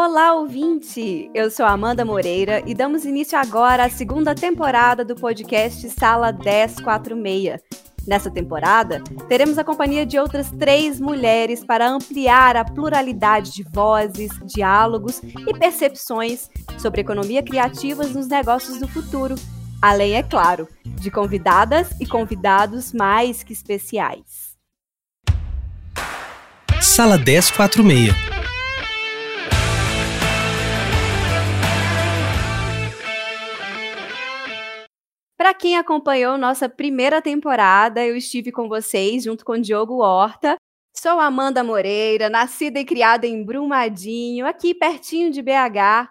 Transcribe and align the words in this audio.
Olá, 0.00 0.32
ouvinte! 0.34 1.28
Eu 1.34 1.50
sou 1.50 1.66
Amanda 1.66 2.04
Moreira 2.04 2.62
e 2.64 2.72
damos 2.72 3.04
início 3.04 3.36
agora 3.36 3.84
à 3.84 3.90
segunda 3.90 4.32
temporada 4.32 5.04
do 5.04 5.16
podcast 5.16 5.90
Sala 5.90 6.30
1046. 6.30 7.60
Nessa 8.06 8.30
temporada, 8.30 9.02
teremos 9.28 9.58
a 9.58 9.64
companhia 9.64 10.06
de 10.06 10.16
outras 10.16 10.52
três 10.52 11.00
mulheres 11.00 11.64
para 11.64 11.90
ampliar 11.90 12.56
a 12.56 12.64
pluralidade 12.64 13.52
de 13.52 13.64
vozes, 13.64 14.30
diálogos 14.44 15.20
e 15.20 15.58
percepções 15.58 16.48
sobre 16.78 17.00
economia 17.00 17.42
criativa 17.42 18.04
nos 18.04 18.28
negócios 18.28 18.78
do 18.78 18.86
futuro, 18.86 19.34
além, 19.82 20.14
é 20.14 20.22
claro, 20.22 20.68
de 20.84 21.10
convidadas 21.10 21.90
e 22.00 22.06
convidados 22.06 22.92
mais 22.92 23.42
que 23.42 23.52
especiais. 23.52 24.56
Sala 26.80 27.18
1046 27.18 28.37
Para 35.38 35.54
quem 35.54 35.76
acompanhou 35.76 36.36
nossa 36.36 36.68
primeira 36.68 37.22
temporada, 37.22 38.04
eu 38.04 38.16
estive 38.16 38.50
com 38.50 38.68
vocês 38.68 39.22
junto 39.22 39.44
com 39.44 39.56
Diogo 39.56 39.98
Horta. 39.98 40.56
Sou 40.92 41.20
Amanda 41.20 41.62
Moreira, 41.62 42.28
nascida 42.28 42.80
e 42.80 42.84
criada 42.84 43.24
em 43.24 43.44
Brumadinho, 43.44 44.44
aqui 44.48 44.74
pertinho 44.74 45.30
de 45.30 45.40
BH. 45.40 46.10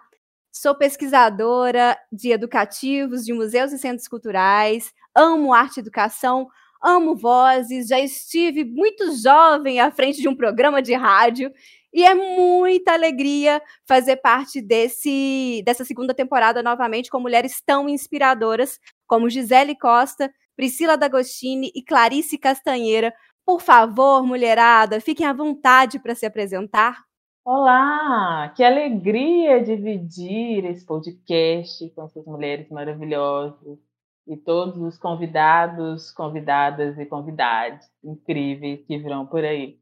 Sou 0.50 0.74
pesquisadora 0.74 1.94
de 2.10 2.30
educativos, 2.32 3.22
de 3.26 3.34
museus 3.34 3.70
e 3.70 3.78
centros 3.78 4.08
culturais. 4.08 4.94
Amo 5.14 5.52
arte 5.52 5.76
e 5.76 5.80
educação, 5.80 6.48
amo 6.82 7.14
vozes. 7.14 7.88
Já 7.88 8.00
estive 8.00 8.64
muito 8.64 9.14
jovem 9.14 9.78
à 9.78 9.90
frente 9.90 10.22
de 10.22 10.28
um 10.28 10.34
programa 10.34 10.80
de 10.80 10.94
rádio 10.94 11.52
e 11.92 12.02
é 12.02 12.14
muita 12.14 12.94
alegria 12.94 13.60
fazer 13.86 14.16
parte 14.16 14.62
desse, 14.62 15.62
dessa 15.66 15.84
segunda 15.84 16.14
temporada 16.14 16.62
novamente 16.62 17.10
com 17.10 17.20
mulheres 17.20 17.60
tão 17.60 17.90
inspiradoras 17.90 18.80
como 19.08 19.30
Gisele 19.30 19.74
Costa, 19.74 20.30
Priscila 20.54 20.96
D'Agostini 20.96 21.72
e 21.74 21.82
Clarice 21.82 22.38
Castanheira. 22.38 23.12
Por 23.44 23.60
favor, 23.60 24.22
mulherada, 24.22 25.00
fiquem 25.00 25.26
à 25.26 25.32
vontade 25.32 25.98
para 25.98 26.14
se 26.14 26.26
apresentar. 26.26 26.98
Olá, 27.44 28.52
que 28.54 28.62
alegria 28.62 29.64
dividir 29.64 30.66
esse 30.66 30.84
podcast 30.84 31.88
com 31.90 32.04
essas 32.04 32.26
mulheres 32.26 32.68
maravilhosas 32.68 33.78
e 34.26 34.36
todos 34.36 34.76
os 34.82 34.98
convidados, 34.98 36.12
convidadas 36.12 36.98
e 36.98 37.06
convidados 37.06 37.86
incríveis 38.04 38.84
que 38.84 38.98
virão 38.98 39.26
por 39.26 39.42
aí. 39.42 39.78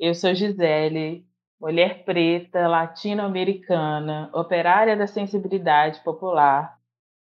Eu 0.00 0.12
sou 0.16 0.34
Gisele, 0.34 1.24
mulher 1.60 2.04
preta, 2.04 2.66
latino-americana, 2.66 4.28
operária 4.34 4.96
da 4.96 5.06
sensibilidade 5.06 6.02
popular, 6.02 6.75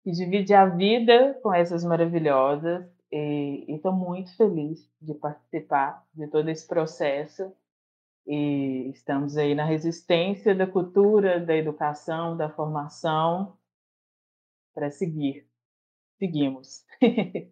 que 0.05 0.11
divide 0.11 0.53
a 0.53 0.67
vida 0.67 1.33
com 1.41 1.51
essas 1.51 1.83
maravilhosas 1.83 2.85
e 3.11 3.65
estou 3.69 3.91
muito 3.91 4.37
feliz 4.37 4.87
de 5.01 5.15
participar 5.15 6.05
de 6.13 6.27
todo 6.27 6.47
esse 6.47 6.67
processo 6.67 7.51
e 8.27 8.91
estamos 8.93 9.35
aí 9.35 9.55
na 9.55 9.65
resistência 9.65 10.53
da 10.53 10.67
cultura, 10.67 11.39
da 11.39 11.57
educação, 11.57 12.37
da 12.37 12.47
formação 12.47 13.57
para 14.75 14.91
seguir. 14.91 15.47
Seguimos. 16.19 16.83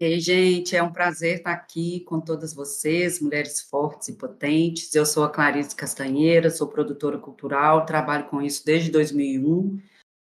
Ei, 0.00 0.18
gente, 0.18 0.74
é 0.74 0.82
um 0.82 0.92
prazer 0.92 1.38
estar 1.38 1.52
aqui 1.52 2.00
com 2.00 2.20
todas 2.20 2.54
vocês, 2.54 3.20
mulheres 3.20 3.60
fortes 3.60 4.08
e 4.08 4.16
potentes. 4.16 4.94
Eu 4.94 5.04
sou 5.04 5.24
a 5.24 5.30
Clarice 5.30 5.76
Castanheira, 5.76 6.50
sou 6.50 6.68
produtora 6.68 7.18
cultural, 7.18 7.84
trabalho 7.84 8.28
com 8.28 8.40
isso 8.40 8.64
desde 8.64 8.90
2001, 8.90 9.78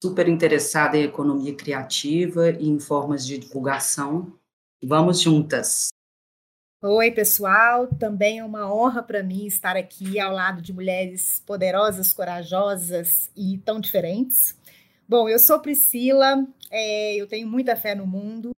super 0.02 0.28
interessada 0.28 0.96
em 0.96 1.04
economia 1.04 1.54
criativa 1.54 2.50
e 2.50 2.68
em 2.68 2.78
formas 2.78 3.26
de 3.26 3.38
divulgação. 3.38 4.32
Vamos 4.82 5.20
juntas. 5.20 5.88
Oi, 6.82 7.10
pessoal. 7.10 7.88
Também 7.88 8.38
é 8.38 8.44
uma 8.44 8.72
honra 8.72 9.02
para 9.02 9.22
mim 9.22 9.46
estar 9.46 9.76
aqui 9.76 10.20
ao 10.20 10.32
lado 10.32 10.62
de 10.62 10.72
mulheres 10.72 11.42
poderosas, 11.44 12.12
corajosas 12.12 13.30
e 13.36 13.58
tão 13.58 13.80
diferentes. 13.80 14.56
Bom, 15.08 15.28
eu 15.28 15.38
sou 15.38 15.58
Priscila, 15.60 16.46
é, 16.70 17.16
eu 17.16 17.26
tenho 17.26 17.48
muita 17.48 17.74
fé 17.74 17.94
no 17.94 18.06
mundo 18.06 18.52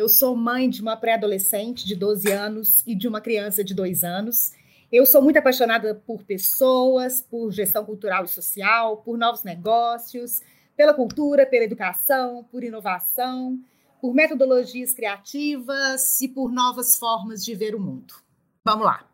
eu 0.00 0.08
sou 0.08 0.34
mãe 0.34 0.70
de 0.70 0.80
uma 0.80 0.96
pré-adolescente 0.96 1.86
de 1.86 1.94
12 1.94 2.32
anos 2.32 2.82
e 2.86 2.94
de 2.94 3.06
uma 3.06 3.20
criança 3.20 3.62
de 3.62 3.74
2 3.74 4.02
anos. 4.02 4.52
Eu 4.92 5.06
sou 5.06 5.22
muito 5.22 5.38
apaixonada 5.38 5.94
por 5.94 6.24
pessoas, 6.24 7.22
por 7.22 7.52
gestão 7.52 7.84
cultural 7.84 8.24
e 8.24 8.28
social, 8.28 8.96
por 8.96 9.16
novos 9.16 9.44
negócios, 9.44 10.42
pela 10.76 10.92
cultura, 10.92 11.46
pela 11.46 11.64
educação, 11.64 12.42
por 12.50 12.64
inovação, 12.64 13.56
por 14.00 14.12
metodologias 14.12 14.92
criativas 14.92 16.20
e 16.20 16.26
por 16.26 16.50
novas 16.50 16.96
formas 16.96 17.44
de 17.44 17.54
ver 17.54 17.76
o 17.76 17.80
mundo. 17.80 18.14
Vamos 18.64 18.84
lá! 18.84 19.08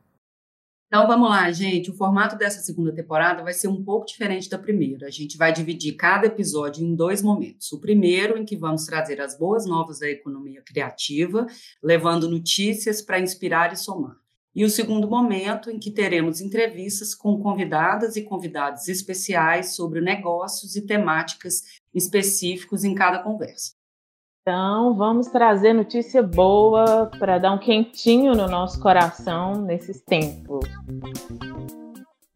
Então 0.86 1.06
vamos 1.06 1.28
lá, 1.28 1.52
gente. 1.52 1.90
O 1.90 1.94
formato 1.94 2.38
dessa 2.38 2.62
segunda 2.62 2.94
temporada 2.94 3.42
vai 3.42 3.52
ser 3.52 3.68
um 3.68 3.84
pouco 3.84 4.06
diferente 4.06 4.48
da 4.48 4.58
primeira. 4.58 5.08
A 5.08 5.10
gente 5.10 5.36
vai 5.36 5.52
dividir 5.52 5.94
cada 5.96 6.26
episódio 6.26 6.82
em 6.86 6.94
dois 6.94 7.20
momentos. 7.20 7.70
O 7.72 7.80
primeiro, 7.80 8.38
em 8.38 8.46
que 8.46 8.56
vamos 8.56 8.86
trazer 8.86 9.20
as 9.20 9.36
boas 9.36 9.66
novas 9.66 9.98
da 9.98 10.08
economia 10.08 10.62
criativa, 10.62 11.46
levando 11.82 12.30
notícias 12.30 13.02
para 13.02 13.20
inspirar 13.20 13.74
e 13.74 13.76
somar. 13.76 14.16
E 14.56 14.64
o 14.64 14.70
segundo 14.70 15.06
momento, 15.06 15.70
em 15.70 15.78
que 15.78 15.90
teremos 15.90 16.40
entrevistas 16.40 17.14
com 17.14 17.38
convidadas 17.42 18.16
e 18.16 18.22
convidados 18.22 18.88
especiais 18.88 19.76
sobre 19.76 20.00
negócios 20.00 20.74
e 20.76 20.80
temáticas 20.80 21.62
específicos 21.94 22.82
em 22.82 22.94
cada 22.94 23.18
conversa. 23.18 23.74
Então, 24.40 24.94
vamos 24.94 25.26
trazer 25.26 25.74
notícia 25.74 26.22
boa 26.22 27.10
para 27.18 27.36
dar 27.36 27.52
um 27.52 27.58
quentinho 27.58 28.34
no 28.34 28.48
nosso 28.48 28.80
coração 28.80 29.60
nesses 29.60 30.00
tempos. 30.00 30.66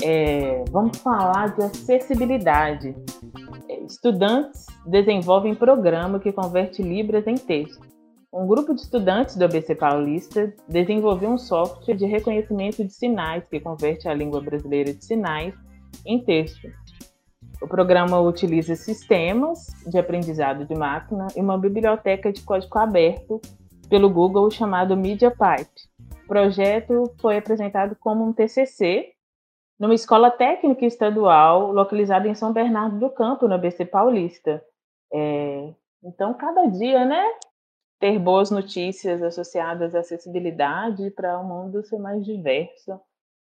É, 0.03 0.63
vamos 0.71 0.99
falar 0.99 1.57
de 1.57 1.63
acessibilidade. 1.63 2.95
Estudantes 3.87 4.67
desenvolvem 4.85 5.55
programa 5.55 6.21
que 6.21 6.31
converte 6.33 6.83
Libras 6.83 7.27
em 7.27 7.37
texto. 7.37 7.90
Um 8.33 8.47
grupo 8.47 8.73
de 8.73 8.83
estudantes 8.83 9.35
do 9.35 9.45
ABC 9.45 9.75
Paulista 9.75 10.55
desenvolveu 10.69 11.31
um 11.31 11.39
software 11.39 11.97
de 11.97 12.07
reconhecimento 12.07 12.85
de 12.85 12.93
sinais 12.93 13.45
que 13.49 13.59
converte 13.59 14.09
a 14.09 14.15
língua 14.15 14.41
brasileira 14.41 14.95
de 14.95 15.05
sinais 15.05 15.53
em 16.07 16.23
texto. 16.23 16.69
O 17.61 17.67
programa 17.67 18.21
utiliza 18.21 18.77
sistemas 18.77 19.67
de 19.85 19.99
aprendizado 19.99 20.65
de 20.65 20.77
máquina 20.77 21.27
e 21.37 21.41
uma 21.41 21.59
biblioteca 21.59 22.33
de 22.33 22.41
código 22.43 22.79
aberto 22.79 23.41
pelo 23.89 24.09
Google 24.09 24.49
chamado 24.49 24.97
MediaPipe. 24.97 25.91
O 26.25 26.29
projeto 26.29 27.13
foi 27.21 27.37
apresentado 27.37 27.97
como 27.99 28.25
um 28.25 28.33
TCC 28.33 29.13
numa 29.77 29.95
escola 29.95 30.31
técnica 30.31 30.87
estadual 30.87 31.73
localizada 31.73 32.29
em 32.29 32.35
São 32.37 32.53
Bernardo 32.53 32.97
do 32.97 33.11
Campo, 33.11 33.49
no 33.49 33.55
ABC 33.55 33.85
Paulista. 33.85 34.63
É, 35.13 35.75
então, 36.05 36.33
cada 36.35 36.67
dia, 36.67 37.05
né, 37.05 37.25
ter 38.01 38.19
boas 38.19 38.51
notícias 38.51 39.23
associadas 39.23 39.95
à 39.95 40.01
acessibilidade 40.01 41.11
para 41.11 41.39
o 41.39 41.47
mundo 41.47 41.85
ser 41.85 41.99
mais 41.99 42.25
diverso, 42.25 42.99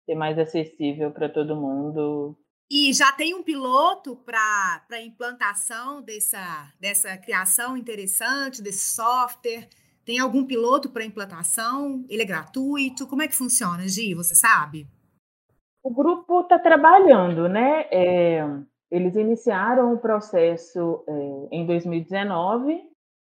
ser 0.06 0.16
mais 0.16 0.40
acessível 0.40 1.12
para 1.12 1.30
todo 1.30 1.56
mundo, 1.56 2.36
e 2.70 2.92
já 2.92 3.14
tem 3.14 3.34
um 3.34 3.44
piloto 3.44 4.18
para 4.18 4.82
a 4.92 5.02
implantação 5.02 6.02
dessa, 6.02 6.70
dessa 6.78 7.18
criação 7.18 7.78
interessante, 7.78 8.62
desse 8.62 8.94
software? 8.94 9.70
Tem 10.06 10.20
algum 10.20 10.46
piloto 10.46 10.90
para 10.90 11.06
implantação? 11.06 12.06
Ele 12.10 12.24
é 12.24 12.26
gratuito? 12.26 13.08
Como 13.08 13.22
é 13.22 13.28
que 13.28 13.36
funciona, 13.36 13.88
Gi? 13.88 14.14
Você 14.14 14.36
sabe? 14.36 14.86
O 15.82 15.94
grupo 15.94 16.42
está 16.42 16.60
trabalhando, 16.60 17.48
né? 17.48 17.88
É, 17.90 18.46
eles 18.92 19.16
iniciaram 19.16 19.94
o 19.94 20.00
processo 20.00 21.06
é, 21.08 21.56
em 21.56 21.66
2019, 21.66 22.82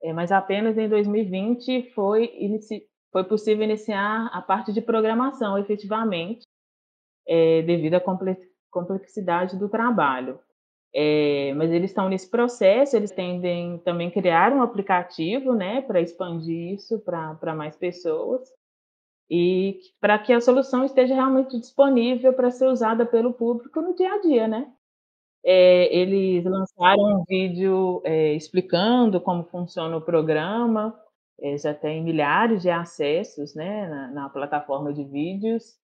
é, 0.02 0.12
mas 0.12 0.32
apenas 0.32 0.76
em 0.76 0.88
2020 0.88 1.90
foi, 1.94 2.34
inici 2.38 2.86
foi 3.12 3.24
possível 3.24 3.62
iniciar 3.62 4.30
a 4.32 4.40
parte 4.40 4.72
de 4.72 4.80
programação 4.80 5.58
efetivamente, 5.58 6.46
é, 7.26 7.60
devido 7.62 7.94
à 7.94 8.00
complexidade 8.70 9.58
do 9.58 9.68
trabalho. 9.68 10.40
É, 10.94 11.52
mas 11.54 11.70
eles 11.70 11.90
estão 11.90 12.08
nesse 12.08 12.28
processo, 12.30 12.96
eles 12.96 13.10
tendem 13.10 13.78
também 13.78 14.10
criar 14.10 14.52
um 14.52 14.62
aplicativo, 14.62 15.54
né, 15.54 15.82
para 15.82 16.00
expandir 16.00 16.74
isso 16.74 16.98
para 17.00 17.54
mais 17.54 17.76
pessoas 17.76 18.50
e 19.30 19.80
para 20.00 20.18
que 20.18 20.32
a 20.32 20.40
solução 20.40 20.84
esteja 20.84 21.14
realmente 21.14 21.58
disponível 21.58 22.32
para 22.34 22.50
ser 22.50 22.66
usada 22.66 23.06
pelo 23.06 23.32
público 23.32 23.80
no 23.80 23.94
dia 23.94 24.12
a 24.12 24.20
dia, 24.20 24.48
né? 24.48 24.70
É, 25.44 25.94
eles 25.94 26.44
lançaram 26.44 27.20
um 27.20 27.24
vídeo 27.28 28.00
é, 28.04 28.32
explicando 28.34 29.20
como 29.20 29.44
funciona 29.44 29.96
o 29.96 30.00
programa, 30.00 30.98
é, 31.40 31.58
já 31.58 31.74
tem 31.74 32.02
milhares 32.02 32.62
de 32.62 32.70
acessos, 32.70 33.54
né, 33.54 33.88
na, 33.88 34.08
na 34.08 34.28
plataforma 34.28 34.92
de 34.92 35.02
vídeos 35.04 35.76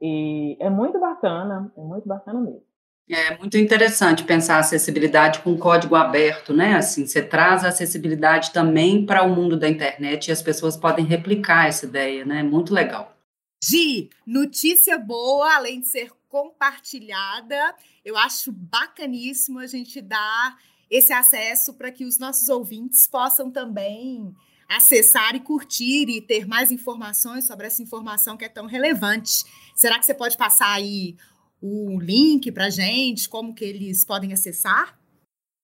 e 0.00 0.56
é 0.60 0.68
muito 0.68 0.98
bacana, 0.98 1.72
é 1.76 1.80
muito 1.80 2.08
bacana 2.08 2.40
mesmo. 2.40 2.62
É 3.08 3.36
muito 3.36 3.58
interessante 3.58 4.24
pensar 4.24 4.56
a 4.56 4.60
acessibilidade 4.60 5.40
com 5.40 5.58
código 5.58 5.94
aberto, 5.94 6.54
né? 6.54 6.74
Assim, 6.74 7.06
você 7.06 7.22
traz 7.22 7.62
a 7.62 7.68
acessibilidade 7.68 8.50
também 8.50 9.04
para 9.04 9.22
o 9.22 9.28
mundo 9.28 9.58
da 9.58 9.68
internet 9.68 10.28
e 10.28 10.32
as 10.32 10.40
pessoas 10.40 10.74
podem 10.74 11.04
replicar 11.04 11.68
essa 11.68 11.84
ideia, 11.84 12.24
né? 12.24 12.42
Muito 12.42 12.72
legal. 12.72 13.14
Gi, 13.62 14.08
notícia 14.26 14.98
boa, 14.98 15.54
além 15.54 15.80
de 15.80 15.88
ser 15.88 16.10
compartilhada, 16.34 17.76
eu 18.04 18.16
acho 18.16 18.50
bacaníssimo 18.50 19.60
a 19.60 19.68
gente 19.68 20.00
dar 20.00 20.58
esse 20.90 21.12
acesso 21.12 21.74
para 21.74 21.92
que 21.92 22.04
os 22.04 22.18
nossos 22.18 22.48
ouvintes 22.48 23.06
possam 23.06 23.52
também 23.52 24.34
acessar 24.68 25.36
e 25.36 25.40
curtir 25.40 26.08
e 26.08 26.20
ter 26.20 26.44
mais 26.44 26.72
informações 26.72 27.46
sobre 27.46 27.68
essa 27.68 27.80
informação 27.80 28.36
que 28.36 28.44
é 28.44 28.48
tão 28.48 28.66
relevante. 28.66 29.44
Será 29.76 29.96
que 29.96 30.04
você 30.04 30.12
pode 30.12 30.36
passar 30.36 30.72
aí 30.72 31.14
o 31.62 32.00
link 32.00 32.50
para 32.50 32.66
a 32.66 32.70
gente, 32.70 33.28
como 33.28 33.54
que 33.54 33.64
eles 33.64 34.04
podem 34.04 34.32
acessar? 34.32 34.98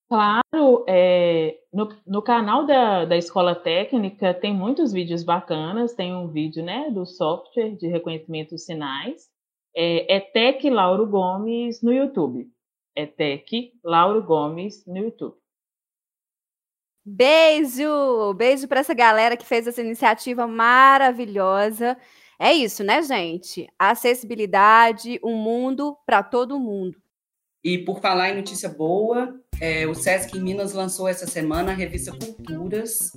Claro, 0.09 0.85
é, 0.89 1.59
no, 1.73 1.89
no 2.07 2.23
canal 2.23 2.65
da, 2.65 3.07
da 3.07 3.17
Escola 3.17 3.57
Técnica 3.57 4.33
tem 4.33 4.55
muitos 4.55 4.93
vídeos 4.93 5.25
bacanas, 5.25 5.95
tem 5.95 6.15
um 6.15 6.29
vídeo 6.29 6.65
né, 6.65 6.93
do 6.93 7.05
software 7.05 7.75
de 7.75 7.89
reconhecimento 7.89 8.55
de 8.55 8.61
sinais, 8.61 9.30
é, 9.75 10.17
é 10.17 10.21
Tec 10.21 10.65
Lauro 10.65 11.07
Gomes 11.07 11.83
no 11.83 11.93
YouTube. 11.93 12.51
É 12.95 13.07
Tec 13.07 13.73
Lauro 13.85 14.23
Gomes 14.23 14.85
no 14.87 14.99
YouTube. 14.99 15.37
Beijo! 17.05 18.35
Beijo 18.35 18.69
para 18.69 18.81
essa 18.81 18.95
galera 18.95 19.37
que 19.37 19.47
fez 19.47 19.67
essa 19.67 19.81
iniciativa 19.81 20.47
maravilhosa. 20.47 21.97
É 22.39 22.53
isso, 22.53 22.83
né, 22.83 23.03
gente? 23.03 23.67
Acessibilidade, 23.79 25.21
um 25.23 25.37
mundo 25.37 25.97
para 26.07 26.23
todo 26.23 26.59
mundo. 26.59 26.97
E 27.63 27.79
por 27.79 28.01
falar 28.01 28.31
em 28.31 28.37
notícia 28.37 28.69
boa, 28.69 29.35
é, 29.61 29.87
o 29.87 29.95
Sesc 29.95 30.37
em 30.37 30.41
Minas 30.41 30.73
lançou 30.73 31.07
essa 31.07 31.27
semana 31.27 31.73
a 31.73 31.75
revista 31.75 32.13
Culturas, 32.13 33.11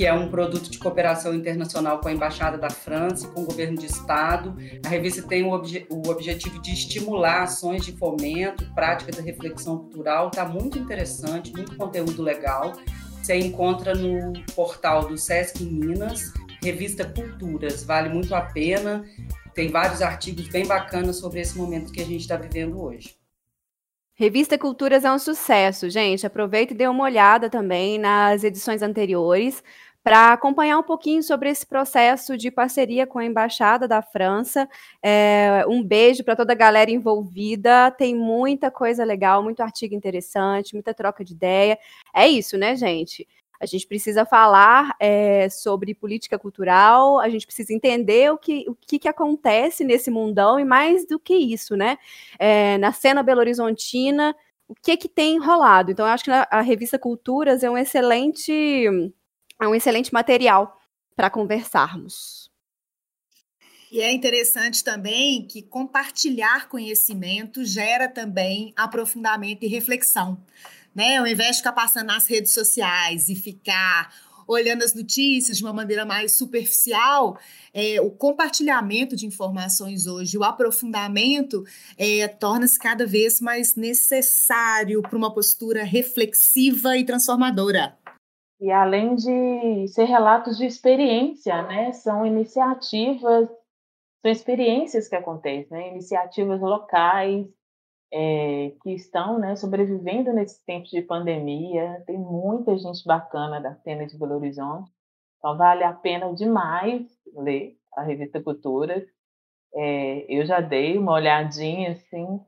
que 0.00 0.06
é 0.06 0.14
um 0.14 0.30
produto 0.30 0.70
de 0.70 0.78
cooperação 0.78 1.34
internacional 1.34 2.00
com 2.00 2.08
a 2.08 2.12
Embaixada 2.12 2.56
da 2.56 2.70
França 2.70 3.28
com 3.28 3.42
o 3.42 3.44
governo 3.44 3.76
de 3.76 3.84
Estado. 3.84 4.56
A 4.82 4.88
revista 4.88 5.20
tem 5.20 5.42
o, 5.42 5.50
obje 5.50 5.86
o 5.90 6.08
objetivo 6.08 6.58
de 6.62 6.72
estimular 6.72 7.42
ações 7.42 7.84
de 7.84 7.92
fomento, 7.92 8.64
prática 8.74 9.12
da 9.12 9.20
reflexão 9.20 9.76
cultural. 9.76 10.28
Está 10.28 10.48
muito 10.48 10.78
interessante, 10.78 11.52
muito 11.52 11.76
conteúdo 11.76 12.22
legal. 12.22 12.72
Você 13.22 13.36
encontra 13.36 13.94
no 13.94 14.32
portal 14.54 15.06
do 15.06 15.18
Sesc 15.18 15.62
Minas 15.62 16.32
revista 16.64 17.04
Culturas, 17.04 17.84
vale 17.84 18.08
muito 18.08 18.34
a 18.34 18.40
pena. 18.40 19.04
Tem 19.54 19.68
vários 19.68 20.00
artigos 20.00 20.48
bem 20.48 20.66
bacanas 20.66 21.18
sobre 21.18 21.40
esse 21.40 21.58
momento 21.58 21.92
que 21.92 22.00
a 22.00 22.06
gente 22.06 22.22
está 22.22 22.38
vivendo 22.38 22.82
hoje. 22.82 23.20
Revista 24.14 24.58
Culturas 24.58 25.02
é 25.02 25.10
um 25.10 25.18
sucesso, 25.18 25.88
gente. 25.88 26.26
Aproveita 26.26 26.74
e 26.74 26.76
dê 26.76 26.86
uma 26.86 27.04
olhada 27.04 27.48
também 27.48 27.98
nas 27.98 28.44
edições 28.44 28.82
anteriores 28.82 29.62
para 30.02 30.32
acompanhar 30.32 30.78
um 30.78 30.82
pouquinho 30.82 31.22
sobre 31.22 31.50
esse 31.50 31.66
processo 31.66 32.36
de 32.36 32.50
parceria 32.50 33.06
com 33.06 33.18
a 33.18 33.24
Embaixada 33.24 33.86
da 33.86 34.00
França. 34.00 34.68
É, 35.02 35.64
um 35.68 35.82
beijo 35.82 36.24
para 36.24 36.36
toda 36.36 36.52
a 36.52 36.56
galera 36.56 36.90
envolvida. 36.90 37.90
Tem 37.90 38.14
muita 38.14 38.70
coisa 38.70 39.04
legal, 39.04 39.42
muito 39.42 39.60
artigo 39.60 39.94
interessante, 39.94 40.74
muita 40.74 40.94
troca 40.94 41.24
de 41.24 41.34
ideia. 41.34 41.78
É 42.14 42.26
isso, 42.26 42.56
né, 42.56 42.74
gente? 42.74 43.26
A 43.60 43.66
gente 43.66 43.86
precisa 43.86 44.24
falar 44.24 44.96
é, 44.98 45.50
sobre 45.50 45.94
política 45.94 46.38
cultural, 46.38 47.20
a 47.20 47.28
gente 47.28 47.44
precisa 47.44 47.74
entender 47.74 48.32
o 48.32 48.38
que, 48.38 48.64
o 48.66 48.74
que, 48.74 48.98
que 48.98 49.08
acontece 49.08 49.84
nesse 49.84 50.10
mundão 50.10 50.58
e 50.58 50.64
mais 50.64 51.06
do 51.06 51.20
que 51.20 51.34
isso, 51.34 51.76
né? 51.76 51.98
É, 52.38 52.78
na 52.78 52.90
cena 52.90 53.22
belo-horizontina, 53.22 54.34
o 54.66 54.74
que 54.74 54.96
que 54.96 55.08
tem 55.08 55.38
rolado? 55.38 55.90
Então, 55.90 56.06
eu 56.06 56.12
acho 56.12 56.24
que 56.24 56.30
a 56.30 56.60
revista 56.62 56.98
Culturas 56.98 57.62
é 57.62 57.70
um 57.70 57.76
excelente, 57.76 59.12
é 59.60 59.68
um 59.68 59.74
excelente 59.74 60.12
material 60.12 60.80
para 61.14 61.30
conversarmos. 61.30 62.50
E 63.92 64.00
é 64.00 64.12
interessante 64.12 64.84
também 64.84 65.46
que 65.46 65.62
compartilhar 65.62 66.68
conhecimento 66.68 67.64
gera 67.64 68.08
também 68.08 68.72
aprofundamento 68.76 69.64
e 69.64 69.66
reflexão 69.66 70.40
né? 70.94 71.16
Ao 71.18 71.26
invés 71.26 71.52
de 71.52 71.56
ficar 71.58 71.72
passando 71.72 72.06
nas 72.06 72.26
redes 72.26 72.52
sociais 72.52 73.28
e 73.28 73.34
ficar 73.34 74.12
olhando 74.46 74.82
as 74.82 74.92
notícias 74.92 75.58
de 75.58 75.62
uma 75.62 75.72
maneira 75.72 76.04
mais 76.04 76.32
superficial, 76.32 77.38
é, 77.72 78.00
o 78.00 78.10
compartilhamento 78.10 79.14
de 79.14 79.24
informações 79.24 80.08
hoje, 80.08 80.36
o 80.36 80.42
aprofundamento, 80.42 81.64
é, 81.96 82.26
torna-se 82.26 82.76
cada 82.76 83.06
vez 83.06 83.40
mais 83.40 83.76
necessário 83.76 85.02
para 85.02 85.16
uma 85.16 85.32
postura 85.32 85.84
reflexiva 85.84 86.96
e 86.96 87.04
transformadora. 87.04 87.96
E 88.60 88.70
além 88.70 89.14
de 89.14 89.88
ser 89.88 90.04
relatos 90.04 90.58
de 90.58 90.66
experiência, 90.66 91.62
né, 91.62 91.92
são 91.92 92.26
iniciativas, 92.26 93.48
são 94.20 94.30
experiências 94.30 95.08
que 95.08 95.16
acontecem, 95.16 95.70
né, 95.70 95.88
iniciativas 95.88 96.60
locais 96.60 97.46
é, 98.12 98.72
que 98.82 98.92
estão 98.92 99.38
né, 99.38 99.56
sobrevivendo 99.56 100.32
nesses 100.32 100.62
tempos 100.64 100.90
de 100.90 101.00
pandemia. 101.00 102.02
Tem 102.06 102.18
muita 102.18 102.76
gente 102.76 103.02
bacana 103.06 103.60
da 103.60 103.74
cena 103.76 104.06
de 104.06 104.18
Belo 104.18 104.34
Horizonte. 104.34 104.90
Então, 105.38 105.56
vale 105.56 105.82
a 105.82 105.92
pena 105.94 106.34
demais 106.34 107.06
ler 107.34 107.78
a 107.96 108.02
revista 108.02 108.42
Culturas. 108.42 109.04
É, 109.74 110.26
eu 110.28 110.44
já 110.44 110.60
dei 110.60 110.98
uma 110.98 111.12
olhadinha, 111.12 111.92
assim, 111.92 112.40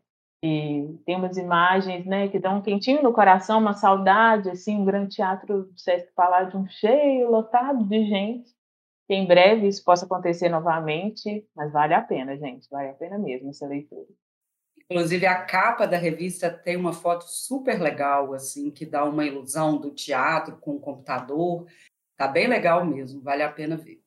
e 0.44 0.98
tem 1.06 1.14
umas 1.14 1.36
imagens 1.36 2.04
né, 2.04 2.28
que 2.28 2.38
dão 2.38 2.58
um 2.58 2.62
quentinho 2.62 3.02
no 3.02 3.12
coração, 3.12 3.60
uma 3.60 3.74
saudade, 3.74 4.50
assim, 4.50 4.76
um 4.76 4.84
grande 4.84 5.14
teatro 5.14 5.64
do 5.64 5.78
Sesc 5.78 6.12
Paládio 6.14 6.66
cheio, 6.68 7.30
lotado 7.30 7.84
de 7.84 8.04
gente. 8.04 8.50
Que 9.06 9.14
em 9.14 9.26
breve 9.26 9.68
isso 9.68 9.84
possa 9.84 10.04
acontecer 10.04 10.48
novamente, 10.48 11.46
mas 11.54 11.72
vale 11.72 11.94
a 11.94 12.00
pena, 12.00 12.36
gente, 12.36 12.68
vale 12.68 12.88
a 12.88 12.94
pena 12.94 13.18
mesmo 13.18 13.50
essa 13.50 13.66
leitura. 13.66 14.06
Inclusive, 14.90 15.26
a 15.26 15.44
capa 15.44 15.86
da 15.86 15.96
revista 15.96 16.50
tem 16.50 16.76
uma 16.76 16.92
foto 16.92 17.24
super 17.24 17.80
legal, 17.80 18.34
assim, 18.34 18.70
que 18.70 18.84
dá 18.84 19.04
uma 19.04 19.24
ilusão 19.24 19.78
do 19.78 19.90
teatro 19.90 20.56
com 20.58 20.72
o 20.72 20.80
computador. 20.80 21.66
Tá 22.16 22.26
bem 22.26 22.48
legal 22.48 22.84
mesmo, 22.84 23.22
vale 23.22 23.42
a 23.42 23.50
pena 23.50 23.76
ver. 23.76 24.02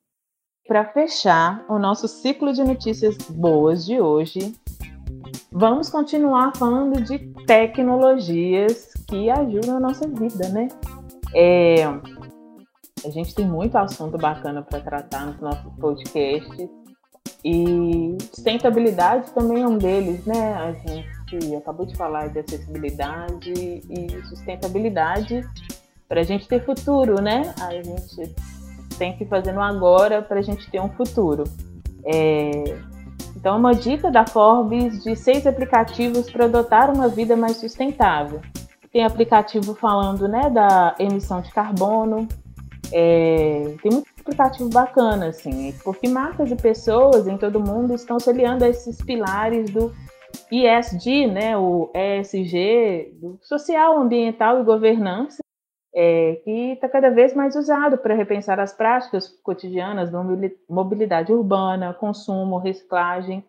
Para 0.67 0.85
fechar 0.85 1.65
o 1.69 1.79
nosso 1.79 2.07
ciclo 2.07 2.51
de 2.51 2.63
notícias 2.63 3.17
boas 3.29 3.85
de 3.85 4.01
hoje, 4.01 4.53
vamos 5.51 5.89
continuar 5.89 6.53
falando 6.55 7.01
de 7.01 7.19
tecnologias 7.45 8.93
que 9.07 9.29
ajudam 9.29 9.77
a 9.77 9.79
nossa 9.79 10.07
vida, 10.07 10.49
né? 10.49 10.67
É, 11.33 11.85
a 13.05 13.09
gente 13.09 13.35
tem 13.35 13.45
muito 13.45 13.77
assunto 13.77 14.17
bacana 14.17 14.61
para 14.61 14.79
tratar 14.79 15.25
no 15.25 15.41
nosso 15.41 15.69
podcast 15.79 16.69
e 17.43 18.17
sustentabilidade 18.33 19.31
também 19.31 19.61
é 19.61 19.67
um 19.67 19.77
deles, 19.77 20.25
né? 20.25 20.53
A 20.55 20.71
gente 20.71 21.55
acabou 21.55 21.85
de 21.85 21.95
falar 21.95 22.29
de 22.29 22.39
acessibilidade 22.39 23.53
e 23.53 24.23
sustentabilidade 24.29 25.47
para 26.07 26.21
a 26.21 26.23
gente 26.23 26.47
ter 26.47 26.65
futuro, 26.65 27.21
né? 27.21 27.53
A 27.61 27.71
gente 27.73 28.33
tem 28.97 29.15
que 29.15 29.23
ir 29.23 29.27
fazendo 29.27 29.59
agora 29.59 30.21
para 30.21 30.39
a 30.39 30.41
gente 30.41 30.69
ter 30.71 30.79
um 30.79 30.89
futuro. 30.89 31.43
É... 32.03 32.79
Então, 33.45 33.59
uma 33.59 33.75
dica 33.75 34.09
da 34.09 34.25
Forbes 34.25 35.03
de 35.03 35.15
seis 35.15 35.45
aplicativos 35.45 36.31
para 36.31 36.45
adotar 36.45 36.91
uma 36.91 37.07
vida 37.07 37.35
mais 37.35 37.57
sustentável. 37.57 38.41
Tem 38.91 39.05
aplicativo 39.05 39.75
falando 39.75 40.27
né, 40.27 40.49
da 40.49 40.95
emissão 40.97 41.41
de 41.41 41.51
carbono, 41.51 42.27
é... 42.91 43.75
tem 43.83 43.91
muito 43.91 44.07
aplicativo 44.19 44.67
bacana, 44.69 45.27
assim, 45.27 45.75
porque 45.83 46.09
marcas 46.09 46.49
e 46.49 46.55
pessoas 46.55 47.27
em 47.27 47.37
todo 47.37 47.59
mundo 47.59 47.93
estão 47.93 48.19
se 48.19 48.27
aliando 48.31 48.65
a 48.65 48.67
esses 48.67 48.99
pilares 49.03 49.69
do 49.69 49.93
ESG, 50.51 51.27
né, 51.27 51.55
o 51.55 51.91
ESG, 51.93 53.13
do 53.21 53.37
social, 53.43 53.99
ambiental 53.99 54.59
e 54.59 54.63
governança, 54.63 55.43
é, 55.95 56.35
que 56.43 56.73
está 56.73 56.89
cada 56.89 57.09
vez 57.09 57.33
mais 57.33 57.55
usado 57.55 57.97
para 57.97 58.13
repensar 58.13 58.59
as 58.59 58.73
práticas 58.73 59.29
cotidianas 59.41 60.11
da 60.11 60.21
mobilidade 60.69 61.31
urbana, 61.31 61.93
consumo, 61.93 62.57
reciclagem, 62.57 63.45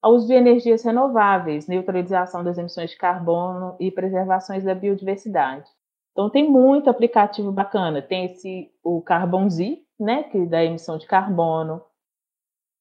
ao 0.00 0.14
uso 0.14 0.26
de 0.26 0.32
energias 0.32 0.82
renováveis, 0.82 1.68
neutralização 1.68 2.42
das 2.42 2.56
emissões 2.56 2.90
de 2.90 2.96
carbono 2.96 3.76
e 3.78 3.90
preservações 3.90 4.64
da 4.64 4.74
biodiversidade. 4.74 5.68
Então 6.12 6.30
tem 6.30 6.50
muito 6.50 6.88
aplicativo 6.88 7.52
bacana. 7.52 8.00
Tem 8.00 8.24
esse 8.24 8.70
o 8.82 9.02
Carbon 9.02 9.48
Z, 9.48 9.78
né, 10.00 10.24
que 10.24 10.46
da 10.46 10.64
emissão 10.64 10.96
de 10.96 11.06
carbono. 11.06 11.82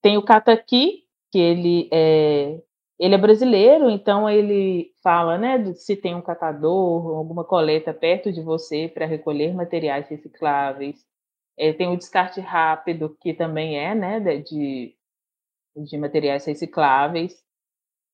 Tem 0.02 0.18
o 0.18 0.24
Cataqui, 0.24 1.04
que 1.32 1.38
ele 1.38 1.90
é, 1.92 2.62
ele 3.02 3.16
é 3.16 3.20
brasileiro, 3.20 3.90
então 3.90 4.30
ele 4.30 4.94
fala, 5.04 5.38
né, 5.38 5.74
se 5.74 5.98
tem 5.98 6.16
um 6.16 6.22
catador, 6.24 7.18
alguma 7.18 7.44
coleta 7.46 7.94
perto 7.94 8.32
de 8.32 8.42
você 8.44 8.90
para 8.90 9.08
recolher 9.08 9.56
materiais 9.56 10.08
recicláveis. 10.10 11.06
É, 11.58 11.74
tem 11.74 11.90
o 11.90 11.98
descarte 11.98 12.42
rápido, 12.42 13.18
que 13.22 13.34
também 13.34 13.78
é, 13.80 13.96
né, 13.96 14.20
de, 14.40 14.96
de 15.78 15.98
materiais 15.98 16.46
recicláveis. 16.46 17.44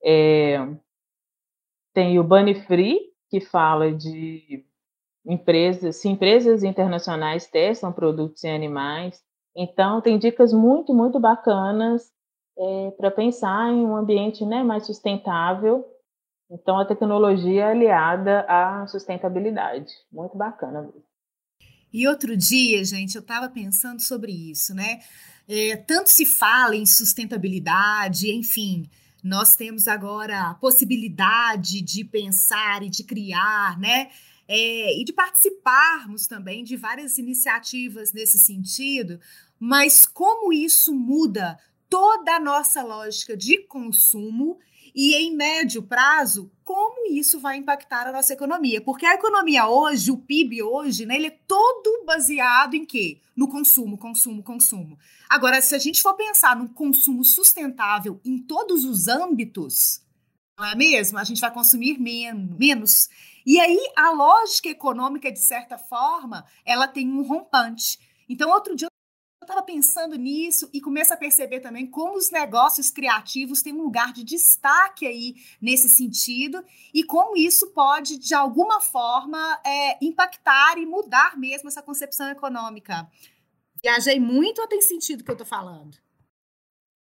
É, 0.03 0.57
Tem 1.93 2.19
o 2.19 2.23
Bunny 2.23 2.55
Free, 2.55 2.99
que 3.29 3.41
fala 3.41 3.91
de 3.91 4.63
empresas, 5.25 5.97
se 5.97 6.09
empresas 6.09 6.63
internacionais 6.63 7.47
testam 7.47 7.91
produtos 7.93 8.43
em 8.43 8.51
animais. 8.55 9.23
Então, 9.55 10.01
tem 10.01 10.19
dicas 10.19 10.53
muito, 10.53 10.93
muito 10.93 11.19
bacanas 11.19 12.11
é, 12.57 12.91
para 12.91 13.11
pensar 13.11 13.71
em 13.71 13.85
um 13.85 13.95
ambiente 13.95 14.45
né, 14.45 14.63
mais 14.63 14.85
sustentável. 14.85 15.85
Então, 16.49 16.79
a 16.79 16.85
tecnologia 16.85 17.65
é 17.65 17.71
aliada 17.71 18.41
à 18.47 18.87
sustentabilidade. 18.87 19.91
Muito 20.11 20.37
bacana. 20.37 20.89
E 21.93 22.07
outro 22.07 22.35
dia, 22.35 22.83
gente, 22.83 23.15
eu 23.15 23.21
estava 23.21 23.49
pensando 23.49 24.01
sobre 24.01 24.31
isso, 24.31 24.73
né? 24.73 24.99
É, 25.47 25.77
tanto 25.77 26.09
se 26.09 26.25
fala 26.25 26.75
em 26.75 26.85
sustentabilidade, 26.85 28.31
enfim, 28.31 28.89
nós 29.23 29.55
temos 29.55 29.87
agora 29.87 30.49
a 30.49 30.53
possibilidade 30.53 31.81
de 31.81 32.03
pensar 32.03 32.83
e 32.83 32.89
de 32.89 33.03
criar, 33.03 33.77
né? 33.79 34.09
É, 34.47 34.99
e 34.99 35.03
de 35.03 35.11
participarmos 35.11 36.27
também 36.27 36.63
de 36.63 36.77
várias 36.77 37.17
iniciativas 37.17 38.13
nesse 38.13 38.39
sentido, 38.39 39.19
mas 39.59 40.05
como 40.05 40.53
isso 40.53 40.93
muda 40.93 41.57
toda 41.89 42.35
a 42.35 42.39
nossa 42.39 42.83
lógica 42.83 43.35
de 43.35 43.59
consumo 43.67 44.59
e 44.93 45.15
em 45.15 45.35
médio 45.35 45.83
prazo, 45.83 46.51
como 46.63 47.11
isso 47.11 47.39
vai 47.39 47.57
impactar 47.57 48.07
a 48.07 48.11
nossa 48.11 48.33
economia? 48.33 48.81
Porque 48.81 49.05
a 49.05 49.13
economia 49.13 49.67
hoje, 49.67 50.11
o 50.11 50.17
PIB 50.17 50.63
hoje, 50.63 51.05
né, 51.05 51.15
ele 51.15 51.27
é 51.27 51.37
todo 51.47 52.03
baseado 52.05 52.73
em 52.73 52.85
quê? 52.85 53.19
No 53.35 53.47
consumo, 53.47 53.97
consumo, 53.97 54.41
consumo. 54.41 54.97
Agora, 55.29 55.61
se 55.61 55.75
a 55.75 55.77
gente 55.77 56.01
for 56.01 56.15
pensar 56.15 56.55
no 56.55 56.69
consumo 56.69 57.23
sustentável 57.23 58.19
em 58.25 58.39
todos 58.39 58.85
os 58.85 59.07
âmbitos, 59.07 60.01
não 60.57 60.65
é 60.65 60.75
mesmo? 60.75 61.19
A 61.19 61.23
gente 61.23 61.39
vai 61.39 61.53
consumir 61.53 61.99
menos. 61.99 63.07
E 63.45 63.59
aí, 63.59 63.79
a 63.95 64.09
lógica 64.09 64.69
econômica, 64.69 65.31
de 65.31 65.39
certa 65.39 65.77
forma, 65.77 66.43
ela 66.65 66.87
tem 66.87 67.07
um 67.07 67.21
rompante. 67.21 67.99
Então, 68.27 68.49
outro 68.49 68.75
dia 68.75 68.89
estava 69.47 69.63
pensando 69.63 70.15
nisso 70.15 70.69
e 70.73 70.81
começo 70.81 71.13
a 71.13 71.17
perceber 71.17 71.59
também 71.59 71.87
como 71.87 72.17
os 72.17 72.29
negócios 72.29 72.91
criativos 72.91 73.61
têm 73.61 73.73
um 73.73 73.81
lugar 73.81 74.13
de 74.13 74.23
destaque 74.23 75.07
aí 75.07 75.35
nesse 75.61 75.89
sentido 75.89 76.63
e 76.93 77.03
como 77.03 77.37
isso 77.37 77.71
pode, 77.71 78.17
de 78.17 78.35
alguma 78.35 78.81
forma, 78.81 79.59
é, 79.65 79.97
impactar 80.03 80.77
e 80.77 80.85
mudar 80.85 81.37
mesmo 81.37 81.69
essa 81.69 81.81
concepção 81.81 82.29
econômica. 82.29 83.09
Viajei 83.81 84.19
muito 84.19 84.61
ou 84.61 84.67
tem 84.67 84.81
sentido 84.81 85.21
o 85.21 85.23
que 85.23 85.31
eu 85.31 85.35
estou 85.35 85.47
falando? 85.47 85.97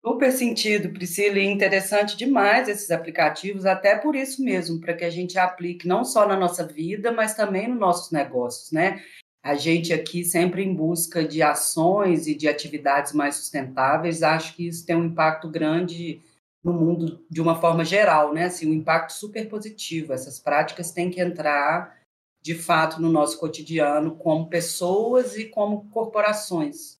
Super 0.05 0.31
sentido, 0.31 0.93
Priscila, 0.93 1.39
e 1.39 1.45
interessante 1.45 2.15
demais 2.15 2.69
esses 2.69 2.91
aplicativos, 2.91 3.65
até 3.65 3.97
por 3.97 4.15
isso 4.15 4.43
mesmo, 4.43 4.79
para 4.79 4.93
que 4.93 5.03
a 5.03 5.09
gente 5.09 5.39
aplique 5.39 5.87
não 5.87 6.05
só 6.05 6.27
na 6.27 6.37
nossa 6.37 6.63
vida, 6.63 7.11
mas 7.11 7.33
também 7.33 7.67
nos 7.67 7.79
nossos 7.79 8.11
negócios, 8.11 8.71
né? 8.71 9.03
A 9.45 9.53
gente 9.53 9.93
aqui 9.93 10.25
sempre 10.25 10.63
em 10.63 10.73
busca 10.73 11.23
de 11.23 11.43
ações 11.43 12.25
e 12.25 12.33
de 12.33 12.47
atividades 12.47 13.13
mais 13.13 13.35
sustentáveis, 13.35 14.23
acho 14.23 14.55
que 14.55 14.67
isso 14.67 14.83
tem 14.83 14.95
um 14.95 15.05
impacto 15.05 15.47
grande 15.47 16.19
no 16.63 16.73
mundo 16.73 17.23
de 17.29 17.39
uma 17.39 17.61
forma 17.61 17.85
geral, 17.85 18.33
né? 18.33 18.45
Assim, 18.45 18.67
um 18.67 18.73
impacto 18.73 19.13
super 19.13 19.47
positivo. 19.47 20.13
Essas 20.13 20.39
práticas 20.39 20.91
têm 20.91 21.11
que 21.11 21.21
entrar 21.21 21.95
de 22.41 22.55
fato 22.55 22.99
no 22.99 23.11
nosso 23.11 23.39
cotidiano 23.39 24.15
como 24.15 24.49
pessoas 24.49 25.37
e 25.37 25.45
como 25.45 25.87
corporações. 25.91 26.97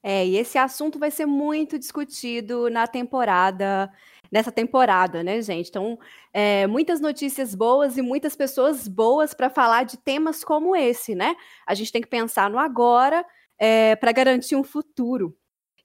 É, 0.00 0.24
e 0.24 0.36
esse 0.36 0.58
assunto 0.58 0.96
vai 0.96 1.10
ser 1.10 1.26
muito 1.26 1.76
discutido 1.76 2.70
na 2.70 2.86
temporada 2.86 3.92
nessa 4.30 4.52
temporada, 4.52 5.22
né, 5.22 5.40
gente? 5.40 5.68
Então, 5.68 5.98
é, 6.32 6.66
muitas 6.66 7.00
notícias 7.00 7.54
boas 7.54 7.96
e 7.96 8.02
muitas 8.02 8.36
pessoas 8.36 8.86
boas 8.86 9.34
para 9.34 9.50
falar 9.50 9.84
de 9.84 9.96
temas 9.96 10.44
como 10.44 10.76
esse, 10.76 11.14
né? 11.14 11.34
A 11.66 11.74
gente 11.74 11.92
tem 11.92 12.02
que 12.02 12.08
pensar 12.08 12.50
no 12.50 12.58
agora 12.58 13.24
é, 13.58 13.96
para 13.96 14.12
garantir 14.12 14.56
um 14.56 14.64
futuro. 14.64 15.36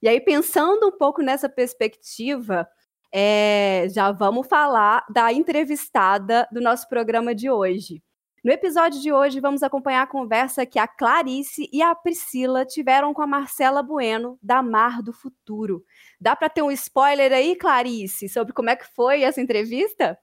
E 0.02 0.08
aí, 0.08 0.20
pensando 0.20 0.86
um 0.88 0.98
pouco 0.98 1.22
nessa 1.22 1.48
perspectiva, 1.48 2.68
é, 3.12 3.86
já 3.90 4.12
vamos 4.12 4.46
falar 4.46 5.04
da 5.08 5.32
entrevistada 5.32 6.46
do 6.52 6.60
nosso 6.60 6.88
programa 6.88 7.34
de 7.34 7.50
hoje. 7.50 8.02
No 8.44 8.52
episódio 8.52 9.00
de 9.00 9.10
hoje, 9.10 9.40
vamos 9.40 9.62
acompanhar 9.62 10.02
a 10.02 10.06
conversa 10.06 10.66
que 10.66 10.78
a 10.78 10.86
Clarice 10.86 11.66
e 11.72 11.80
a 11.80 11.94
Priscila 11.94 12.66
tiveram 12.66 13.14
com 13.14 13.22
a 13.22 13.26
Marcela 13.26 13.82
Bueno, 13.82 14.38
da 14.42 14.62
Mar 14.62 15.02
do 15.02 15.14
Futuro. 15.14 15.82
Dá 16.20 16.36
para 16.36 16.50
ter 16.50 16.60
um 16.60 16.70
spoiler 16.70 17.32
aí, 17.32 17.56
Clarice, 17.56 18.28
sobre 18.28 18.52
como 18.52 18.68
é 18.68 18.76
que 18.76 18.84
foi 18.94 19.22
essa 19.22 19.40
entrevista? 19.40 20.18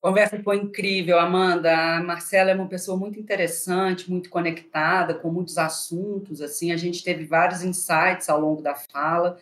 A 0.00 0.08
conversa 0.08 0.40
foi 0.44 0.58
incrível, 0.58 1.18
Amanda. 1.18 1.96
A 1.96 2.00
Marcela 2.00 2.52
é 2.52 2.54
uma 2.54 2.68
pessoa 2.68 2.96
muito 2.96 3.18
interessante, 3.18 4.08
muito 4.08 4.30
conectada, 4.30 5.12
com 5.12 5.28
muitos 5.28 5.58
assuntos. 5.58 6.40
Assim, 6.40 6.70
a 6.70 6.76
gente 6.76 7.02
teve 7.02 7.24
vários 7.24 7.64
insights 7.64 8.28
ao 8.28 8.40
longo 8.40 8.62
da 8.62 8.76
fala. 8.76 9.40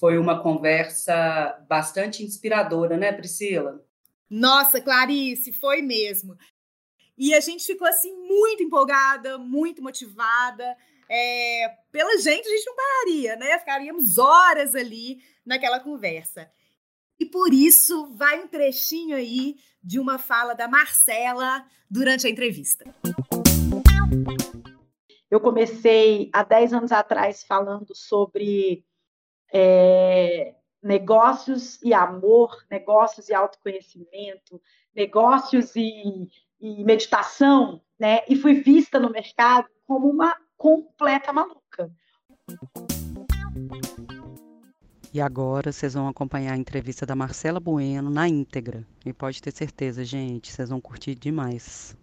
Foi 0.00 0.18
uma 0.18 0.42
conversa 0.42 1.64
bastante 1.68 2.24
inspiradora, 2.24 2.96
né, 2.96 3.12
Priscila? 3.12 3.80
Nossa, 4.28 4.80
Clarice, 4.80 5.52
foi 5.52 5.80
mesmo. 5.80 6.36
E 7.16 7.32
a 7.32 7.40
gente 7.40 7.64
ficou 7.64 7.86
assim 7.86 8.12
muito 8.26 8.62
empolgada, 8.62 9.38
muito 9.38 9.82
motivada. 9.82 10.76
É, 11.08 11.68
pela 11.92 12.18
gente, 12.18 12.46
a 12.46 12.50
gente 12.50 12.66
não 12.66 12.74
pararia, 12.74 13.36
né? 13.36 13.58
Ficaríamos 13.58 14.18
horas 14.18 14.74
ali 14.74 15.18
naquela 15.44 15.78
conversa. 15.78 16.50
E 17.18 17.24
por 17.26 17.52
isso, 17.52 18.06
vai 18.14 18.42
um 18.42 18.48
trechinho 18.48 19.16
aí 19.16 19.56
de 19.82 20.00
uma 20.00 20.18
fala 20.18 20.54
da 20.54 20.66
Marcela 20.66 21.64
durante 21.88 22.26
a 22.26 22.30
entrevista. 22.30 22.84
Eu 25.30 25.40
comecei 25.40 26.30
há 26.32 26.42
10 26.42 26.72
anos 26.72 26.92
atrás 26.92 27.44
falando 27.44 27.94
sobre 27.94 28.84
é, 29.52 30.54
negócios 30.82 31.80
e 31.82 31.94
amor, 31.94 32.64
negócios 32.70 33.28
e 33.28 33.34
autoconhecimento, 33.34 34.60
negócios 34.94 35.74
e 35.76 36.28
e 36.64 36.82
meditação, 36.82 37.78
né? 38.00 38.20
E 38.26 38.34
fui 38.34 38.54
vista 38.54 38.98
no 38.98 39.10
mercado 39.10 39.68
como 39.86 40.08
uma 40.08 40.34
completa 40.56 41.30
maluca. 41.30 41.92
E 45.12 45.20
agora 45.20 45.70
vocês 45.70 45.92
vão 45.92 46.08
acompanhar 46.08 46.54
a 46.54 46.56
entrevista 46.56 47.04
da 47.04 47.14
Marcela 47.14 47.60
Bueno 47.60 48.08
na 48.08 48.26
íntegra. 48.26 48.84
E 49.04 49.12
pode 49.12 49.42
ter 49.42 49.52
certeza, 49.52 50.02
gente, 50.04 50.50
vocês 50.50 50.70
vão 50.70 50.80
curtir 50.80 51.14
demais. 51.14 51.94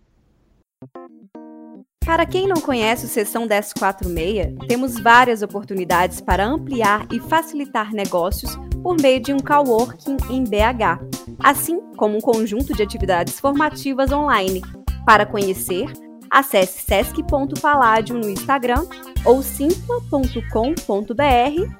Para 2.05 2.25
quem 2.25 2.47
não 2.47 2.59
conhece 2.59 3.05
o 3.05 3.07
Sessão 3.07 3.43
1046, 3.43 4.67
temos 4.67 4.99
várias 4.99 5.43
oportunidades 5.43 6.19
para 6.19 6.43
ampliar 6.43 7.07
e 7.11 7.19
facilitar 7.19 7.93
negócios 7.93 8.55
por 8.81 8.99
meio 8.99 9.21
de 9.21 9.31
um 9.31 9.37
coworking 9.37 10.17
em 10.31 10.43
BH, 10.43 10.99
assim 11.43 11.79
como 11.95 12.17
um 12.17 12.21
conjunto 12.21 12.73
de 12.73 12.81
atividades 12.81 13.39
formativas 13.39 14.11
online. 14.11 14.61
Para 15.05 15.27
conhecer, 15.27 15.85
acesse 16.29 16.81
sesc.palladium 16.81 18.17
no 18.17 18.29
Instagram 18.29 18.83
ou 19.23 19.43
simpla.com.br 19.43 20.47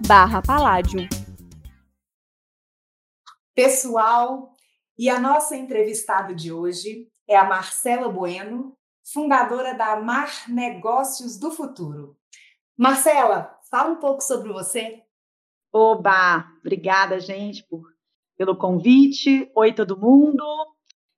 barra 0.08 0.42
Palladium. 0.44 1.08
Pessoal, 3.56 4.54
e 4.98 5.10
a 5.10 5.20
nossa 5.20 5.56
entrevistada 5.56 6.36
de 6.36 6.52
hoje 6.52 7.08
é 7.28 7.36
a 7.36 7.44
Marcela 7.44 8.08
Bueno, 8.08 8.78
fundadora 9.04 9.74
da 9.74 9.96
Mar 10.00 10.50
Negócios 10.50 11.38
do 11.38 11.52
Futuro. 11.52 12.18
Marcela, 12.78 13.58
fala 13.70 13.92
um 13.92 13.98
pouco 13.98 14.22
sobre 14.22 14.52
você. 14.52 15.04
Oba, 15.72 16.46
obrigada, 16.60 17.20
gente, 17.20 17.64
por, 17.64 17.84
pelo 18.38 18.56
convite. 18.56 19.50
Oi, 19.56 19.74
todo 19.74 19.98
mundo. 19.98 20.44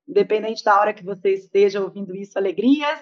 Independente 0.07 0.63
da 0.63 0.79
hora 0.79 0.93
que 0.93 1.03
você 1.03 1.33
esteja 1.33 1.81
ouvindo 1.81 2.15
isso, 2.15 2.37
alegrias. 2.37 3.01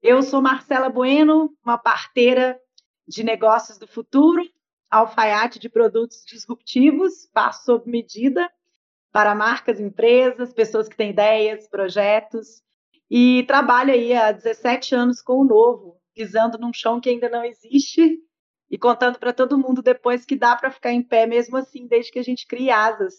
Eu 0.00 0.22
sou 0.22 0.40
Marcela 0.40 0.88
Bueno, 0.88 1.56
uma 1.64 1.78
parteira 1.78 2.60
de 3.06 3.22
negócios 3.22 3.78
do 3.78 3.86
futuro, 3.86 4.42
alfaiate 4.90 5.58
de 5.58 5.68
produtos 5.68 6.24
disruptivos, 6.24 7.26
passo 7.32 7.64
sob 7.64 7.90
medida 7.90 8.50
para 9.12 9.34
marcas, 9.34 9.80
empresas, 9.80 10.52
pessoas 10.52 10.88
que 10.88 10.96
têm 10.96 11.10
ideias, 11.10 11.68
projetos. 11.68 12.63
E 13.10 13.44
trabalho 13.46 13.92
aí 13.92 14.14
há 14.14 14.32
17 14.32 14.94
anos 14.94 15.22
com 15.22 15.40
o 15.40 15.44
novo, 15.44 16.00
pisando 16.14 16.58
num 16.58 16.72
chão 16.72 17.00
que 17.00 17.08
ainda 17.08 17.28
não 17.28 17.44
existe 17.44 18.18
e 18.70 18.78
contando 18.78 19.18
para 19.18 19.32
todo 19.32 19.58
mundo 19.58 19.82
depois 19.82 20.24
que 20.24 20.36
dá 20.36 20.56
para 20.56 20.70
ficar 20.70 20.92
em 20.92 21.02
pé 21.02 21.26
mesmo 21.26 21.56
assim, 21.56 21.86
desde 21.86 22.10
que 22.10 22.18
a 22.18 22.24
gente 22.24 22.46
crie 22.46 22.70
asas. 22.70 23.14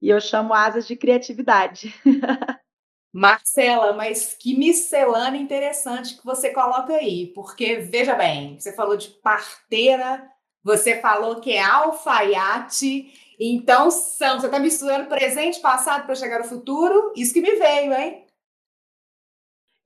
E 0.00 0.10
eu 0.10 0.20
chamo 0.20 0.52
asas 0.52 0.86
de 0.86 0.96
criatividade. 0.96 1.94
Marcela, 3.12 3.94
mas 3.94 4.34
que 4.34 4.56
miscelânea 4.56 5.40
interessante 5.40 6.16
que 6.18 6.24
você 6.24 6.50
coloca 6.50 6.92
aí, 6.92 7.32
porque 7.34 7.76
veja 7.76 8.14
bem, 8.14 8.60
você 8.60 8.74
falou 8.74 8.94
de 8.94 9.08
parteira, 9.08 10.28
você 10.62 11.00
falou 11.00 11.40
que 11.40 11.52
é 11.52 11.62
alfaiate 11.62 13.10
Então, 13.40 13.90
são, 13.90 14.38
você 14.38 14.46
está 14.46 14.58
misturando 14.58 15.08
presente 15.08 15.60
passado 15.60 16.04
para 16.04 16.14
chegar 16.14 16.40
no 16.40 16.44
futuro? 16.44 17.12
Isso 17.16 17.32
que 17.32 17.40
me 17.40 17.56
veio, 17.56 17.94
hein? 17.94 18.25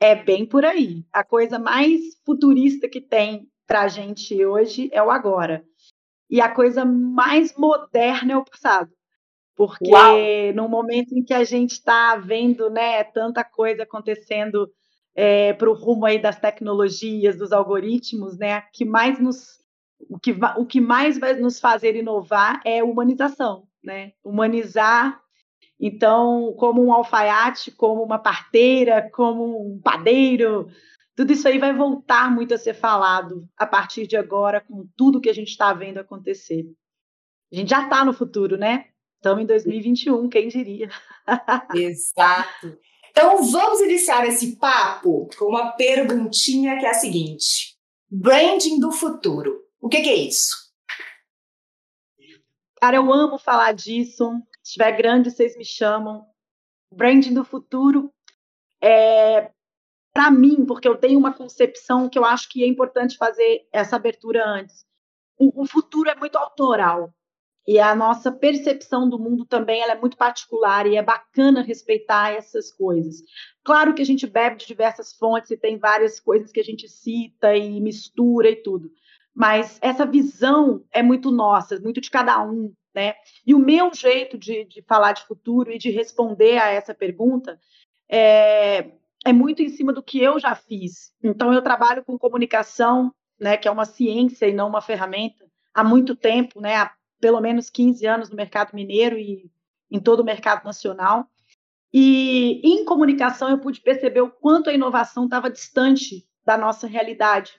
É 0.01 0.15
bem 0.15 0.47
por 0.47 0.65
aí. 0.65 1.05
A 1.13 1.23
coisa 1.23 1.59
mais 1.59 2.01
futurista 2.25 2.89
que 2.89 3.01
tem 3.01 3.47
para 3.67 3.83
a 3.83 3.89
gente 3.89 4.45
hoje 4.45 4.89
é 4.93 5.03
o 5.03 5.11
agora. 5.11 5.63
E 6.29 6.41
a 6.41 6.49
coisa 6.49 6.85
mais 6.85 7.55
moderna 7.57 8.33
é 8.33 8.37
o 8.37 8.45
passado. 8.45 8.91
Porque 9.55 9.91
Uau. 9.91 10.17
no 10.55 10.69
momento 10.69 11.13
em 11.13 11.23
que 11.23 11.35
a 11.35 11.45
gente 11.45 11.73
está 11.73 12.17
vendo 12.17 12.71
né, 12.71 13.05
tanta 13.05 13.45
coisa 13.45 13.83
acontecendo 13.83 14.71
é, 15.15 15.53
para 15.53 15.69
o 15.69 15.75
rumo 15.75 16.07
aí 16.07 16.19
das 16.19 16.41
tecnologias, 16.41 17.37
dos 17.37 17.53
algoritmos, 17.53 18.39
né, 18.39 18.63
que 18.73 18.87
mais 18.87 19.21
nos, 19.21 19.61
o, 20.09 20.19
que, 20.19 20.35
o 20.57 20.65
que 20.65 20.81
mais 20.81 21.19
vai 21.19 21.35
nos 21.35 21.61
fazer 21.61 21.95
inovar 21.95 22.61
é 22.65 22.83
humanização, 22.83 23.67
né? 23.85 24.13
Humanizar, 24.25 25.21
então, 25.81 26.55
como 26.59 26.85
um 26.85 26.93
alfaiate, 26.93 27.71
como 27.71 28.03
uma 28.03 28.19
parteira, 28.19 29.11
como 29.13 29.73
um 29.73 29.81
padeiro, 29.81 30.69
tudo 31.17 31.33
isso 31.33 31.49
aí 31.49 31.59
vai 31.59 31.75
voltar 31.75 32.31
muito 32.31 32.53
a 32.53 32.59
ser 32.59 32.75
falado 32.75 33.49
a 33.57 33.67
partir 33.67 34.07
de 34.07 34.17
agora, 34.17 34.61
com 34.61 34.87
tudo 34.95 35.21
que 35.21 35.31
a 35.31 35.33
gente 35.33 35.49
está 35.49 35.73
vendo 35.73 35.99
acontecer. 35.99 36.67
A 37.51 37.57
gente 37.57 37.71
já 37.71 37.85
está 37.85 38.05
no 38.05 38.13
futuro, 38.13 38.59
né? 38.59 38.89
Estamos 39.17 39.43
em 39.43 39.47
2021, 39.47 40.29
quem 40.29 40.49
diria? 40.49 40.91
Exato. 41.75 42.79
Então, 43.11 43.43
vamos 43.43 43.81
iniciar 43.81 44.27
esse 44.27 44.57
papo 44.57 45.29
com 45.37 45.47
uma 45.47 45.73
perguntinha 45.73 46.79
que 46.79 46.87
é 46.87 46.91
a 46.91 46.95
seguinte: 46.95 47.77
branding 48.11 48.79
do 48.79 48.93
futuro. 48.93 49.63
O 49.81 49.89
que, 49.89 50.03
que 50.03 50.11
é 50.11 50.15
isso? 50.15 50.71
Cara, 52.81 52.97
eu 52.97 53.13
amo 53.13 53.39
falar 53.39 53.73
disso. 53.73 54.31
Se 54.71 54.75
estiver 54.75 54.93
grande, 54.93 55.33
vocês 55.33 55.57
me 55.57 55.65
chamam. 55.65 56.25
Branding 56.95 57.35
do 57.35 57.43
futuro 57.43 58.13
é 58.81 59.51
para 60.15 60.31
mim, 60.31 60.65
porque 60.65 60.87
eu 60.87 60.97
tenho 60.97 61.19
uma 61.19 61.35
concepção 61.35 62.09
que 62.09 62.17
eu 62.17 62.25
acho 62.25 62.49
que 62.49 62.63
é 62.63 62.69
importante 62.69 63.17
fazer 63.17 63.67
essa 63.73 63.97
abertura 63.97 64.47
antes. 64.47 64.85
O, 65.37 65.63
o 65.63 65.67
futuro 65.67 66.09
é 66.09 66.15
muito 66.15 66.39
autoral. 66.39 67.13
E 67.67 67.81
a 67.81 67.97
nossa 67.97 68.31
percepção 68.31 69.09
do 69.09 69.19
mundo 69.19 69.45
também 69.45 69.83
é 69.83 69.95
muito 69.97 70.17
particular 70.17 70.87
e 70.87 70.97
é 70.97 71.03
bacana 71.03 71.63
respeitar 71.63 72.31
essas 72.31 72.73
coisas. 72.73 73.17
Claro 73.65 73.93
que 73.93 74.03
a 74.03 74.07
gente 74.07 74.25
bebe 74.25 74.57
de 74.57 74.69
diversas 74.69 75.13
fontes 75.13 75.51
e 75.51 75.57
tem 75.57 75.79
várias 75.79 76.21
coisas 76.21 76.53
que 76.53 76.61
a 76.61 76.65
gente 76.65 76.89
cita 76.89 77.57
e 77.57 77.81
mistura 77.81 78.49
e 78.49 78.63
tudo, 78.63 78.89
mas 79.35 79.81
essa 79.83 80.07
visão 80.07 80.85
é 80.93 81.03
muito 81.03 81.33
nossa, 81.33 81.79
muito 81.81 82.01
de 82.01 82.11
cada 82.11 82.41
um, 82.45 82.73
né? 82.95 83.15
E 83.47 83.55
o 83.55 83.59
meu 83.59 83.93
jeito 83.95 84.37
de, 84.37 84.65
de 84.65 84.83
falar 84.83 85.13
de 85.13 85.25
futuro 85.25 85.71
e 85.71 85.79
de 85.79 85.91
responder 85.91 86.59
a 86.59 86.69
essa 86.69 86.95
pergunta 86.95 87.59
é, 88.09 88.91
é 89.25 89.33
muito 89.33 89.63
em 89.63 89.69
cima 89.69 89.93
do 89.93 90.03
que 90.03 90.21
eu 90.21 90.39
já 90.39 90.55
fiz. 90.55 91.13
Então, 91.23 91.53
eu 91.53 91.63
trabalho 91.63 92.05
com 92.05 92.19
comunicação, 92.19 93.15
né, 93.39 93.57
que 93.57 93.69
é 93.69 93.71
uma 93.71 93.85
ciência 93.85 94.47
e 94.47 94.53
não 94.53 94.69
uma 94.69 94.83
ferramenta, 94.83 95.47
há 95.73 95.85
muito 95.85 96.15
tempo, 96.17 96.61
né, 96.61 96.77
há 96.77 96.93
pelo 97.21 97.41
menos 97.41 97.71
15 97.71 98.07
anos 98.07 98.31
no 98.31 98.37
mercado 98.37 98.75
mineiro 98.75 99.19
e 99.19 99.51
em 99.91 100.01
todo 100.01 100.21
o 100.21 100.25
mercado 100.25 100.65
nacional. 100.65 101.27
E 101.93 102.61
em 102.65 102.85
comunicação 102.85 103.51
eu 103.51 103.59
pude 103.59 103.81
perceber 103.81 104.21
o 104.21 104.31
quanto 104.31 104.71
a 104.71 104.73
inovação 104.73 105.25
estava 105.25 105.51
distante 105.51 106.27
da 106.45 106.57
nossa 106.57 106.87
realidade. 106.87 107.53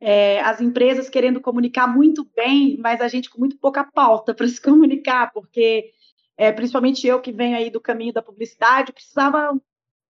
É, 0.00 0.40
as 0.40 0.60
empresas 0.60 1.10
querendo 1.10 1.40
comunicar 1.40 1.86
muito 1.86 2.24
bem, 2.34 2.78
mas 2.78 3.02
a 3.02 3.08
gente 3.08 3.28
com 3.28 3.38
muito 3.38 3.58
pouca 3.58 3.84
pauta 3.84 4.32
para 4.34 4.48
se 4.48 4.60
comunicar, 4.60 5.30
porque 5.32 5.92
é, 6.36 6.50
principalmente 6.50 7.06
eu 7.06 7.20
que 7.20 7.30
venho 7.32 7.56
aí 7.56 7.68
do 7.68 7.80
caminho 7.80 8.12
da 8.12 8.22
publicidade, 8.22 8.92
precisava 8.92 9.60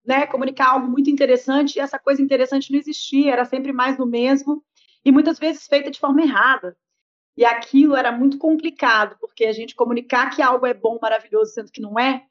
né, 0.04 0.26
comunicar 0.26 0.70
algo 0.70 0.88
muito 0.88 1.11
interessante 1.11 1.76
e 1.76 1.80
essa 1.80 1.99
coisa 1.99 2.23
interessante 2.23 2.71
não 2.71 2.78
existia, 2.78 3.32
era 3.32 3.45
sempre 3.45 3.73
mais 3.73 3.97
do 3.97 4.06
mesmo 4.06 4.65
e 5.04 5.10
muitas 5.10 5.38
vezes 5.38 5.67
feita 5.67 5.91
de 5.91 5.99
forma 5.99 6.23
errada. 6.23 6.76
E 7.36 7.45
aquilo 7.45 7.97
era 7.97 8.12
muito 8.12 8.38
complicado, 8.38 9.17
porque 9.21 9.45
a 9.45 9.52
gente 9.52 9.75
comunicar 9.75 10.30
que 10.30 10.43
algo 10.43 10.67
é 10.67 10.75
bom, 10.75 10.99
maravilhoso, 11.00 11.52
sendo 11.52 11.71
que 11.73 11.80
não 11.80 11.99
é, 11.99 12.25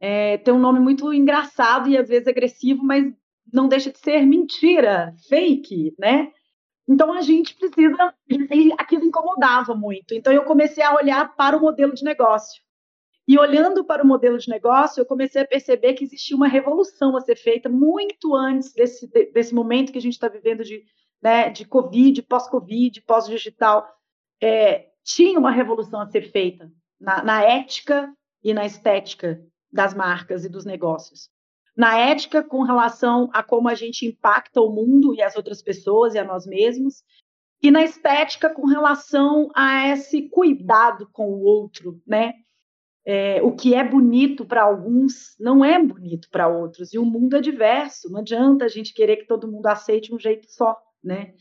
é 0.00 0.38
tem 0.38 0.54
um 0.54 0.58
nome 0.58 0.80
muito 0.80 1.12
engraçado 1.12 1.88
e 1.88 1.96
às 1.96 2.08
vezes 2.08 2.28
agressivo, 2.28 2.82
mas 2.82 3.12
não 3.52 3.68
deixa 3.68 3.90
de 3.90 3.98
ser 3.98 4.24
mentira, 4.24 5.14
fake, 5.28 5.94
né? 5.98 6.32
Então 6.88 7.12
a 7.12 7.20
gente 7.20 7.54
precisa. 7.54 8.14
E 8.28 8.72
aquilo 8.78 9.04
incomodava 9.04 9.74
muito. 9.74 10.14
Então 10.14 10.32
eu 10.32 10.44
comecei 10.44 10.82
a 10.82 10.94
olhar 10.94 11.36
para 11.36 11.56
o 11.56 11.60
modelo 11.60 11.92
de 11.94 12.02
negócio. 12.02 12.62
E 13.26 13.38
olhando 13.38 13.84
para 13.84 14.02
o 14.02 14.06
modelo 14.06 14.38
de 14.38 14.48
negócio, 14.48 15.02
eu 15.02 15.06
comecei 15.06 15.42
a 15.42 15.46
perceber 15.46 15.92
que 15.92 16.04
existia 16.04 16.34
uma 16.34 16.48
revolução 16.48 17.14
a 17.14 17.20
ser 17.20 17.36
feita 17.36 17.68
muito 17.68 18.34
antes 18.34 18.72
desse, 18.72 19.06
desse 19.06 19.54
momento 19.54 19.92
que 19.92 19.98
a 19.98 20.00
gente 20.00 20.14
está 20.14 20.28
vivendo 20.28 20.64
de, 20.64 20.82
né, 21.20 21.50
de 21.50 21.66
Covid, 21.66 22.22
pós-Covid, 22.22 23.02
pós-digital 23.02 23.86
é, 24.40 24.88
tinha 25.04 25.38
uma 25.38 25.50
revolução 25.50 26.00
a 26.00 26.06
ser 26.06 26.30
feita 26.30 26.70
na, 27.00 27.22
na 27.22 27.42
ética 27.42 28.12
e 28.42 28.54
na 28.54 28.64
estética 28.64 29.42
das 29.70 29.94
marcas 29.94 30.44
e 30.44 30.48
dos 30.48 30.64
negócios. 30.64 31.28
Na 31.78 31.96
ética, 31.96 32.42
com 32.42 32.62
relação 32.62 33.30
a 33.32 33.40
como 33.40 33.68
a 33.68 33.74
gente 33.76 34.04
impacta 34.04 34.60
o 34.60 34.68
mundo 34.68 35.14
e 35.14 35.22
as 35.22 35.36
outras 35.36 35.62
pessoas 35.62 36.12
e 36.12 36.18
a 36.18 36.24
nós 36.24 36.44
mesmos, 36.44 37.04
e 37.62 37.70
na 37.70 37.84
estética, 37.84 38.50
com 38.50 38.66
relação 38.66 39.48
a 39.54 39.86
esse 39.90 40.22
cuidado 40.28 41.08
com 41.12 41.28
o 41.30 41.44
outro, 41.44 42.02
né? 42.04 42.34
É, 43.06 43.40
o 43.42 43.52
que 43.52 43.74
é 43.74 43.84
bonito 43.84 44.44
para 44.44 44.64
alguns 44.64 45.36
não 45.38 45.64
é 45.64 45.80
bonito 45.80 46.28
para 46.30 46.48
outros, 46.48 46.92
e 46.92 46.98
o 46.98 47.04
mundo 47.04 47.36
é 47.36 47.40
diverso, 47.40 48.10
não 48.10 48.20
adianta 48.20 48.64
a 48.64 48.68
gente 48.68 48.92
querer 48.92 49.18
que 49.18 49.28
todo 49.28 49.50
mundo 49.50 49.66
aceite 49.68 50.12
um 50.12 50.18
jeito 50.18 50.50
só, 50.50 50.76
né? 51.02 51.32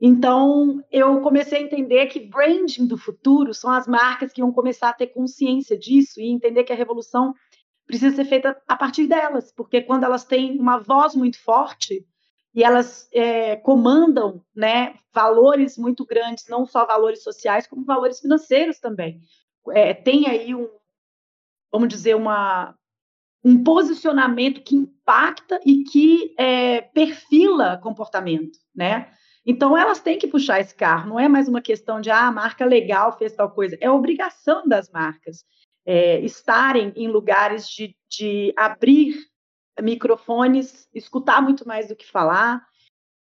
Então, 0.00 0.80
eu 0.92 1.20
comecei 1.20 1.58
a 1.58 1.62
entender 1.62 2.06
que 2.06 2.20
branding 2.20 2.86
do 2.86 2.96
futuro 2.96 3.52
são 3.52 3.70
as 3.70 3.88
marcas 3.88 4.32
que 4.32 4.40
vão 4.40 4.52
começar 4.52 4.90
a 4.90 4.94
ter 4.94 5.08
consciência 5.08 5.76
disso 5.76 6.20
e 6.20 6.30
entender 6.30 6.62
que 6.62 6.72
a 6.72 6.76
revolução 6.76 7.34
precisa 7.92 8.16
ser 8.16 8.24
feita 8.24 8.56
a 8.66 8.74
partir 8.74 9.06
delas, 9.06 9.52
porque 9.52 9.82
quando 9.82 10.04
elas 10.04 10.24
têm 10.24 10.58
uma 10.58 10.78
voz 10.78 11.14
muito 11.14 11.38
forte 11.38 12.06
e 12.54 12.64
elas 12.64 13.06
é, 13.12 13.56
comandam 13.56 14.42
né, 14.56 14.94
valores 15.12 15.76
muito 15.76 16.06
grandes, 16.06 16.48
não 16.48 16.64
só 16.64 16.86
valores 16.86 17.22
sociais, 17.22 17.66
como 17.66 17.84
valores 17.84 18.18
financeiros 18.18 18.80
também. 18.80 19.20
É, 19.72 19.92
tem 19.92 20.26
aí 20.26 20.54
um, 20.54 20.70
vamos 21.70 21.86
dizer, 21.88 22.16
uma, 22.16 22.74
um 23.44 23.62
posicionamento 23.62 24.62
que 24.62 24.74
impacta 24.74 25.60
e 25.62 25.84
que 25.84 26.34
é, 26.38 26.80
perfila 26.80 27.76
comportamento, 27.76 28.58
né? 28.74 29.12
Então, 29.44 29.76
elas 29.76 30.00
têm 30.00 30.18
que 30.18 30.28
puxar 30.28 30.60
esse 30.60 30.74
carro, 30.74 31.10
não 31.10 31.20
é 31.20 31.28
mais 31.28 31.46
uma 31.46 31.60
questão 31.60 32.00
de, 32.00 32.10
ah, 32.10 32.28
a 32.28 32.32
marca 32.32 32.64
legal 32.64 33.18
fez 33.18 33.34
tal 33.34 33.50
coisa, 33.50 33.76
é 33.82 33.90
obrigação 33.90 34.66
das 34.66 34.88
marcas 34.88 35.44
é, 35.84 36.20
estarem 36.20 36.92
em 36.96 37.08
lugares 37.08 37.68
de, 37.68 37.96
de 38.08 38.52
abrir 38.56 39.14
microfones, 39.80 40.88
escutar 40.94 41.40
muito 41.40 41.66
mais 41.66 41.88
do 41.88 41.96
que 41.96 42.06
falar, 42.06 42.64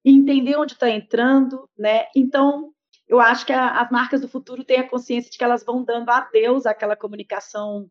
entender 0.04 0.58
onde 0.58 0.74
está 0.74 0.90
entrando, 0.90 1.70
né? 1.78 2.08
Então, 2.16 2.74
eu 3.08 3.20
acho 3.20 3.46
que 3.46 3.54
a, 3.54 3.82
as 3.82 3.90
marcas 3.92 4.22
do 4.22 4.28
futuro 4.28 4.64
têm 4.64 4.80
a 4.80 4.90
consciência 4.90 5.32
de 5.32 5.38
que 5.38 5.44
elas 5.44 5.64
vão 5.64 5.84
dando 5.84 6.10
adeus 6.10 6.66
àquela 6.66 6.96
comunicação 6.96 7.90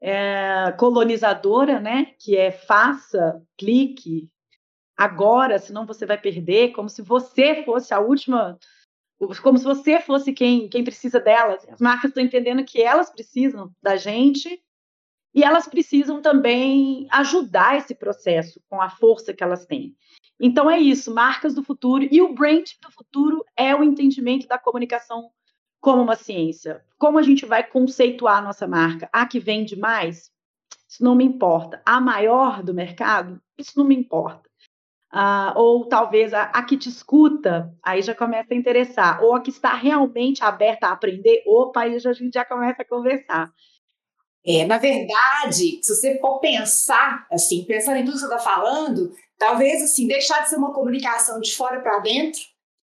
é, 0.00 0.72
colonizadora, 0.78 1.80
né? 1.80 2.14
Que 2.18 2.36
é 2.36 2.50
faça, 2.50 3.42
clique, 3.56 4.30
agora, 4.96 5.58
senão 5.58 5.86
você 5.86 6.06
vai 6.06 6.18
perder, 6.18 6.72
como 6.72 6.88
se 6.88 7.02
você 7.02 7.62
fosse 7.64 7.92
a 7.92 8.00
última, 8.00 8.58
como 9.42 9.58
se 9.58 9.64
você 9.64 10.00
fosse 10.00 10.32
quem, 10.32 10.68
quem 10.68 10.84
precisa 10.84 11.18
delas. 11.18 11.66
As 11.68 11.80
marcas 11.80 12.10
estão 12.10 12.22
entendendo 12.22 12.64
que 12.64 12.82
elas 12.82 13.10
precisam 13.10 13.70
da 13.82 13.96
gente 13.96 14.62
e 15.34 15.42
elas 15.42 15.66
precisam 15.68 16.20
também 16.20 17.06
ajudar 17.10 17.76
esse 17.76 17.94
processo 17.94 18.60
com 18.68 18.80
a 18.80 18.88
força 18.88 19.34
que 19.34 19.42
elas 19.42 19.66
têm. 19.66 19.96
Então 20.40 20.70
é 20.70 20.78
isso, 20.78 21.14
marcas 21.14 21.54
do 21.54 21.62
futuro 21.62 22.06
e 22.10 22.20
o 22.20 22.34
brand 22.34 22.64
do 22.82 22.90
futuro 22.90 23.44
é 23.56 23.74
o 23.74 23.82
entendimento 23.82 24.46
da 24.46 24.58
comunicação 24.58 25.30
como 25.80 26.02
uma 26.02 26.16
ciência. 26.16 26.84
Como 26.98 27.18
a 27.18 27.22
gente 27.22 27.46
vai 27.46 27.62
conceituar 27.62 28.38
a 28.38 28.42
nossa 28.42 28.66
marca? 28.66 29.08
A 29.12 29.26
que 29.26 29.38
vende 29.38 29.76
mais? 29.76 30.30
Isso 30.88 31.02
não 31.02 31.14
me 31.14 31.24
importa. 31.24 31.82
A 31.84 32.00
maior 32.00 32.62
do 32.62 32.74
mercado? 32.74 33.40
Isso 33.58 33.72
não 33.76 33.84
me 33.84 33.94
importa. 33.94 34.45
Uh, 35.12 35.56
ou 35.56 35.88
talvez 35.88 36.34
a, 36.34 36.42
a, 36.44 36.62
que 36.62 36.76
te 36.76 36.88
escuta, 36.88 37.72
aí 37.82 38.02
já 38.02 38.14
começa 38.14 38.52
a 38.52 38.56
interessar, 38.56 39.22
ou 39.22 39.34
a 39.34 39.40
que 39.40 39.50
está 39.50 39.72
realmente 39.72 40.42
aberta 40.42 40.88
a 40.88 40.92
aprender, 40.92 41.42
opa, 41.46 41.82
aí 41.82 41.98
já, 41.98 42.10
a 42.10 42.12
gente 42.12 42.34
já 42.34 42.44
começa 42.44 42.82
a 42.82 42.88
conversar. 42.88 43.50
É, 44.44 44.64
na 44.64 44.78
verdade, 44.78 45.80
se 45.82 45.94
você 45.94 46.18
for 46.20 46.38
pensar, 46.38 47.26
assim, 47.32 47.64
pensando 47.64 47.96
em 47.96 48.04
tudo 48.04 48.14
que 48.14 48.20
você 48.20 48.26
está 48.26 48.38
falando, 48.38 49.12
talvez, 49.38 49.82
assim, 49.82 50.06
deixar 50.06 50.42
de 50.42 50.50
ser 50.50 50.56
uma 50.56 50.72
comunicação 50.72 51.40
de 51.40 51.54
fora 51.54 51.80
para 51.80 51.98
dentro 51.98 52.40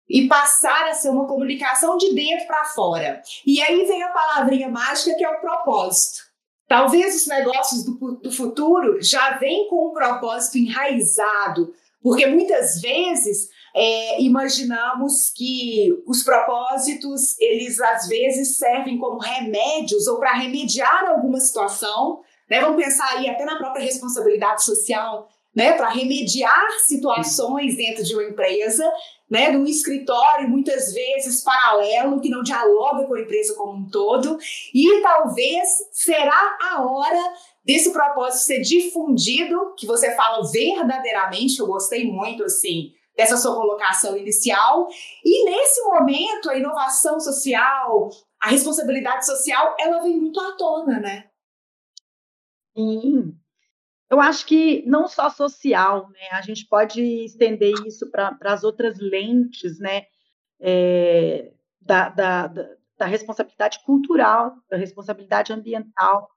e 0.09 0.27
passar 0.27 0.87
a 0.87 0.93
ser 0.93 1.09
uma 1.09 1.27
comunicação 1.27 1.97
de 1.97 2.13
dentro 2.13 2.47
para 2.47 2.65
fora. 2.65 3.21
E 3.45 3.61
aí 3.61 3.85
vem 3.85 4.01
a 4.03 4.09
palavrinha 4.09 4.69
mágica 4.69 5.15
que 5.15 5.23
é 5.23 5.29
o 5.29 5.41
propósito. 5.41 6.23
Talvez 6.67 7.15
os 7.15 7.27
negócios 7.27 7.83
do, 7.83 8.15
do 8.17 8.31
futuro 8.31 9.01
já 9.01 9.37
venham 9.37 9.69
com 9.69 9.89
um 9.89 9.93
propósito 9.93 10.57
enraizado, 10.57 11.73
porque 12.03 12.25
muitas 12.25 12.81
vezes 12.81 13.49
é, 13.73 14.21
imaginamos 14.21 15.31
que 15.35 15.89
os 16.05 16.21
propósitos, 16.21 17.39
eles 17.39 17.79
às 17.79 18.07
vezes 18.07 18.57
servem 18.57 18.97
como 18.99 19.17
remédios 19.17 20.05
ou 20.07 20.19
para 20.19 20.33
remediar 20.33 21.05
alguma 21.09 21.39
situação, 21.39 22.21
né? 22.49 22.59
Vamos 22.59 22.83
pensar 22.83 23.17
aí 23.17 23.29
até 23.29 23.45
na 23.45 23.57
própria 23.57 23.85
responsabilidade 23.85 24.63
social, 24.63 25.29
né? 25.55 25.73
Para 25.73 25.89
remediar 25.89 26.69
situações 26.85 27.77
dentro 27.77 28.03
de 28.03 28.13
uma 28.13 28.25
empresa, 28.25 28.85
né? 29.33 29.49
Num 29.49 29.65
escritório, 29.65 30.47
muitas 30.47 30.93
vezes 30.93 31.41
paralelo, 31.43 32.21
que 32.21 32.29
não 32.29 32.43
dialoga 32.43 33.07
com 33.07 33.15
a 33.15 33.21
empresa 33.21 33.55
como 33.55 33.79
um 33.79 33.89
todo, 33.89 34.37
e 34.71 35.01
talvez 35.01 35.67
será 35.91 36.55
a 36.61 36.85
hora 36.85 37.33
desse 37.65 37.91
propósito 37.91 38.43
ser 38.43 38.61
difundido, 38.61 39.73
que 39.75 39.87
você 39.87 40.15
fala 40.15 40.47
verdadeiramente, 40.51 41.59
eu 41.59 41.65
gostei 41.65 42.05
muito, 42.05 42.43
assim, 42.43 42.91
dessa 43.17 43.35
sua 43.35 43.55
colocação 43.55 44.15
inicial. 44.15 44.87
E 45.25 45.45
nesse 45.45 45.81
momento, 45.81 46.51
a 46.51 46.55
inovação 46.55 47.19
social, 47.19 48.09
a 48.39 48.49
responsabilidade 48.49 49.25
social, 49.25 49.75
ela 49.79 49.99
vem 50.03 50.15
muito 50.15 50.39
à 50.39 50.55
tona, 50.55 50.99
né? 50.99 51.25
Sim. 52.77 53.22
Eu 54.13 54.21
acho 54.21 54.45
que 54.45 54.83
não 54.85 55.07
só 55.07 55.27
social, 55.27 56.07
né? 56.11 56.27
A 56.33 56.41
gente 56.41 56.67
pode 56.67 57.01
estender 57.25 57.73
isso 57.83 58.11
para 58.11 58.37
as 58.43 58.63
outras 58.63 58.99
lentes, 58.99 59.79
né? 59.79 60.03
É, 60.61 61.51
da, 61.81 62.09
da, 62.09 62.47
da, 62.95 63.05
responsabilidade 63.07 63.79
cultural, 63.83 64.53
da 64.69 64.77
responsabilidade 64.77 65.51
ambiental, 65.51 66.29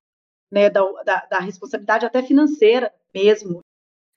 né? 0.50 0.70
Da, 0.70 0.80
da, 1.04 1.26
da 1.32 1.38
responsabilidade 1.38 2.06
até 2.06 2.22
financeira 2.22 2.90
mesmo. 3.14 3.60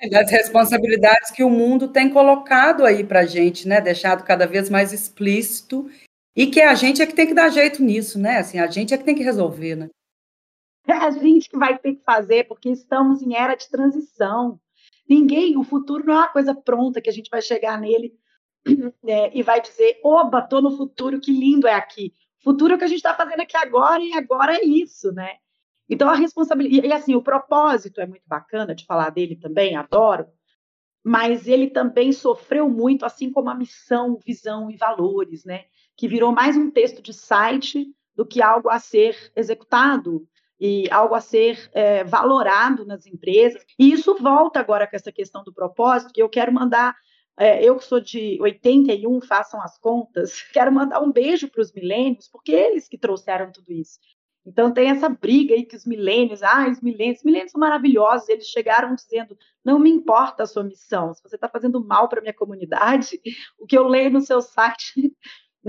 Das 0.10 0.32
responsabilidades 0.32 1.30
que 1.30 1.44
o 1.44 1.50
mundo 1.50 1.90
tem 1.90 2.10
colocado 2.10 2.86
aí 2.86 3.04
para 3.04 3.20
a 3.20 3.26
gente, 3.26 3.68
né? 3.68 3.82
Deixado 3.82 4.24
cada 4.24 4.48
vez 4.48 4.70
mais 4.70 4.94
explícito 4.94 5.92
e 6.34 6.48
que 6.48 6.62
a 6.62 6.76
gente 6.76 7.02
é 7.02 7.06
que 7.06 7.14
tem 7.14 7.28
que 7.28 7.34
dar 7.34 7.50
jeito 7.50 7.84
nisso, 7.84 8.18
né? 8.18 8.38
Assim, 8.38 8.58
a 8.58 8.68
gente 8.68 8.94
é 8.94 8.98
que 8.98 9.04
tem 9.04 9.16
que 9.16 9.24
resolver, 9.24 9.76
né? 9.76 9.90
É 10.90 10.98
a 10.98 11.12
gente 11.12 11.50
que 11.50 11.58
vai 11.58 11.78
ter 11.78 11.96
que 11.96 12.04
fazer, 12.04 12.48
porque 12.48 12.70
estamos 12.70 13.22
em 13.22 13.36
era 13.36 13.56
de 13.56 13.70
transição. 13.70 14.60
Ninguém, 15.08 15.58
o 15.58 15.64
futuro 15.64 16.04
não 16.06 16.14
é 16.14 16.18
uma 16.18 16.28
coisa 16.30 16.56
pronta 16.56 17.02
que 17.02 17.10
a 17.10 17.14
gente 17.14 17.30
vai 17.30 17.42
chegar 17.42 17.80
nele 17.80 18.14
é, 19.06 19.38
e 19.38 19.44
vai 19.44 19.62
dizer: 19.62 20.00
oba, 20.04 20.40
estou 20.40 20.62
no 20.62 20.76
futuro, 20.76 21.20
que 21.20 21.32
lindo 21.32 21.68
é 21.68 21.74
aqui. 21.74 22.14
Futuro 22.44 22.74
é 22.74 22.76
o 22.76 22.80
que 22.80 22.86
a 22.86 22.88
gente 22.88 22.98
está 22.98 23.14
fazendo 23.14 23.42
aqui 23.42 23.56
agora 23.56 24.02
e 24.02 24.14
agora 24.14 24.56
é 24.56 24.64
isso, 24.64 25.12
né? 25.12 25.36
Então, 25.88 26.10
a 26.10 26.16
responsabilidade. 26.16 26.88
E 26.88 26.94
assim, 26.94 27.16
o 27.16 27.22
propósito 27.22 28.02
é 28.02 28.08
muito 28.08 28.28
bacana 28.28 28.74
de 28.74 28.86
falar 28.86 29.10
dele 29.10 29.36
também, 29.36 29.76
adoro, 29.76 30.28
mas 31.04 31.48
ele 31.48 31.70
também 31.70 32.12
sofreu 32.12 32.70
muito, 32.70 33.06
assim 33.06 33.32
como 33.32 33.50
a 33.50 33.56
missão, 33.56 34.18
visão 34.26 34.72
e 34.72 34.78
valores, 34.78 35.46
né? 35.46 35.66
Que 35.96 36.08
virou 36.08 36.32
mais 36.32 36.58
um 36.58 36.72
texto 36.72 37.02
de 37.02 37.14
site 37.14 37.88
do 38.16 38.26
que 38.26 38.42
algo 38.42 38.70
a 38.70 38.80
ser 38.80 39.32
executado 39.36 40.28
e 40.60 40.90
algo 40.92 41.16
a 41.16 41.22
ser 41.22 41.70
é, 41.74 42.04
valorado 42.04 42.86
nas 42.86 43.06
empresas. 43.06 43.64
E 43.78 43.92
isso 43.92 44.16
volta 44.16 44.60
agora 44.60 44.86
com 44.88 44.96
essa 44.96 45.12
questão 45.12 45.44
do 45.44 45.54
propósito, 45.54 46.14
que 46.14 46.22
eu 46.22 46.30
quero 46.30 46.52
mandar. 46.52 46.96
É, 47.38 47.64
eu 47.64 47.78
que 47.78 47.86
sou 47.86 48.02
de 48.02 48.38
81, 48.42 49.22
façam 49.22 49.62
as 49.62 49.78
contas, 49.78 50.42
quero 50.52 50.72
mandar 50.72 51.02
um 51.02 51.12
beijo 51.12 51.48
para 51.48 51.62
os 51.62 51.72
milênios, 51.72 52.28
porque 52.28 52.52
eles 52.52 52.88
que 52.88 52.98
trouxeram 52.98 53.52
tudo 53.52 53.72
isso. 53.72 53.98
Então 54.46 54.74
tem 54.74 54.90
essa 54.90 55.08
briga 55.08 55.54
aí 55.54 55.66
que 55.66 55.76
os 55.76 55.86
milênios, 55.86 56.42
ah, 56.42 56.68
os 56.70 56.82
milênios, 56.82 57.20
os 57.20 57.24
milênios 57.24 57.52
são 57.52 57.60
maravilhosos, 57.60 58.28
eles 58.30 58.48
chegaram 58.48 58.96
dizendo, 58.96 59.38
não 59.64 59.78
me 59.78 59.90
importa 59.90 60.44
a 60.44 60.48
sua 60.48 60.64
missão, 60.64 61.14
se 61.14 61.22
você 61.22 61.36
está 61.36 61.48
fazendo 61.48 61.84
mal 61.86 62.10
para 62.10 62.22
minha 62.22 62.34
comunidade, 62.34 63.22
o 63.60 63.66
que 63.66 63.78
eu 63.78 63.88
leio 63.88 64.10
no 64.10 64.22
seu 64.22 64.42
site, 64.42 65.14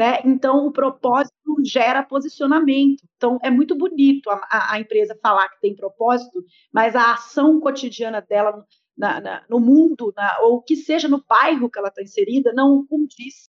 né? 0.00 0.18
Então 0.24 0.66
o 0.66 0.72
propósito 0.72 1.56
gera 1.62 2.02
posicionamento. 2.02 3.02
Então 3.18 3.38
é 3.42 3.50
muito 3.50 3.76
bonito 3.76 4.30
a, 4.30 4.36
a, 4.50 4.72
a 4.72 4.80
empresa 4.80 5.14
falar 5.22 5.46
que 5.50 5.60
tem 5.60 5.76
propósito, 5.76 6.42
mas 6.72 6.96
a 6.96 7.12
ação 7.12 7.60
cotidiana 7.60 8.22
dela 8.22 8.64
na, 8.96 9.20
na, 9.20 9.44
no 9.46 9.60
mundo, 9.60 10.10
na, 10.16 10.38
ou 10.40 10.62
que 10.62 10.74
seja 10.74 11.06
no 11.06 11.22
bairro 11.28 11.68
que 11.68 11.78
ela 11.78 11.88
está 11.88 12.00
inserida, 12.02 12.50
não 12.54 12.86
condiz. 12.86 13.50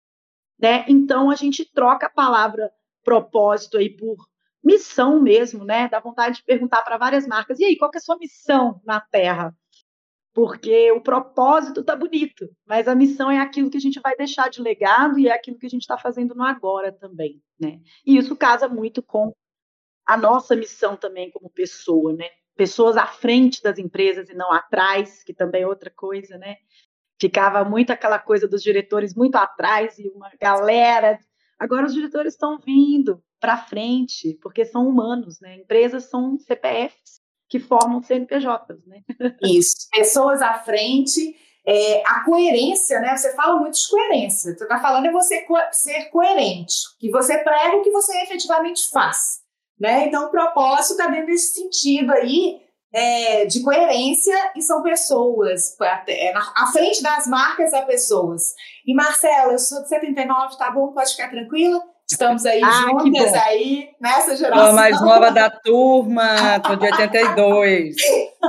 Né? 0.58 0.86
Então 0.88 1.30
a 1.30 1.36
gente 1.36 1.70
troca 1.70 2.08
a 2.08 2.10
palavra 2.10 2.72
propósito 3.04 3.78
aí 3.78 3.90
por 3.90 4.16
missão 4.64 5.22
mesmo, 5.22 5.66
né? 5.66 5.90
Dá 5.90 6.00
vontade 6.00 6.38
de 6.38 6.44
perguntar 6.46 6.82
para 6.82 6.98
várias 6.98 7.28
marcas: 7.28 7.60
e 7.60 7.66
aí, 7.66 7.78
qual 7.78 7.92
é 7.94 7.98
a 7.98 8.02
sua 8.02 8.18
missão 8.18 8.82
na 8.86 9.02
Terra? 9.02 9.54
Porque 10.38 10.92
o 10.92 11.02
propósito 11.02 11.84
tá 11.84 11.96
bonito, 11.96 12.48
mas 12.64 12.88
a 12.88 12.94
missão 12.94 13.32
é 13.32 13.40
aquilo 13.40 13.72
que 13.72 13.78
a 13.78 13.82
gente 13.82 14.00
vai 14.00 14.16
deixar 14.16 14.52
de 14.52 14.62
legado 14.62 15.18
e 15.18 15.28
é 15.28 15.32
aquilo 15.34 15.58
que 15.58 15.66
a 15.66 15.70
gente 15.70 15.82
está 15.82 15.98
fazendo 15.98 16.36
no 16.36 16.44
agora 16.44 16.92
também, 16.92 17.42
né? 17.60 17.80
E 18.06 18.18
isso 18.18 18.36
casa 18.36 18.68
muito 18.68 19.02
com 19.02 19.34
a 20.06 20.16
nossa 20.16 20.56
missão 20.56 20.96
também 20.96 21.32
como 21.32 21.50
pessoa, 21.50 22.14
né? 22.14 22.30
Pessoas 22.56 22.98
à 22.98 23.08
frente 23.08 23.64
das 23.64 23.80
empresas 23.80 24.30
e 24.30 24.36
não 24.36 24.54
atrás, 24.54 25.24
que 25.24 25.34
também 25.34 25.64
é 25.64 25.68
outra 25.68 25.90
coisa, 25.90 26.38
né? 26.38 26.58
Ficava 27.20 27.66
muito 27.66 27.90
aquela 27.90 28.20
coisa 28.20 28.48
dos 28.48 28.62
diretores 28.62 29.16
muito 29.16 29.38
atrás 29.38 29.98
e 29.98 30.08
uma 30.08 30.30
galera. 30.40 31.20
Agora 31.58 31.88
os 31.88 31.96
diretores 31.96 32.36
estão 32.36 32.60
vindo, 32.60 33.24
para 33.40 33.58
frente, 33.58 34.38
porque 34.40 34.66
são 34.66 34.88
humanos, 34.88 35.40
né? 35.40 35.56
Empresas 35.56 36.12
são 36.12 36.38
CPFs 36.38 37.26
que 37.50 37.60
formam 37.60 38.02
CNPJs, 38.02 38.86
né? 38.86 39.02
Isso, 39.42 39.88
pessoas 39.92 40.42
à 40.42 40.56
frente, 40.56 41.36
é, 41.66 42.02
a 42.06 42.24
coerência, 42.24 43.00
né? 43.00 43.16
Você 43.16 43.34
fala 43.36 43.60
muito 43.60 43.78
de 43.78 43.90
coerência. 43.90 44.56
Você 44.56 44.64
está 44.64 44.80
falando 44.80 45.08
é 45.08 45.12
você 45.12 45.42
co 45.42 45.56
ser 45.72 46.06
coerente, 46.10 46.76
que 47.00 47.10
você 47.10 47.38
prega 47.40 47.78
o 47.78 47.84
que 47.84 47.92
você 47.92 48.18
efetivamente 48.24 48.90
faz, 48.90 49.40
né? 49.80 50.08
Então, 50.08 50.28
o 50.28 50.32
propósito 50.32 50.94
está 50.94 51.08
dentro 51.08 51.28
desse 51.28 51.54
sentido 51.54 52.12
aí 52.12 52.62
é, 52.94 53.46
de 53.46 53.62
coerência 53.62 54.36
e 54.56 54.62
são 54.62 54.82
pessoas, 54.82 55.76
é, 56.08 56.34
à 56.34 56.72
frente 56.72 57.04
das 57.04 57.28
marcas 57.28 57.74
há 57.74 57.82
pessoas. 57.84 58.54
E 58.86 58.94
Marcela, 58.94 59.52
eu 59.52 59.60
sou 59.60 59.84
de 59.84 59.90
79, 59.90 60.58
tá 60.58 60.72
bom? 60.72 60.94
Pode 60.94 61.12
ficar 61.12 61.30
tranquila? 61.30 61.82
Estamos 62.10 62.46
aí 62.46 62.62
ah, 62.64 62.88
juntas 62.90 63.34
aí 63.34 63.90
nessa 64.00 64.34
geração. 64.38 64.64
Sou 64.64 64.72
a 64.72 64.74
mais 64.74 65.02
nova 65.02 65.30
da 65.30 65.50
turma, 65.50 66.58
tô 66.62 66.78
de 66.78 66.86
82. 66.86 67.96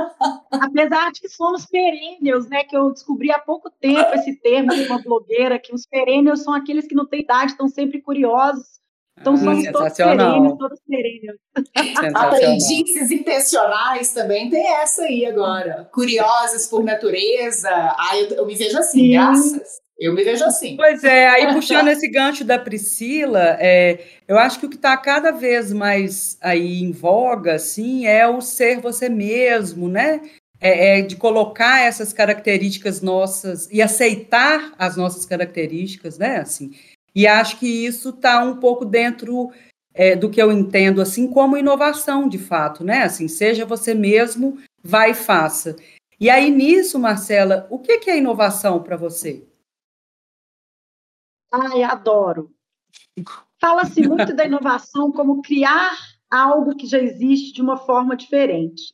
Apesar 0.49 1.11
de 1.11 1.19
que 1.19 1.27
somos 1.27 1.65
perênios, 1.65 2.47
né? 2.47 2.63
Que 2.63 2.77
eu 2.77 2.89
descobri 2.91 3.29
há 3.31 3.39
pouco 3.39 3.69
tempo 3.69 4.15
esse 4.15 4.33
termo 4.39 4.73
de 4.73 4.83
uma 4.83 5.01
blogueira, 5.01 5.59
que 5.59 5.75
os 5.75 5.85
perênios 5.85 6.41
são 6.41 6.53
aqueles 6.53 6.87
que 6.87 6.95
não 6.95 7.05
têm 7.05 7.19
idade, 7.19 7.51
estão 7.51 7.67
sempre 7.67 8.01
curiosos. 8.01 8.79
Então 9.19 9.35
somos 9.35 9.69
todos 9.69 9.93
perênios, 9.93 10.57
todos 10.57 10.79
perênios. 10.87 11.37
Aprendices 12.15 13.11
intencionais 13.11 14.13
também 14.13 14.49
tem 14.49 14.65
essa 14.75 15.01
aí 15.01 15.25
agora. 15.25 15.89
Curiosos 15.93 16.65
por 16.67 16.81
natureza. 16.81 17.69
Ah, 17.69 18.17
eu, 18.17 18.37
eu 18.37 18.45
me 18.45 18.55
vejo 18.55 18.77
assim, 18.77 18.99
Sim. 18.99 19.11
graças. 19.11 19.88
Eu 19.99 20.13
me 20.13 20.23
vejo 20.23 20.45
assim. 20.45 20.77
Pois 20.77 21.03
é, 21.03 21.27
aí 21.27 21.47
puxando 21.53 21.89
esse 21.89 22.07
gancho 22.07 22.45
da 22.45 22.57
Priscila, 22.57 23.57
é, 23.59 23.99
eu 24.27 24.39
acho 24.39 24.59
que 24.59 24.65
o 24.65 24.69
que 24.69 24.77
está 24.77 24.95
cada 24.95 25.31
vez 25.31 25.73
mais 25.73 26.37
aí 26.39 26.81
em 26.81 26.91
voga, 26.91 27.55
assim, 27.55 28.07
é 28.07 28.25
o 28.25 28.39
ser 28.39 28.79
você 28.79 29.09
mesmo, 29.09 29.89
né? 29.89 30.21
É, 30.61 30.99
é, 30.99 31.01
de 31.01 31.15
colocar 31.15 31.81
essas 31.81 32.11
características 32.11 33.01
nossas 33.01 33.69
e 33.71 33.81
aceitar 33.81 34.73
as 34.77 34.97
nossas 34.97 35.25
características, 35.25 36.17
né? 36.17 36.37
Assim, 36.37 36.71
e 37.13 37.27
acho 37.27 37.57
que 37.57 37.85
isso 37.85 38.09
está 38.09 38.43
um 38.43 38.57
pouco 38.57 38.85
dentro 38.85 39.51
é, 39.93 40.15
do 40.15 40.29
que 40.29 40.41
eu 40.41 40.51
entendo, 40.51 41.01
assim, 41.01 41.27
como 41.27 41.57
inovação, 41.57 42.27
de 42.27 42.37
fato, 42.37 42.83
né? 42.83 43.03
Assim, 43.03 43.27
seja 43.27 43.65
você 43.65 43.93
mesmo, 43.93 44.57
vai 44.83 45.11
e 45.11 45.15
faça. 45.15 45.75
E 46.19 46.29
aí, 46.29 46.51
nisso, 46.51 46.99
Marcela, 46.99 47.65
o 47.69 47.79
que 47.79 48.09
é 48.09 48.17
inovação 48.17 48.83
para 48.83 48.97
você? 48.97 49.43
Ai, 51.51 51.83
adoro. 51.83 52.53
Fala-se 53.59 54.07
muito 54.07 54.33
da 54.33 54.45
inovação 54.45 55.11
como 55.11 55.41
criar 55.41 55.97
algo 56.29 56.75
que 56.75 56.85
já 56.85 56.99
existe 56.99 57.53
de 57.53 57.61
uma 57.61 57.77
forma 57.77 58.15
diferente. 58.15 58.93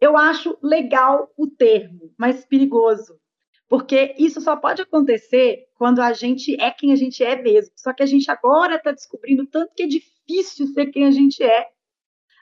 Eu 0.00 0.16
acho 0.16 0.56
legal 0.62 1.32
o 1.36 1.46
termo, 1.46 2.12
mas 2.18 2.44
perigoso, 2.44 3.18
porque 3.68 4.14
isso 4.18 4.40
só 4.40 4.56
pode 4.56 4.82
acontecer 4.82 5.66
quando 5.74 6.00
a 6.00 6.12
gente 6.12 6.60
é 6.60 6.70
quem 6.70 6.92
a 6.92 6.96
gente 6.96 7.22
é 7.22 7.40
mesmo. 7.40 7.72
Só 7.76 7.92
que 7.92 8.02
a 8.02 8.06
gente 8.06 8.30
agora 8.30 8.76
está 8.76 8.92
descobrindo 8.92 9.46
tanto 9.46 9.74
que 9.74 9.82
é 9.82 9.86
difícil 9.86 10.66
ser 10.68 10.86
quem 10.86 11.06
a 11.06 11.10
gente 11.10 11.42
é. 11.42 11.68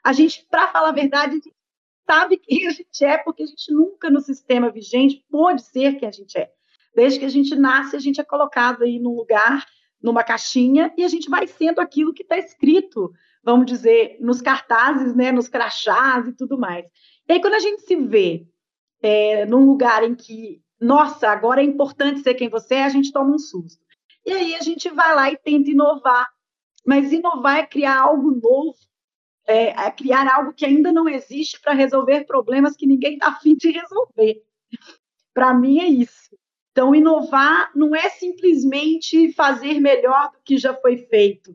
A 0.02 0.12
gente, 0.12 0.46
para 0.50 0.68
falar 0.68 0.90
a 0.90 0.92
verdade, 0.92 1.40
sabe 2.08 2.38
quem 2.38 2.66
a 2.66 2.70
gente 2.70 3.04
é, 3.04 3.18
porque 3.18 3.42
a 3.42 3.46
gente 3.46 3.72
nunca 3.72 4.10
no 4.10 4.20
sistema 4.20 4.70
vigente 4.70 5.24
pôde 5.30 5.62
ser 5.62 5.96
quem 5.98 6.08
a 6.08 6.12
gente 6.12 6.38
é. 6.38 6.52
Desde 6.98 7.20
que 7.20 7.24
a 7.24 7.28
gente 7.28 7.54
nasce, 7.54 7.94
a 7.94 8.00
gente 8.00 8.20
é 8.20 8.24
colocado 8.24 8.82
aí 8.82 8.98
num 8.98 9.14
lugar, 9.14 9.64
numa 10.02 10.24
caixinha, 10.24 10.92
e 10.96 11.04
a 11.04 11.08
gente 11.08 11.30
vai 11.30 11.46
sendo 11.46 11.80
aquilo 11.80 12.12
que 12.12 12.24
está 12.24 12.36
escrito, 12.36 13.12
vamos 13.40 13.66
dizer, 13.66 14.16
nos 14.18 14.42
cartazes, 14.42 15.14
né, 15.14 15.30
nos 15.30 15.46
crachás 15.46 16.26
e 16.26 16.32
tudo 16.32 16.58
mais. 16.58 16.90
E 17.28 17.34
aí, 17.34 17.40
quando 17.40 17.54
a 17.54 17.60
gente 17.60 17.82
se 17.82 17.94
vê 17.94 18.48
é, 19.00 19.46
num 19.46 19.64
lugar 19.64 20.02
em 20.02 20.16
que, 20.16 20.60
nossa, 20.80 21.28
agora 21.28 21.60
é 21.60 21.64
importante 21.64 22.18
ser 22.18 22.34
quem 22.34 22.48
você 22.48 22.74
é, 22.74 22.84
a 22.86 22.88
gente 22.88 23.12
toma 23.12 23.32
um 23.32 23.38
susto. 23.38 23.80
E 24.26 24.32
aí 24.32 24.56
a 24.56 24.60
gente 24.60 24.90
vai 24.90 25.14
lá 25.14 25.30
e 25.30 25.36
tenta 25.36 25.70
inovar. 25.70 26.28
Mas 26.84 27.12
inovar 27.12 27.58
é 27.58 27.66
criar 27.66 28.00
algo 28.00 28.32
novo, 28.32 28.76
é, 29.46 29.68
é 29.68 29.90
criar 29.92 30.26
algo 30.34 30.52
que 30.52 30.66
ainda 30.66 30.90
não 30.90 31.08
existe 31.08 31.60
para 31.60 31.74
resolver 31.74 32.24
problemas 32.24 32.76
que 32.76 32.88
ninguém 32.88 33.14
está 33.14 33.28
afim 33.28 33.54
de 33.54 33.70
resolver. 33.70 34.42
Para 35.32 35.54
mim 35.54 35.78
é 35.78 35.86
isso. 35.86 36.27
Então, 36.78 36.94
inovar 36.94 37.72
não 37.74 37.92
é 37.92 38.08
simplesmente 38.08 39.32
fazer 39.32 39.80
melhor 39.80 40.30
do 40.30 40.38
que 40.44 40.56
já 40.56 40.72
foi 40.72 40.96
feito. 40.96 41.52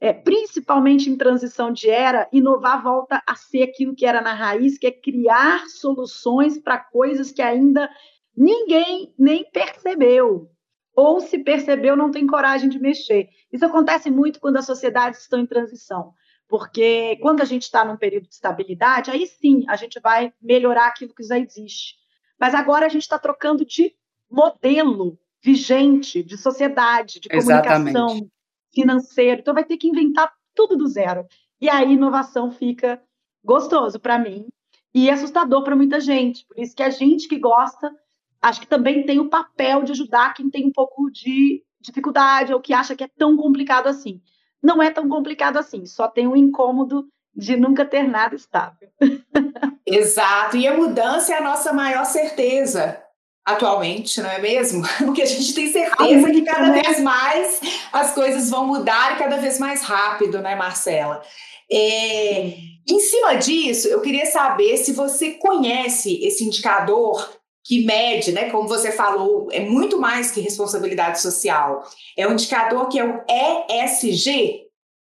É, 0.00 0.12
principalmente 0.12 1.10
em 1.10 1.16
transição 1.16 1.72
de 1.72 1.90
era, 1.90 2.28
inovar 2.32 2.80
volta 2.80 3.20
a 3.26 3.34
ser 3.34 3.64
aquilo 3.64 3.92
que 3.92 4.06
era 4.06 4.20
na 4.20 4.32
raiz, 4.32 4.78
que 4.78 4.86
é 4.86 4.92
criar 4.92 5.66
soluções 5.66 6.58
para 6.58 6.78
coisas 6.78 7.32
que 7.32 7.42
ainda 7.42 7.90
ninguém 8.36 9.12
nem 9.18 9.44
percebeu. 9.50 10.48
Ou 10.94 11.20
se 11.20 11.40
percebeu, 11.40 11.96
não 11.96 12.12
tem 12.12 12.24
coragem 12.24 12.68
de 12.68 12.78
mexer. 12.78 13.30
Isso 13.52 13.66
acontece 13.66 14.12
muito 14.12 14.38
quando 14.38 14.58
as 14.58 14.66
sociedades 14.66 15.22
estão 15.22 15.40
em 15.40 15.46
transição. 15.46 16.12
Porque 16.48 17.18
quando 17.20 17.40
a 17.40 17.44
gente 17.44 17.62
está 17.62 17.84
num 17.84 17.96
período 17.96 18.28
de 18.28 18.34
estabilidade, 18.34 19.10
aí 19.10 19.26
sim 19.26 19.64
a 19.66 19.74
gente 19.74 19.98
vai 19.98 20.32
melhorar 20.40 20.86
aquilo 20.86 21.12
que 21.12 21.24
já 21.24 21.36
existe. 21.36 21.96
Mas 22.38 22.54
agora 22.54 22.86
a 22.86 22.88
gente 22.88 23.02
está 23.02 23.18
trocando 23.18 23.64
de 23.64 23.92
modelo 24.32 25.18
vigente, 25.42 26.22
de 26.22 26.36
sociedade, 26.38 27.20
de 27.20 27.28
Exatamente. 27.30 27.92
comunicação, 27.92 28.30
financeiro. 28.72 29.40
Então 29.40 29.54
vai 29.54 29.64
ter 29.64 29.76
que 29.76 29.88
inventar 29.88 30.32
tudo 30.54 30.76
do 30.76 30.86
zero. 30.86 31.26
E 31.60 31.68
aí 31.68 31.92
inovação 31.92 32.50
fica 32.50 33.00
gostoso 33.44 34.00
para 34.00 34.18
mim 34.18 34.46
e 34.94 35.10
assustador 35.10 35.62
para 35.62 35.76
muita 35.76 36.00
gente. 36.00 36.46
Por 36.46 36.58
isso 36.58 36.74
que 36.74 36.82
a 36.82 36.90
gente 36.90 37.28
que 37.28 37.38
gosta, 37.38 37.92
acho 38.40 38.60
que 38.60 38.66
também 38.66 39.04
tem 39.04 39.18
o 39.18 39.28
papel 39.28 39.82
de 39.82 39.92
ajudar 39.92 40.34
quem 40.34 40.48
tem 40.48 40.66
um 40.66 40.72
pouco 40.72 41.10
de 41.10 41.62
dificuldade 41.80 42.54
ou 42.54 42.60
que 42.60 42.72
acha 42.72 42.94
que 42.94 43.04
é 43.04 43.08
tão 43.08 43.36
complicado 43.36 43.88
assim 43.88 44.20
não 44.62 44.80
é 44.80 44.90
tão 44.90 45.08
complicado 45.08 45.58
assim, 45.58 45.84
só 45.84 46.06
tem 46.06 46.26
o 46.26 46.36
incômodo 46.36 47.08
de 47.34 47.56
nunca 47.56 47.84
ter 47.84 48.04
nada 48.04 48.36
estável. 48.36 48.88
Exato, 49.84 50.56
e 50.56 50.66
a 50.66 50.76
mudança 50.76 51.34
é 51.34 51.38
a 51.38 51.42
nossa 51.42 51.72
maior 51.72 52.04
certeza 52.04 53.02
atualmente, 53.44 54.20
não 54.20 54.30
é 54.30 54.38
mesmo? 54.38 54.82
Porque 54.98 55.22
a 55.22 55.26
gente 55.26 55.54
tem 55.54 55.70
certeza 55.70 56.30
que 56.30 56.42
cada 56.42 56.68
né? 56.68 56.82
vez 56.82 57.00
mais 57.00 57.60
as 57.92 58.14
coisas 58.14 58.50
vão 58.50 58.66
mudar 58.66 59.14
e 59.14 59.18
cada 59.18 59.36
vez 59.36 59.58
mais 59.58 59.82
rápido, 59.82 60.40
né, 60.40 60.54
Marcela? 60.54 61.22
É, 61.70 62.54
em 62.88 63.00
cima 63.00 63.34
disso, 63.34 63.88
eu 63.88 64.00
queria 64.00 64.26
saber 64.26 64.76
se 64.76 64.92
você 64.92 65.32
conhece 65.32 66.22
esse 66.22 66.44
indicador 66.44 67.40
que 67.64 67.84
mede, 67.84 68.32
né, 68.32 68.50
como 68.50 68.66
você 68.66 68.90
falou, 68.90 69.48
é 69.52 69.60
muito 69.60 69.98
mais 70.00 70.32
que 70.32 70.40
responsabilidade 70.40 71.20
social. 71.20 71.84
É 72.16 72.26
um 72.26 72.32
indicador 72.32 72.88
que 72.88 72.98
é 72.98 73.04
o 73.04 73.22
ESG, 73.28 74.62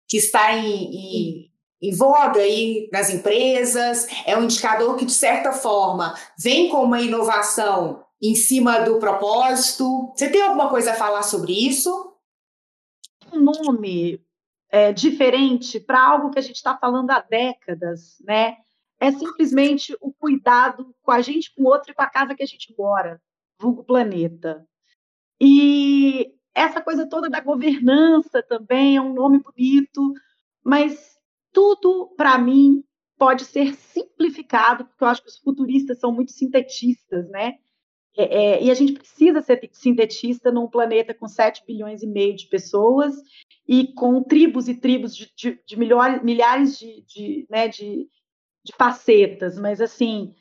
que 0.06 0.18
está 0.18 0.52
em, 0.52 0.84
em, 0.84 1.50
em 1.80 1.96
voga 1.96 2.40
aí 2.40 2.90
nas 2.92 3.08
empresas, 3.08 4.06
é 4.26 4.36
um 4.36 4.44
indicador 4.44 4.96
que, 4.96 5.06
de 5.06 5.12
certa 5.12 5.52
forma, 5.52 6.14
vem 6.38 6.68
com 6.68 6.84
uma 6.84 7.00
inovação 7.00 8.04
em 8.22 8.34
cima 8.34 8.80
do 8.80 8.98
propósito. 8.98 10.12
Você 10.14 10.30
tem 10.30 10.42
alguma 10.42 10.70
coisa 10.70 10.92
a 10.92 10.96
falar 10.96 11.22
sobre 11.24 11.52
isso? 11.52 12.16
Um 13.32 13.40
nome 13.40 14.24
é, 14.70 14.92
diferente 14.92 15.80
para 15.80 16.02
algo 16.02 16.30
que 16.30 16.38
a 16.38 16.42
gente 16.42 16.56
está 16.56 16.76
falando 16.78 17.10
há 17.10 17.20
décadas, 17.20 18.16
né? 18.24 18.56
é 19.02 19.10
simplesmente 19.10 19.96
o 20.00 20.12
cuidado 20.12 20.94
com 21.02 21.10
a 21.10 21.20
gente, 21.20 21.52
com 21.52 21.64
o 21.64 21.66
outro 21.66 21.90
e 21.90 21.94
com 21.94 22.02
a 22.02 22.08
casa 22.08 22.36
que 22.36 22.42
a 22.44 22.46
gente 22.46 22.72
mora, 22.78 23.20
vulgo 23.60 23.82
planeta. 23.82 24.64
E 25.40 26.32
essa 26.54 26.80
coisa 26.80 27.08
toda 27.08 27.28
da 27.28 27.40
governança 27.40 28.40
também 28.44 28.96
é 28.96 29.00
um 29.00 29.12
nome 29.12 29.40
bonito, 29.40 30.14
mas 30.62 31.18
tudo, 31.52 32.14
para 32.16 32.38
mim, 32.38 32.84
pode 33.18 33.44
ser 33.44 33.74
simplificado, 33.74 34.84
porque 34.84 35.02
eu 35.02 35.08
acho 35.08 35.22
que 35.22 35.30
os 35.30 35.38
futuristas 35.38 35.98
são 35.98 36.12
muito 36.12 36.30
sintetistas, 36.30 37.28
né? 37.28 37.58
É, 38.16 38.24
é, 38.24 38.62
e 38.62 38.70
a 38.70 38.74
gente 38.74 38.92
precisa 38.92 39.40
ser 39.40 39.68
sintetista 39.72 40.52
num 40.52 40.68
planeta 40.68 41.14
com 41.14 41.26
7 41.26 41.64
bilhões 41.66 42.02
e 42.02 42.06
meio 42.06 42.36
de 42.36 42.46
pessoas 42.46 43.14
e 43.66 43.92
com 43.94 44.22
tribos 44.22 44.68
e 44.68 44.74
tribos 44.74 45.16
de, 45.16 45.32
de, 45.34 45.58
de 45.66 45.78
milhares, 45.78 46.22
milhares 46.22 46.78
de, 46.78 47.02
de, 47.06 47.46
né, 47.48 47.68
de, 47.68 48.08
de 48.64 48.72
facetas, 48.76 49.58
mas 49.58 49.80
assim, 49.80 50.34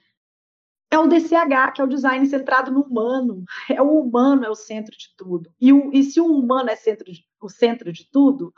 é 0.92 1.00
o 1.00 1.08
DCH, 1.08 1.72
que 1.74 1.82
é 1.82 1.84
o 1.86 1.88
design 1.88 2.26
centrado 2.28 2.70
no 2.70 2.82
humano. 2.82 3.46
É 3.70 3.82
o 3.82 4.02
humano 4.02 4.44
é 4.44 4.50
o 4.50 4.56
centro 4.56 4.92
de 4.92 5.08
tudo. 5.16 5.50
E, 5.60 5.72
o, 5.72 5.90
e 5.94 6.04
se 6.04 6.20
o 6.20 6.26
humano 6.26 6.70
é 6.70 6.76
centro 6.76 7.10
de, 7.10 7.26
o 7.40 7.48
centro 7.48 7.94
de 7.94 8.10
tudo, 8.12 8.54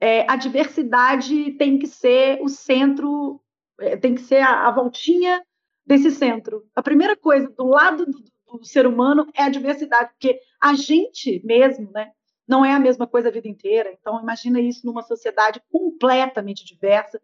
é, 0.00 0.30
a 0.30 0.36
diversidade 0.36 1.52
tem 1.52 1.78
que 1.78 1.86
ser 1.86 2.40
o 2.40 2.48
centro, 2.48 3.42
é, 3.78 3.96
tem 3.96 4.14
que 4.14 4.22
ser 4.22 4.40
a, 4.40 4.66
a, 4.66 4.70
voltinha 4.70 5.42
desse 5.84 6.10
centro. 6.10 6.66
A 6.74 6.82
primeira 6.82 7.14
coisa 7.14 7.50
do 7.50 7.66
lado 7.66 8.06
do, 8.06 8.24
do, 8.46 8.64
ser 8.64 8.86
humano 8.86 9.26
é 9.34 9.42
a 9.42 9.48
diversidade, 9.48 10.10
porque 10.10 10.40
a 10.60 10.74
gente 10.74 11.40
mesmo, 11.44 11.90
né, 11.92 12.10
não 12.46 12.64
é 12.64 12.72
a 12.72 12.80
mesma 12.80 13.06
coisa 13.06 13.28
a 13.28 13.32
vida 13.32 13.48
inteira. 13.48 13.92
Então, 13.98 14.20
imagina 14.20 14.60
isso 14.60 14.86
numa 14.86 15.02
sociedade 15.02 15.60
completamente 15.70 16.64
diversa 16.64 17.20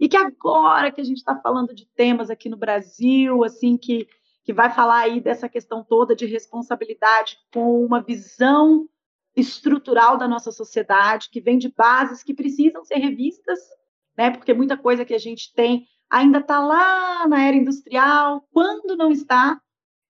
e 0.00 0.08
que 0.08 0.16
agora 0.16 0.90
que 0.90 1.00
a 1.00 1.04
gente 1.04 1.18
está 1.18 1.36
falando 1.36 1.74
de 1.74 1.86
temas 1.94 2.30
aqui 2.30 2.48
no 2.48 2.56
Brasil, 2.56 3.44
assim, 3.44 3.76
que, 3.76 4.08
que 4.44 4.52
vai 4.52 4.70
falar 4.70 5.00
aí 5.00 5.20
dessa 5.20 5.48
questão 5.48 5.84
toda 5.84 6.16
de 6.16 6.26
responsabilidade 6.26 7.38
com 7.52 7.84
uma 7.84 8.02
visão 8.02 8.88
estrutural 9.36 10.18
da 10.18 10.28
nossa 10.28 10.50
sociedade, 10.50 11.30
que 11.30 11.40
vem 11.40 11.56
de 11.56 11.72
bases 11.72 12.22
que 12.22 12.34
precisam 12.34 12.84
ser 12.84 12.96
revistas, 12.96 13.58
né? 14.16 14.30
Porque 14.30 14.52
muita 14.52 14.76
coisa 14.76 15.04
que 15.04 15.14
a 15.14 15.18
gente 15.18 15.52
tem 15.54 15.86
ainda 16.10 16.38
está 16.38 16.58
lá 16.58 17.26
na 17.26 17.42
era 17.42 17.56
industrial, 17.56 18.46
quando 18.52 18.96
não 18.96 19.10
está, 19.10 19.58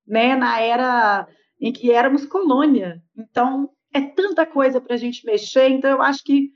né? 0.07 0.35
Na 0.37 0.61
era 0.61 1.27
em 1.61 1.73
que 1.73 1.93
éramos 1.93 2.27
colônia. 2.27 3.03
Então, 3.17 3.71
é 3.93 4.01
tanta 4.01 4.45
coisa 4.45 4.81
para 4.81 4.95
a 4.95 4.99
gente 4.99 5.25
mexer. 5.25 5.69
Então, 5.69 5.91
eu 5.91 6.03
acho 6.03 6.25
que 6.25 6.51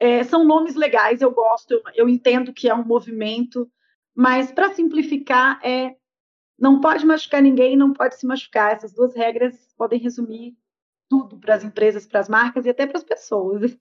é, 0.00 0.24
são 0.24 0.44
nomes 0.44 0.74
legais, 0.74 1.20
eu 1.20 1.30
gosto, 1.30 1.72
eu, 1.72 1.82
eu 1.94 2.08
entendo 2.08 2.52
que 2.52 2.68
é 2.68 2.74
um 2.74 2.84
movimento, 2.84 3.70
mas 4.14 4.50
para 4.50 4.74
simplificar, 4.74 5.60
é 5.64 5.94
não 6.58 6.80
pode 6.80 7.04
machucar 7.04 7.42
ninguém, 7.42 7.76
não 7.76 7.92
pode 7.92 8.16
se 8.16 8.26
machucar. 8.26 8.72
Essas 8.72 8.92
duas 8.92 9.14
regras 9.14 9.74
podem 9.76 9.98
resumir 9.98 10.56
tudo 11.08 11.38
para 11.38 11.54
as 11.54 11.64
empresas, 11.64 12.06
para 12.06 12.20
as 12.20 12.28
marcas 12.28 12.64
e 12.64 12.70
até 12.70 12.86
para 12.86 12.98
as 12.98 13.04
pessoas. 13.04 13.76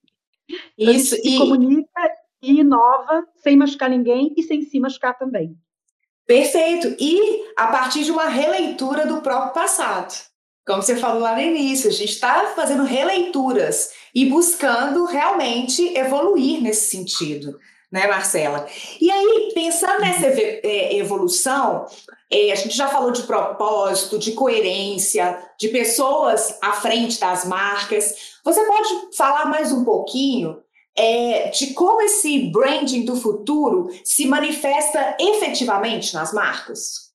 Isso, 0.77 1.15
e 1.23 1.37
comunica 1.37 2.01
e 2.41 2.59
inova 2.59 3.25
sem 3.35 3.55
machucar 3.55 3.89
ninguém 3.89 4.33
e 4.35 4.43
sem 4.43 4.63
se 4.63 4.79
machucar 4.79 5.17
também. 5.17 5.57
Perfeito. 6.25 6.95
E 6.99 7.43
a 7.57 7.67
partir 7.67 8.03
de 8.03 8.11
uma 8.11 8.27
releitura 8.27 9.05
do 9.05 9.21
próprio 9.21 9.53
passado. 9.53 10.13
Como 10.65 10.81
você 10.81 10.95
falou 10.95 11.21
lá 11.21 11.35
no 11.35 11.41
início, 11.41 11.89
a 11.89 11.93
gente 11.93 12.13
está 12.13 12.53
fazendo 12.55 12.83
releituras 12.83 13.89
e 14.15 14.25
buscando 14.25 15.03
realmente 15.05 15.95
evoluir 15.97 16.61
nesse 16.61 16.89
sentido, 16.89 17.59
né, 17.91 18.07
Marcela? 18.07 18.65
E 19.01 19.11
aí, 19.11 19.51
pensando 19.53 19.99
nessa 19.99 20.27
é, 20.27 20.95
evolução, 20.95 21.85
é, 22.31 22.53
a 22.53 22.55
gente 22.55 22.77
já 22.77 22.87
falou 22.87 23.11
de 23.11 23.23
propósito, 23.23 24.17
de 24.17 24.31
coerência, 24.31 25.37
de 25.59 25.67
pessoas 25.67 26.57
à 26.61 26.71
frente 26.71 27.19
das 27.19 27.43
marcas. 27.43 28.39
Você 28.45 28.65
pode 28.65 29.15
falar 29.17 29.45
mais 29.47 29.69
um 29.73 29.83
pouquinho 29.83 30.63
é, 30.95 31.49
de 31.49 31.73
como 31.73 32.01
esse 32.01 32.51
branding 32.51 33.05
do 33.05 33.15
futuro 33.15 33.89
se 34.03 34.27
manifesta 34.27 35.17
efetivamente 35.19 36.13
nas 36.13 36.33
marcas? 36.33 37.13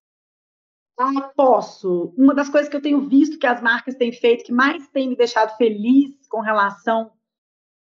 Ah, 0.98 1.30
posso. 1.36 2.12
Uma 2.16 2.34
das 2.34 2.48
coisas 2.48 2.68
que 2.68 2.76
eu 2.76 2.82
tenho 2.82 3.08
visto 3.08 3.38
que 3.38 3.46
as 3.46 3.62
marcas 3.62 3.94
têm 3.94 4.12
feito, 4.12 4.44
que 4.44 4.52
mais 4.52 4.88
tem 4.88 5.08
me 5.08 5.16
deixado 5.16 5.56
feliz 5.56 6.26
com 6.28 6.40
relação 6.40 7.12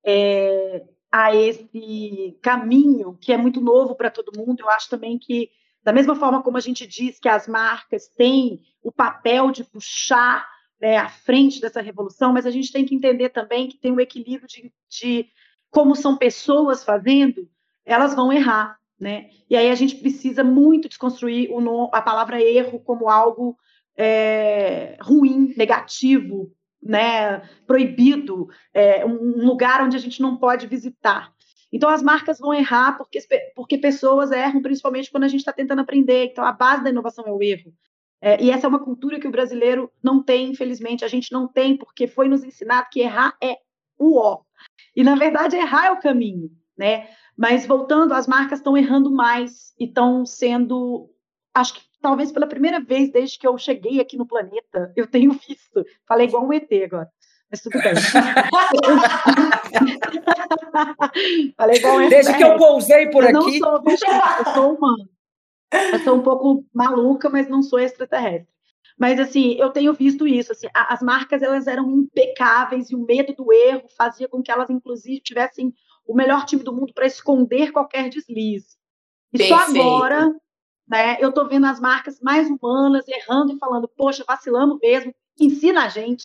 é, 0.05 0.85
a 1.11 1.35
esse 1.35 2.39
caminho, 2.43 3.17
que 3.19 3.33
é 3.33 3.39
muito 3.39 3.61
novo 3.61 3.97
para 3.97 4.11
todo 4.11 4.37
mundo, 4.37 4.61
eu 4.61 4.69
acho 4.69 4.91
também 4.91 5.19
que, 5.19 5.51
da 5.83 5.95
mesma 5.95 6.15
forma 6.15 6.43
como 6.43 6.59
a 6.59 6.61
gente 6.61 6.87
diz 6.87 7.19
que 7.19 7.29
as 7.29 7.49
marcas 7.49 8.07
têm 8.09 8.61
o 8.83 8.93
papel 8.93 9.51
de 9.51 9.65
puxar 9.65 10.47
né, 10.79 10.99
à 10.99 11.09
frente 11.09 11.59
dessa 11.59 11.81
revolução, 11.81 12.35
mas 12.35 12.45
a 12.45 12.51
gente 12.51 12.71
tem 12.71 12.85
que 12.85 12.95
entender 12.95 13.31
também 13.31 13.67
que 13.67 13.79
tem 13.79 13.93
um 13.93 14.01
equilíbrio 14.01 14.47
de, 14.47 14.71
de 14.91 15.29
como 15.71 15.95
são 15.95 16.17
pessoas 16.17 16.85
fazendo, 16.85 17.49
elas 17.85 18.15
vão 18.15 18.33
errar 18.33 18.79
né? 18.99 19.29
E 19.49 19.57
aí 19.57 19.71
a 19.71 19.75
gente 19.75 19.97
precisa 19.97 20.43
muito 20.43 20.89
desconstruir 20.89 21.51
o, 21.51 21.91
a 21.93 22.01
palavra 22.01 22.43
erro 22.43 22.81
como 22.81 23.09
algo 23.09 23.57
é, 23.97 24.97
ruim, 25.01 25.55
negativo, 25.57 26.51
né, 26.83 27.41
proibido, 27.67 28.49
é, 28.73 29.05
um 29.05 29.45
lugar 29.45 29.83
onde 29.83 29.97
a 29.97 30.01
gente 30.01 30.21
não 30.21 30.37
pode 30.37 30.67
visitar. 30.67 31.33
Então, 31.73 31.91
as 31.91 32.03
marcas 32.03 32.39
vão 32.39 32.55
errar 32.55 32.97
porque, 32.97 33.19
porque 33.55 33.77
pessoas 33.77 34.31
erram, 34.31 34.63
principalmente 34.63 35.11
quando 35.11 35.25
a 35.25 35.29
gente 35.29 35.41
está 35.41 35.53
tentando 35.53 35.81
aprender. 35.81 36.27
Então, 36.27 36.45
a 36.45 36.53
base 36.53 36.85
da 36.85 36.91
inovação 36.91 37.25
é 37.27 37.31
o 37.31 37.43
erro. 37.43 37.73
É, 38.21 38.43
e 38.43 38.51
essa 38.51 38.67
é 38.67 38.69
uma 38.69 38.83
cultura 38.83 39.19
que 39.19 39.27
o 39.27 39.33
brasileiro 39.33 39.91
não 40.03 40.23
tem, 40.23 40.49
infelizmente. 40.51 41.05
A 41.05 41.09
gente 41.09 41.33
não 41.33 41.49
tem, 41.49 41.77
porque 41.77 42.07
foi 42.07 42.29
nos 42.29 42.45
ensinado 42.45 42.87
que 42.91 43.01
errar 43.01 43.37
é 43.43 43.59
o 43.99 44.17
ó. 44.17 44.46
E, 44.97 45.05
na 45.05 45.15
verdade, 45.15 45.57
errar 45.57 45.87
é 45.87 45.93
o 45.93 46.01
caminho, 46.01 46.51
né? 46.77 47.09
Mas, 47.37 47.67
voltando, 47.67 48.15
as 48.15 48.27
marcas 48.27 48.59
estão 48.59 48.77
errando 48.77 49.11
mais 49.11 49.75
e 49.79 49.85
estão 49.85 50.25
sendo, 50.25 51.11
acho 51.55 51.75
que 51.75 51.83
talvez 52.01 52.33
pela 52.33 52.47
primeira 52.47 52.81
vez 52.81 53.13
desde 53.13 53.39
que 53.39 53.47
eu 53.47 53.59
cheguei 53.59 54.01
aqui 54.01 54.17
no 54.17 54.27
planeta, 54.27 54.91
eu 54.97 55.07
tenho 55.07 55.33
visto. 55.33 55.85
Falei 56.09 56.27
igual 56.27 56.47
um 56.47 56.53
ET 56.53 56.69
agora. 56.85 57.11
Mas 57.51 57.61
tudo 57.61 57.79
bem. 57.81 57.95
Falei 61.57 61.77
igual 61.77 61.97
um 61.97 62.01
ET. 62.01 62.11
Desde 62.11 62.35
que 62.35 62.43
eu 62.43 62.57
pousei 62.57 63.11
por 63.11 63.23
eu 63.23 63.29
aqui. 63.29 63.59
Não 63.59 63.59
sou 63.59 63.83
eu 63.85 63.99
sou 64.55 64.75
humano. 64.77 65.09
Eu 65.93 65.99
sou 66.01 66.17
um 66.17 66.23
pouco 66.23 66.65
maluca, 66.73 67.29
mas 67.29 67.47
não 67.49 67.63
sou 67.63 67.79
extraterrestre. 67.79 68.56
Mas 68.99 69.21
assim, 69.21 69.55
eu 69.55 69.71
tenho 69.71 69.93
visto 69.93 70.27
isso. 70.27 70.53
Assim, 70.53 70.67
as 70.73 71.03
marcas 71.03 71.43
elas 71.43 71.67
eram 71.67 71.91
impecáveis 71.91 72.91
e 72.91 72.95
o 72.95 73.05
medo 73.05 73.35
do 73.35 73.53
erro 73.53 73.89
fazia 73.97 74.29
com 74.29 74.43
que 74.43 74.51
elas, 74.51 74.71
inclusive, 74.71 75.21
tivessem 75.21 75.75
o 76.07 76.15
melhor 76.15 76.45
time 76.47 76.63
do 76.63 76.73
mundo 76.73 76.95
para 76.95 77.07
esconder 77.07 77.73
qualquer 77.73 78.09
deslize. 78.09 78.77
E 79.33 79.39
Perfeito. 79.39 79.59
só 79.59 79.71
agora, 79.71 80.35
né, 80.89 81.19
eu 81.21 81.29
estou 81.29 81.47
vendo 81.49 81.67
as 81.67 81.81
marcas 81.81 82.21
mais 82.21 82.49
humanas 82.49 83.07
errando 83.07 83.53
e 83.53 83.59
falando, 83.59 83.89
poxa, 83.89 84.25
vacilamos 84.27 84.79
mesmo, 84.81 85.15
ensina 85.39 85.85
a 85.85 85.89
gente. 85.89 86.25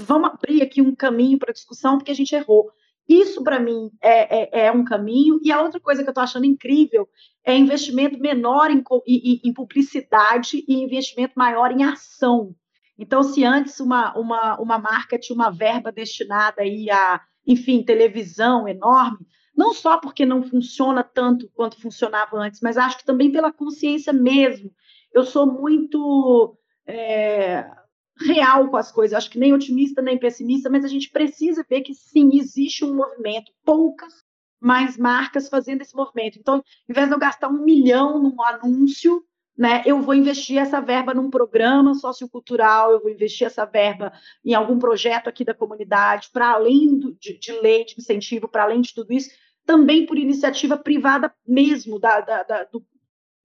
Vamos 0.00 0.30
abrir 0.30 0.62
aqui 0.62 0.82
um 0.82 0.94
caminho 0.94 1.38
para 1.38 1.52
discussão, 1.52 1.96
porque 1.96 2.10
a 2.10 2.14
gente 2.14 2.34
errou. 2.34 2.70
Isso, 3.08 3.44
para 3.44 3.60
mim, 3.60 3.90
é, 4.02 4.62
é, 4.62 4.66
é, 4.66 4.72
um 4.72 4.84
caminho. 4.84 5.38
E 5.42 5.52
a 5.52 5.62
outra 5.62 5.78
coisa 5.78 6.02
que 6.02 6.08
eu 6.08 6.12
estou 6.12 6.24
achando 6.24 6.44
incrível 6.44 7.08
é 7.44 7.56
investimento 7.56 8.18
menor 8.18 8.70
em, 8.70 8.82
em, 9.06 9.40
em, 9.44 9.52
publicidade 9.52 10.64
e 10.66 10.82
investimento 10.82 11.34
maior 11.36 11.70
em 11.70 11.84
ação. 11.84 12.54
Então, 12.98 13.22
se 13.22 13.44
antes 13.44 13.78
uma, 13.78 14.16
uma, 14.18 14.60
uma 14.60 14.78
marca 14.78 15.18
tinha 15.18 15.36
uma 15.36 15.50
verba 15.50 15.92
destinada 15.92 16.62
aí 16.62 16.90
a, 16.90 17.20
enfim, 17.46 17.84
televisão 17.84 18.66
enorme, 18.66 19.24
não 19.56 19.72
só 19.72 19.98
porque 19.98 20.26
não 20.26 20.42
funciona 20.42 21.04
tanto 21.04 21.48
quanto 21.54 21.80
funcionava 21.80 22.36
antes, 22.36 22.60
mas 22.60 22.76
acho 22.76 22.98
que 22.98 23.04
também 23.04 23.30
pela 23.30 23.52
consciência 23.52 24.12
mesmo. 24.12 24.72
Eu 25.12 25.24
sou 25.24 25.46
muito 25.46 26.58
é, 26.86 27.70
real 28.18 28.68
com 28.68 28.76
as 28.76 28.90
coisas, 28.90 29.16
acho 29.16 29.30
que 29.30 29.38
nem 29.38 29.52
otimista 29.52 30.00
nem 30.00 30.18
pessimista, 30.18 30.70
mas 30.70 30.84
a 30.84 30.88
gente 30.88 31.10
precisa 31.10 31.64
ver 31.68 31.82
que 31.82 31.94
sim, 31.94 32.30
existe 32.38 32.84
um 32.84 32.94
movimento, 32.94 33.52
poucas 33.64 34.24
mais 34.60 34.96
marcas 34.96 35.48
fazendo 35.48 35.82
esse 35.82 35.94
movimento. 35.94 36.38
Então, 36.38 36.62
em 36.88 36.92
vez 36.92 37.08
de 37.08 37.14
eu 37.14 37.18
gastar 37.18 37.48
um 37.48 37.62
milhão 37.62 38.22
num 38.22 38.42
anúncio, 38.42 39.22
né, 39.56 39.82
eu 39.86 40.00
vou 40.02 40.14
investir 40.14 40.58
essa 40.58 40.80
verba 40.80 41.14
num 41.14 41.30
programa 41.30 41.94
sociocultural, 41.94 42.92
eu 42.92 43.00
vou 43.00 43.10
investir 43.10 43.46
essa 43.46 43.64
verba 43.64 44.12
em 44.44 44.54
algum 44.54 44.78
projeto 44.78 45.28
aqui 45.28 45.44
da 45.44 45.54
comunidade, 45.54 46.28
para 46.32 46.52
além 46.52 46.98
do, 46.98 47.14
de, 47.14 47.38
de, 47.38 47.52
lei 47.60 47.84
de 47.84 47.94
incentivo, 47.98 48.48
para 48.48 48.64
além 48.64 48.80
de 48.80 48.94
tudo 48.94 49.12
isso, 49.12 49.30
também 49.64 50.04
por 50.04 50.18
iniciativa 50.18 50.76
privada 50.76 51.34
mesmo, 51.46 51.98
da, 51.98 52.20
da, 52.20 52.42
da, 52.42 52.64
do, 52.64 52.84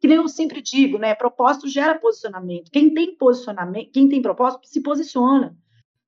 que 0.02 0.08
nem 0.08 0.18
eu 0.18 0.28
sempre 0.28 0.62
digo, 0.64 0.98
né, 0.98 1.14
propósito 1.14 1.70
gera 1.70 1.98
posicionamento. 2.00 2.72
Quem 2.72 2.92
tem 2.92 3.16
posicionamento, 3.16 3.92
quem 3.92 4.10
tem 4.10 4.20
propósito, 4.20 4.68
se 4.68 4.82
posiciona. 4.82 5.56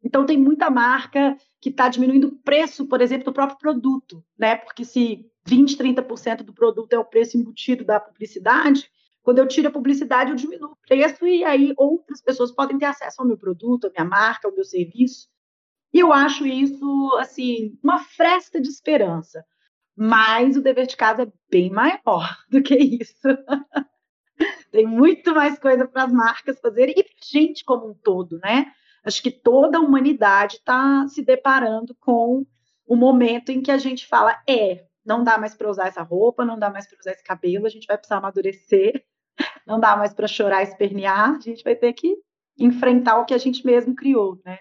Então, 0.04 0.26
tem 0.26 0.38
muita 0.38 0.70
marca 0.70 1.38
que 1.62 1.70
está 1.70 1.88
diminuindo 1.88 2.28
o 2.28 2.36
preço, 2.36 2.88
por 2.88 3.00
exemplo, 3.02 3.26
do 3.26 3.34
próprio 3.34 3.58
produto, 3.60 4.22
né? 4.38 4.56
Porque 4.58 4.84
se 4.84 5.26
20, 5.46 5.78
30% 5.78 6.44
do 6.44 6.54
produto 6.54 6.92
é 6.92 6.98
o 7.00 7.06
preço 7.06 7.38
embutido 7.38 7.86
da 7.86 8.00
publicidade, 8.00 8.90
quando 9.22 9.38
eu 9.38 9.48
tiro 9.48 9.70
a 9.70 9.72
publicidade, 9.72 10.32
eu 10.32 10.36
diminuo 10.36 10.72
o 10.72 10.88
preço 10.88 11.26
e 11.26 11.46
aí 11.46 11.74
outras 11.78 12.20
pessoas 12.20 12.52
podem 12.52 12.78
ter 12.78 12.86
acesso 12.86 13.22
ao 13.22 13.28
meu 13.28 13.38
produto, 13.38 13.88
à 13.88 13.90
minha 13.92 14.04
marca, 14.04 14.48
ao 14.48 14.54
meu 14.54 14.66
serviço. 14.66 15.30
E 15.94 16.00
eu 16.00 16.12
acho 16.12 16.46
isso, 16.46 17.16
assim, 17.20 17.78
uma 17.82 18.00
fresta 18.00 18.60
de 18.60 18.68
esperança. 18.68 19.46
Mas 19.96 20.58
o 20.58 20.62
dever 20.62 20.88
de 20.88 20.98
casa 20.98 21.24
é 21.24 21.32
bem 21.50 21.70
maior 21.70 22.38
do 22.50 22.62
que 22.62 22.76
isso. 22.76 23.28
Tem 24.72 24.86
muito 24.86 25.34
mais 25.34 25.60
coisa 25.60 25.88
para 25.88 26.04
as 26.04 26.12
marcas 26.12 26.60
fazerem 26.60 26.96
e 26.98 27.04
para 27.04 27.14
a 27.14 27.40
gente 27.40 27.64
como 27.64 27.90
um 27.90 27.94
todo, 27.94 28.40
né? 28.40 28.72
Acho 29.04 29.22
que 29.22 29.32
toda 29.32 29.78
a 29.78 29.82
humanidade 29.82 30.56
está 30.56 31.08
se 31.08 31.22
deparando 31.22 31.96
com 32.00 32.46
o 32.88 32.96
momento 32.96 33.52
em 33.52 33.62
que 33.62 33.72
a 33.72 33.78
gente 33.78 34.08
fala: 34.08 34.42
é, 34.48 34.86
não 35.06 35.24
dá 35.24 35.38
mais 35.38 35.54
para 35.54 35.70
usar 35.70 35.88
essa 35.88 36.02
roupa, 36.02 36.46
não 36.46 36.58
dá 36.58 36.70
mais 36.70 36.88
para 36.88 37.00
usar 37.00 37.12
esse 37.12 37.24
cabelo, 37.24 37.66
a 37.66 37.70
gente 37.70 37.86
vai 37.86 37.98
precisar 37.98 38.18
amadurecer, 38.18 39.04
não 39.68 39.80
dá 39.80 39.96
mais 39.96 40.14
para 40.14 40.28
chorar 40.28 40.64
espernear, 40.64 41.36
a 41.36 41.40
gente 41.40 41.64
vai 41.64 41.76
ter 41.76 41.94
que 41.94 42.16
enfrentar 42.58 43.20
o 43.20 43.26
que 43.26 43.34
a 43.34 43.38
gente 43.38 43.66
mesmo 43.66 43.96
criou, 43.96 44.40
né? 44.46 44.60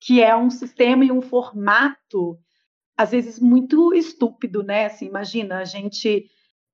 Que 0.00 0.22
é 0.22 0.36
um 0.36 0.50
sistema 0.50 1.04
e 1.04 1.12
um 1.12 1.20
formato, 1.20 2.38
às 3.00 3.12
vezes, 3.12 3.38
muito 3.38 3.94
estúpido, 3.94 4.62
né? 4.62 4.86
Assim, 4.86 5.06
imagina, 5.06 5.58
a 5.58 5.64
gente. 5.64 6.26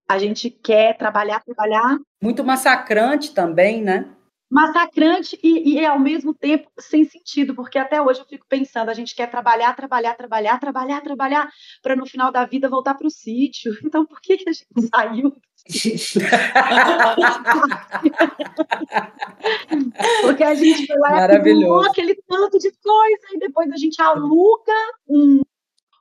A 0.09 0.19
gente 0.19 0.51
quer 0.51 0.97
trabalhar, 0.97 1.43
trabalhar. 1.45 1.99
Muito 2.23 2.45
massacrante 2.45 3.35
também, 3.35 3.83
né? 3.83 4.13
massacrante 4.49 5.37
e, 5.43 5.75
e, 5.75 5.85
ao 5.85 5.99
mesmo 5.99 6.33
tempo 6.33 6.71
sem 6.79 7.05
sentido, 7.05 7.53
porque 7.53 7.79
até 7.79 8.01
hoje 8.01 8.21
eu 8.21 8.27
fico 8.27 8.47
pensando, 8.49 8.89
a 8.89 8.95
gente 8.95 9.13
quer 9.13 9.29
trabalhar, 9.29 9.75
trabalhar, 9.75 10.15
trabalhar, 10.15 10.61
trabalhar, 10.61 11.01
trabalhar, 11.01 11.51
para 11.83 11.97
no 11.97 12.07
final 12.07 12.31
da 12.31 12.45
vida 12.45 12.69
voltar 12.69 12.95
para 12.95 13.09
o 13.09 13.11
sítio. 13.11 13.73
Então, 13.85 14.07
por 14.07 14.21
que, 14.21 14.37
que 14.37 14.49
a 14.49 14.53
gente 14.53 14.89
saiu? 14.89 15.37
porque 20.23 20.45
a 20.45 20.55
gente 20.55 20.87
foi 20.87 20.97
lá 20.99 21.29
e 21.29 21.89
aquele 21.91 22.15
tanto 22.29 22.57
de 22.59 22.71
coisa 22.71 23.27
e 23.33 23.41
depois 23.41 23.69
a 23.73 23.77
gente 23.77 24.01
aluga 24.01 24.73
um, 25.09 25.43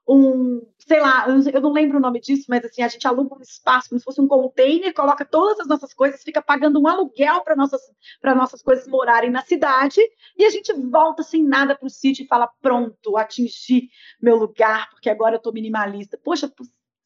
um 0.07 0.61
sei 0.77 0.99
lá, 0.99 1.25
eu 1.27 1.61
não 1.61 1.71
lembro 1.71 1.97
o 1.97 2.01
nome 2.01 2.19
disso, 2.19 2.45
mas 2.47 2.63
assim, 2.63 2.83
a 2.83 2.87
gente 2.87 3.07
aluga 3.07 3.35
um 3.35 3.41
espaço 3.41 3.89
como 3.89 3.99
se 3.99 4.05
fosse 4.05 4.21
um 4.21 4.27
container, 4.27 4.93
coloca 4.93 5.25
todas 5.25 5.59
as 5.59 5.67
nossas 5.67 5.93
coisas, 5.93 6.21
fica 6.21 6.41
pagando 6.41 6.79
um 6.79 6.87
aluguel 6.87 7.41
para 7.41 7.55
nossas, 7.55 7.81
nossas 8.23 8.61
coisas 8.61 8.87
morarem 8.87 9.31
na 9.31 9.41
cidade, 9.41 9.99
e 10.37 10.45
a 10.45 10.49
gente 10.49 10.71
volta 10.73 11.23
sem 11.23 11.43
nada 11.43 11.75
para 11.75 11.87
o 11.87 11.89
sítio 11.89 12.23
e 12.23 12.27
fala: 12.27 12.47
pronto, 12.61 13.17
atingi 13.17 13.89
meu 14.21 14.35
lugar, 14.35 14.89
porque 14.91 15.09
agora 15.09 15.35
eu 15.35 15.37
estou 15.37 15.53
minimalista. 15.53 16.19
Poxa, 16.23 16.51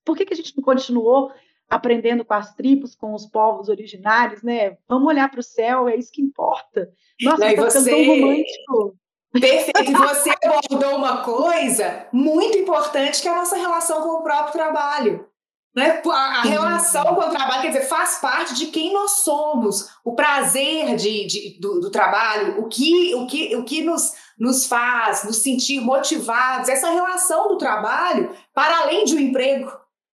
por 0.03 0.17
que, 0.17 0.25
que 0.25 0.33
a 0.33 0.37
gente 0.37 0.55
não 0.57 0.63
continuou 0.63 1.31
aprendendo 1.69 2.25
com 2.25 2.33
as 2.33 2.53
tribos, 2.55 2.95
com 2.95 3.13
os 3.13 3.27
povos 3.27 3.69
originários, 3.69 4.41
né? 4.41 4.77
Vamos 4.87 5.07
olhar 5.07 5.29
para 5.29 5.39
o 5.39 5.43
céu, 5.43 5.87
é 5.87 5.95
isso 5.95 6.11
que 6.11 6.21
importa. 6.21 6.91
Nossa, 7.21 7.47
está 7.47 7.69
você... 7.69 7.91
tão 7.91 8.05
romântico. 8.05 8.97
Perfeito. 9.31 9.91
Você 9.91 10.31
abordou 10.43 10.95
uma 10.95 11.23
coisa 11.23 12.07
muito 12.11 12.57
importante, 12.57 13.21
que 13.21 13.27
é 13.27 13.31
a 13.31 13.35
nossa 13.35 13.55
relação 13.55 14.01
com 14.01 14.09
o 14.09 14.23
próprio 14.23 14.53
trabalho. 14.53 15.29
Né? 15.75 16.01
A, 16.11 16.41
relação 16.41 17.15
com 17.15 17.21
o 17.21 17.29
trabalho, 17.29 17.61
quer 17.61 17.67
dizer, 17.67 17.85
faz 17.87 18.17
parte 18.17 18.55
de 18.55 18.67
quem 18.67 18.91
nós 18.91 19.21
somos. 19.21 19.89
O 20.03 20.15
prazer 20.15 20.95
de, 20.95 21.27
de 21.27 21.59
do, 21.59 21.79
do, 21.79 21.91
trabalho, 21.91 22.59
o 22.59 22.67
que, 22.67 23.13
o 23.13 23.27
que, 23.27 23.55
o 23.55 23.63
que 23.63 23.83
nos, 23.83 24.13
nos 24.37 24.65
faz 24.65 25.23
nos 25.23 25.37
sentir 25.37 25.79
motivados, 25.79 26.69
essa 26.69 26.89
relação 26.89 27.47
do 27.47 27.57
trabalho 27.57 28.35
para 28.53 28.79
além 28.79 29.05
de 29.05 29.15
um 29.15 29.19
emprego. 29.19 29.71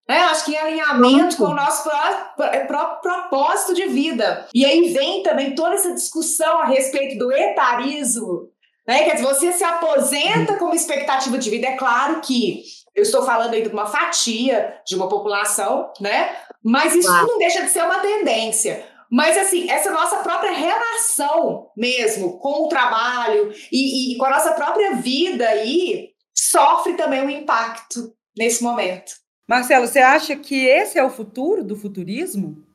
Né? 0.09 0.21
Acho 0.21 0.45
que 0.45 0.53
em 0.53 0.59
alinhamento 0.59 1.37
com 1.37 1.45
o 1.45 1.55
nosso 1.55 1.83
próprio, 1.83 2.67
próprio 2.67 3.01
propósito 3.01 3.75
de 3.75 3.87
vida. 3.87 4.47
E 4.55 4.65
aí 4.65 4.93
vem 4.93 5.23
também 5.23 5.55
toda 5.55 5.75
essa 5.75 5.93
discussão 5.93 6.61
a 6.61 6.67
respeito 6.67 7.19
do 7.19 7.33
etarismo, 7.33 8.51
né? 8.87 9.05
Quer 9.05 9.15
dizer, 9.15 9.27
você 9.27 9.53
se 9.53 9.65
aposenta 9.65 10.57
com 10.57 10.67
uma 10.67 10.77
expectativa 10.77 11.37
de 11.39 11.51
vida. 11.51 11.67
É 11.67 11.77
claro 11.77 12.21
que 12.21 12.63
eu 12.95 13.03
estou 13.03 13.23
falando 13.23 13.55
aí 13.55 13.63
de 13.63 13.69
uma 13.69 13.87
fatia 13.87 14.81
de 14.87 14.95
uma 14.95 15.09
população, 15.09 15.93
né? 16.01 16.37
Mas 16.63 16.95
isso 16.95 17.09
claro. 17.09 17.27
não 17.27 17.39
deixa 17.39 17.63
de 17.63 17.71
ser 17.71 17.85
uma 17.85 17.99
tendência. 17.99 18.87
Mas, 19.11 19.37
assim, 19.37 19.71
essa 19.71 19.91
nossa 19.91 20.17
própria 20.23 20.51
relação 20.51 21.71
mesmo 21.77 22.39
com 22.39 22.65
o 22.65 22.69
trabalho 22.69 23.53
e, 23.71 24.15
e 24.15 24.19
com 24.19 24.25
a 24.25 24.31
nossa 24.31 24.53
própria 24.55 24.95
vida 24.97 25.49
aí 25.49 26.11
sofre 26.37 26.95
também 26.95 27.23
um 27.23 27.31
impacto 27.31 28.13
nesse 28.37 28.63
momento. 28.63 29.13
Marcelo, 29.49 29.87
você 29.87 30.01
acha 30.01 30.37
que 30.37 30.67
esse 30.67 30.99
é 30.99 31.05
o 31.05 31.11
futuro 31.11 31.63
do 31.63 31.77
futurismo? 31.77 32.67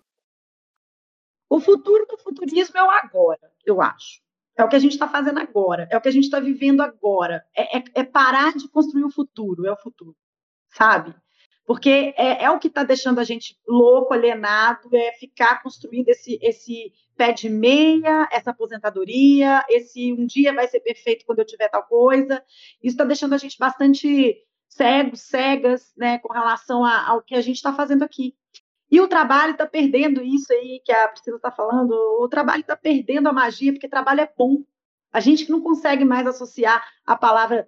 O 1.49 1.59
futuro 1.59 2.05
do 2.07 2.17
futurismo 2.17 2.77
é 2.77 2.83
o 2.83 2.89
agora, 2.89 3.51
eu 3.65 3.81
acho. 3.81 4.21
É 4.57 4.63
o 4.63 4.69
que 4.69 4.75
a 4.75 4.79
gente 4.79 4.93
está 4.93 5.07
fazendo 5.07 5.39
agora, 5.39 5.87
é 5.89 5.97
o 5.97 6.01
que 6.01 6.09
a 6.09 6.11
gente 6.11 6.25
está 6.25 6.39
vivendo 6.39 6.81
agora. 6.81 7.43
É, 7.55 7.77
é, 7.77 7.83
é, 7.95 8.03
parar 8.03 8.53
de 8.53 8.69
construir 8.69 9.03
o 9.03 9.11
futuro, 9.11 9.65
é 9.65 9.71
o 9.71 9.77
futuro, 9.77 10.15
sabe? 10.69 11.15
porque 11.71 12.13
é, 12.17 12.43
é 12.43 12.51
o 12.51 12.59
que 12.59 12.67
está 12.67 12.83
deixando 12.83 13.19
a 13.19 13.23
gente 13.23 13.57
louco, 13.65 14.13
alienado, 14.13 14.89
é 14.93 15.13
ficar 15.13 15.63
construindo 15.63 16.09
esse, 16.09 16.37
esse 16.41 16.91
pé 17.15 17.31
de 17.31 17.49
meia, 17.49 18.27
essa 18.29 18.51
aposentadoria, 18.51 19.63
esse 19.69 20.11
um 20.11 20.25
dia 20.25 20.53
vai 20.53 20.67
ser 20.67 20.81
perfeito 20.81 21.25
quando 21.25 21.39
eu 21.39 21.45
tiver 21.45 21.69
tal 21.69 21.83
coisa. 21.83 22.43
Isso 22.83 22.95
está 22.95 23.05
deixando 23.05 23.35
a 23.35 23.37
gente 23.37 23.57
bastante 23.57 24.35
cegos, 24.67 25.21
cegas, 25.21 25.93
né, 25.95 26.19
com 26.19 26.33
relação 26.33 26.83
a, 26.83 27.07
ao 27.07 27.21
que 27.21 27.35
a 27.35 27.41
gente 27.41 27.55
está 27.55 27.73
fazendo 27.73 28.03
aqui. 28.03 28.35
E 28.91 28.99
o 28.99 29.07
trabalho 29.07 29.53
está 29.53 29.65
perdendo 29.65 30.21
isso 30.21 30.51
aí 30.51 30.81
que 30.83 30.91
a 30.91 31.07
Priscila 31.07 31.37
está 31.37 31.49
falando, 31.49 31.91
o 32.19 32.27
trabalho 32.27 32.59
está 32.59 32.75
perdendo 32.75 33.29
a 33.29 33.33
magia, 33.33 33.71
porque 33.71 33.87
trabalho 33.87 34.19
é 34.21 34.29
bom. 34.37 34.63
A 35.13 35.21
gente 35.21 35.45
que 35.45 35.51
não 35.51 35.61
consegue 35.61 36.03
mais 36.03 36.27
associar 36.27 36.85
a 37.05 37.15
palavra 37.15 37.67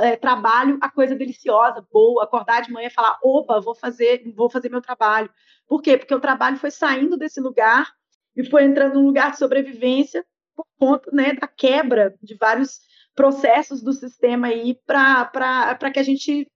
é, 0.00 0.16
trabalho 0.16 0.76
a 0.80 0.90
coisa 0.90 1.14
deliciosa, 1.14 1.86
boa, 1.90 2.24
acordar 2.24 2.60
de 2.60 2.70
manhã 2.70 2.88
e 2.88 2.92
falar, 2.92 3.18
opa, 3.22 3.60
vou 3.60 3.74
fazer, 3.74 4.22
vou 4.34 4.50
fazer 4.50 4.68
meu 4.68 4.82
trabalho. 4.82 5.30
Por 5.66 5.80
quê? 5.80 5.96
Porque 5.96 6.14
o 6.14 6.20
trabalho 6.20 6.58
foi 6.58 6.70
saindo 6.70 7.16
desse 7.16 7.40
lugar 7.40 7.90
e 8.36 8.44
foi 8.44 8.64
entrando 8.64 8.94
num 8.94 9.06
lugar 9.06 9.30
de 9.30 9.38
sobrevivência 9.38 10.24
por 10.54 10.66
conta 10.78 11.10
né, 11.12 11.32
da 11.32 11.46
quebra 11.46 12.14
de 12.22 12.34
vários 12.34 12.80
processos 13.14 13.82
do 13.82 13.92
sistema 13.92 14.48
aí 14.48 14.78
para 14.86 15.90
que 15.92 15.98
a 15.98 16.02
gente 16.02 16.46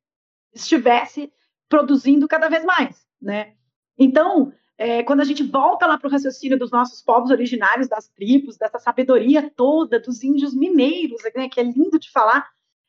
estivesse 0.54 1.32
produzindo 1.68 2.28
cada 2.28 2.48
vez 2.48 2.64
mais, 2.64 3.06
né? 3.20 3.54
Então, 3.98 4.52
é, 4.78 5.02
quando 5.02 5.20
a 5.20 5.24
gente 5.24 5.42
volta 5.42 5.86
lá 5.86 5.98
para 5.98 6.08
o 6.08 6.10
raciocínio 6.10 6.58
dos 6.58 6.70
nossos 6.70 7.02
povos 7.02 7.30
originários, 7.30 7.88
das 7.88 8.08
tribos, 8.08 8.56
dessa 8.56 8.78
sabedoria 8.78 9.50
toda, 9.54 10.00
dos 10.00 10.22
índios 10.22 10.54
mineiros, 10.54 11.20
né, 11.36 11.48
que 11.48 11.60
é 11.60 11.62
lindo 11.62 11.98
de 11.98 12.10
falar, 12.10 12.48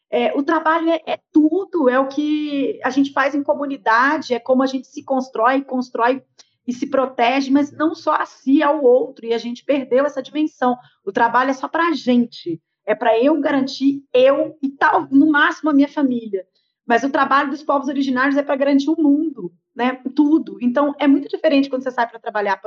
é, 0.10 0.32
o 0.38 0.44
trabalho 0.44 0.90
é, 0.90 1.02
é, 1.08 1.20
tudo, 1.32 1.90
é 1.90 2.00
o 2.00 2.08
que 2.08 2.80
a 2.84 2.90
gente 2.90 3.12
faz 3.12 3.34
em 3.34 3.42
comunidade, 3.44 4.34
é 4.34 4.40
como 4.40 4.62
a 4.62 4.68
gente 4.68 4.88
se 4.88 5.04
constrói, 5.04 5.64
constrói 5.64 6.24
e 6.68 6.72
se 6.72 6.88
protege, 6.88 7.52
mas 7.52 7.72
não 7.72 7.94
só 7.94 8.14
a 8.14 8.26
si, 8.26 8.62
ao 8.62 8.84
outro, 8.84 9.26
e 9.26 9.34
a 9.34 9.38
gente 9.38 9.66
perdeu 9.66 10.06
essa 10.06 10.22
dimensão. 10.22 10.78
O 11.04 11.12
trabalho 11.12 11.50
é 11.50 11.54
só 11.54 11.68
para 11.68 11.88
a 11.88 11.94
gente, 11.94 12.62
é 12.86 12.96
para 12.96 13.20
eu 13.20 13.40
garantir 13.42 14.04
eu 14.14 14.58
e 14.62 14.70
tal, 14.70 15.08
no 15.10 15.32
máximo 15.32 15.70
a 15.70 15.74
minha 15.74 15.90
família. 15.90 16.46
Mas 16.86 17.04
o 17.04 17.10
trabalho 17.10 17.50
dos 17.50 17.64
povos 17.64 17.88
originários 17.88 18.38
é 18.38 18.44
para 18.44 18.56
garantir 18.56 18.90
o 18.90 19.02
mundo, 19.02 19.52
né? 19.76 20.02
Tudo. 20.16 20.58
Então 20.62 20.94
é 21.00 21.08
muito 21.08 21.28
diferente 21.28 21.70
quando 21.70 21.84
você 21.84 21.92
sai 21.92 22.08
para 22.08 22.20
trabalhar 22.20 22.62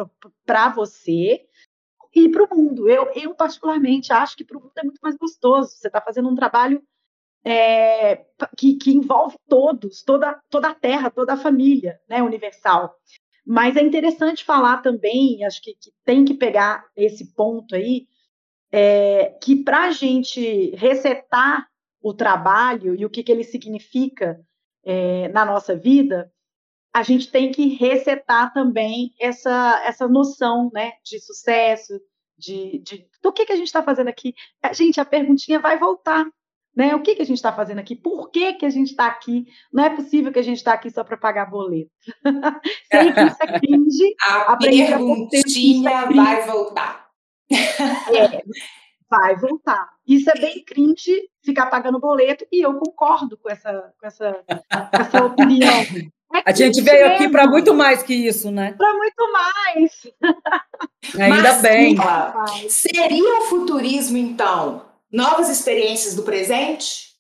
para 0.45 0.69
você 0.71 1.47
e 2.15 2.29
para 2.29 2.45
o 2.45 2.57
mundo. 2.57 2.89
Eu, 2.89 3.11
eu 3.15 3.35
particularmente 3.35 4.13
acho 4.13 4.37
que 4.37 4.45
para 4.45 4.59
o 4.59 4.61
mundo 4.61 4.73
é 4.77 4.83
muito 4.83 5.01
mais 5.03 5.17
gostoso. 5.17 5.71
Você 5.71 5.87
está 5.87 6.01
fazendo 6.01 6.29
um 6.29 6.35
trabalho 6.35 6.83
é, 7.45 8.27
que, 8.57 8.75
que, 8.75 8.91
envolve 8.91 9.37
todos, 9.49 10.03
toda, 10.03 10.41
toda 10.51 10.71
a 10.71 10.75
Terra, 10.75 11.11
toda 11.11 11.35
a 11.35 11.37
família 11.37 12.01
né, 12.09 12.23
universal. 12.23 12.97
Mas 13.47 13.77
é 13.77 13.83
interessante 13.83 14.45
falar 14.45 14.79
também, 14.79 15.45
acho 15.45 15.63
que, 15.63 15.75
que 15.75 15.93
tem 16.05 16.25
que 16.25 16.35
pegar 16.35 16.85
esse 16.97 17.33
ponto 17.35 17.77
aí, 17.77 18.09
é, 18.73 19.27
que 19.41 19.63
para 19.63 19.85
a 19.85 19.91
gente 19.93 20.71
resetar 20.75 21.69
o 22.03 22.13
trabalho 22.13 22.97
e 22.97 23.07
o 23.07 23.11
que, 23.11 23.23
que 23.23 23.31
ele 23.31 23.45
significa 23.45 24.41
é, 24.85 25.29
na 25.29 25.45
nossa 25.45 25.77
vida, 25.77 26.33
a 26.97 27.03
gente 27.03 27.31
tem 27.31 27.53
que 27.53 27.75
resetar 27.75 28.55
também 28.55 29.13
essa, 29.21 29.83
essa 29.85 30.09
noção 30.09 30.71
né, 30.73 30.93
de 31.05 31.21
sucesso, 31.21 31.93
de, 32.39 32.79
de 32.79 33.07
do 33.23 33.31
que, 33.31 33.45
que 33.45 33.53
a 33.53 33.57
gente 33.57 33.67
está 33.67 33.83
fazendo 33.83 34.09
aqui. 34.09 34.35
A 34.63 34.73
gente, 34.73 34.99
a 34.99 35.05
perguntinha 35.05 35.61
vai 35.61 35.79
voltar. 35.79 36.25
Né? 36.75 36.95
O 36.95 37.03
que, 37.03 37.15
que 37.15 37.21
a 37.21 37.27
gente 37.27 37.37
está 37.37 37.53
fazendo 37.53 37.81
aqui? 37.81 37.95
Por 37.95 38.31
que, 38.31 38.55
que 38.55 38.65
a 38.65 38.71
gente 38.71 38.93
está 38.93 39.09
aqui? 39.09 39.45
Não 39.71 39.85
é 39.85 39.91
possível 39.95 40.33
que 40.33 40.39
a 40.39 40.43
gente 40.43 40.57
está 40.57 40.73
aqui 40.73 40.89
só 40.91 41.05
para 41.05 41.19
pagar 41.19 41.51
boleto. 41.51 41.91
Sei 42.91 43.13
que 43.13 43.21
isso 43.29 43.43
é 43.43 43.61
cringe. 43.61 44.15
A 44.23 44.57
perguntinha 44.57 45.91
é 45.91 46.07
vai 46.15 46.47
voltar. 46.47 47.11
É, 47.53 48.43
vai 49.11 49.37
voltar. 49.37 49.91
Isso 50.07 50.31
é 50.31 50.41
bem 50.41 50.65
cringe 50.65 51.13
ficar 51.45 51.67
pagando 51.67 52.01
boleto 52.01 52.47
e 52.51 52.65
eu 52.65 52.73
concordo 52.79 53.37
com 53.37 53.51
essa, 53.51 53.93
com 54.01 54.07
essa, 54.07 54.45
com 54.49 55.03
essa 55.03 55.27
opinião. 55.27 55.75
É 56.35 56.43
a 56.45 56.53
gente 56.53 56.81
veio 56.83 57.07
aqui 57.07 57.29
para 57.29 57.47
muito 57.47 57.73
mais 57.73 58.03
que 58.03 58.15
isso, 58.15 58.51
né? 58.51 58.75
Para 58.77 58.93
muito 58.95 59.33
mais. 59.33 60.07
Ainda 61.19 61.53
Mas, 61.53 61.63
bem. 61.63 61.97
Seria 62.69 63.39
o 63.39 63.43
futurismo, 63.43 64.17
então, 64.17 64.87
Novas 65.11 65.49
experiências 65.49 66.15
do 66.15 66.25
presente? 66.25 67.15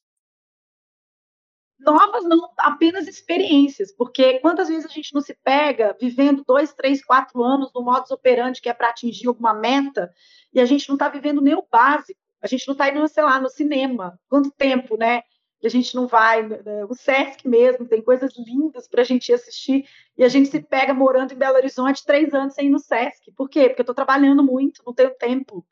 Novas, 1.78 2.24
não 2.24 2.50
apenas 2.58 3.06
experiências, 3.06 3.90
porque 3.90 4.40
quantas 4.40 4.68
vezes 4.68 4.84
a 4.84 4.88
gente 4.88 5.14
não 5.14 5.20
se 5.20 5.34
pega 5.34 5.96
vivendo 6.00 6.42
dois, 6.44 6.74
três, 6.74 7.04
quatro 7.04 7.42
anos 7.42 7.70
no 7.72 7.82
modus 7.82 8.10
operandi 8.10 8.60
que 8.60 8.68
é 8.68 8.74
para 8.74 8.88
atingir 8.90 9.28
alguma 9.28 9.54
meta 9.54 10.12
e 10.52 10.60
a 10.60 10.64
gente 10.64 10.88
não 10.88 10.96
está 10.96 11.08
vivendo 11.08 11.40
nem 11.40 11.54
o 11.54 11.66
básico, 11.70 12.20
a 12.42 12.46
gente 12.48 12.66
não 12.66 12.72
está 12.72 12.88
indo, 12.88 13.06
sei 13.06 13.22
lá, 13.22 13.40
no 13.40 13.48
cinema. 13.48 14.18
Quanto 14.28 14.50
tempo, 14.50 14.96
né? 14.96 15.22
Que 15.60 15.66
a 15.66 15.70
gente 15.70 15.94
não 15.94 16.06
vai, 16.06 16.46
né? 16.46 16.84
o 16.88 16.94
Sesc 16.94 17.48
mesmo, 17.48 17.86
tem 17.86 18.02
coisas 18.02 18.32
lindas 18.36 18.86
para 18.88 19.02
a 19.02 19.04
gente 19.04 19.32
assistir, 19.32 19.86
e 20.16 20.24
a 20.24 20.28
gente 20.28 20.48
se 20.48 20.60
pega 20.60 20.92
morando 20.92 21.32
em 21.32 21.36
Belo 21.36 21.56
Horizonte 21.56 22.04
três 22.04 22.34
anos 22.34 22.54
sem 22.54 22.66
ir 22.66 22.70
no 22.70 22.78
Sesc. 22.78 23.32
Por 23.32 23.48
quê? 23.48 23.68
Porque 23.68 23.80
eu 23.80 23.84
estou 23.84 23.94
trabalhando 23.94 24.42
muito, 24.42 24.82
não 24.86 24.92
tenho 24.92 25.14
tempo. 25.14 25.66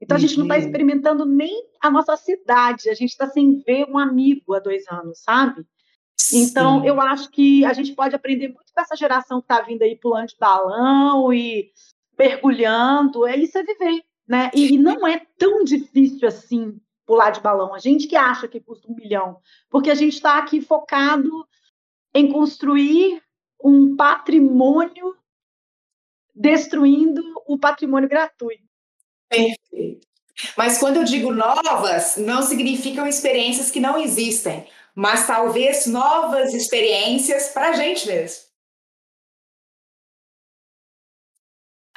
Então 0.00 0.16
a 0.16 0.20
gente 0.20 0.36
não 0.36 0.44
está 0.44 0.56
uhum. 0.56 0.60
experimentando 0.60 1.24
nem 1.24 1.64
a 1.80 1.90
nossa 1.90 2.16
cidade, 2.16 2.90
a 2.90 2.94
gente 2.94 3.10
está 3.10 3.26
sem 3.28 3.58
ver 3.60 3.86
um 3.88 3.98
amigo 3.98 4.54
há 4.54 4.58
dois 4.58 4.86
anos, 4.88 5.22
sabe? 5.22 5.64
Então 6.32 6.80
Sim. 6.80 6.88
eu 6.88 7.00
acho 7.00 7.30
que 7.30 7.64
a 7.64 7.72
gente 7.72 7.94
pode 7.94 8.14
aprender 8.14 8.48
muito 8.48 8.72
com 8.74 8.80
essa 8.80 8.96
geração 8.96 9.40
que 9.40 9.44
está 9.44 9.62
vindo 9.62 9.82
aí 9.82 9.96
pulando 9.96 10.28
de 10.28 10.36
balão 10.38 11.32
e 11.32 11.70
mergulhando, 12.18 13.26
é 13.26 13.36
isso 13.36 13.56
é 13.58 13.62
viver, 13.62 14.02
né? 14.26 14.50
E, 14.54 14.74
e 14.74 14.78
não 14.78 15.06
é 15.06 15.22
tão 15.38 15.64
difícil 15.64 16.26
assim 16.28 16.78
pular 17.06 17.30
de 17.30 17.40
balão. 17.40 17.74
A 17.74 17.78
gente 17.78 18.08
que 18.08 18.16
acha 18.16 18.48
que 18.48 18.60
custa 18.60 18.90
um 18.90 18.94
milhão, 18.94 19.40
porque 19.70 19.90
a 19.90 19.94
gente 19.94 20.14
está 20.14 20.38
aqui 20.38 20.60
focado 20.60 21.30
em 22.12 22.30
construir 22.30 23.22
um 23.62 23.96
patrimônio 23.96 25.16
destruindo 26.34 27.22
o 27.46 27.58
patrimônio 27.58 28.08
gratuito. 28.08 28.64
Perfeito. 29.28 30.06
Mas 30.56 30.78
quando 30.78 30.96
eu 30.96 31.04
digo 31.04 31.32
novas, 31.32 32.18
não 32.18 32.42
significam 32.42 33.06
experiências 33.06 33.70
que 33.70 33.80
não 33.80 33.96
existem, 33.98 34.68
mas 34.94 35.26
talvez 35.26 35.86
novas 35.86 36.52
experiências 36.52 37.48
para 37.48 37.70
a 37.70 37.72
gente 37.72 38.06
mesmo. 38.06 38.44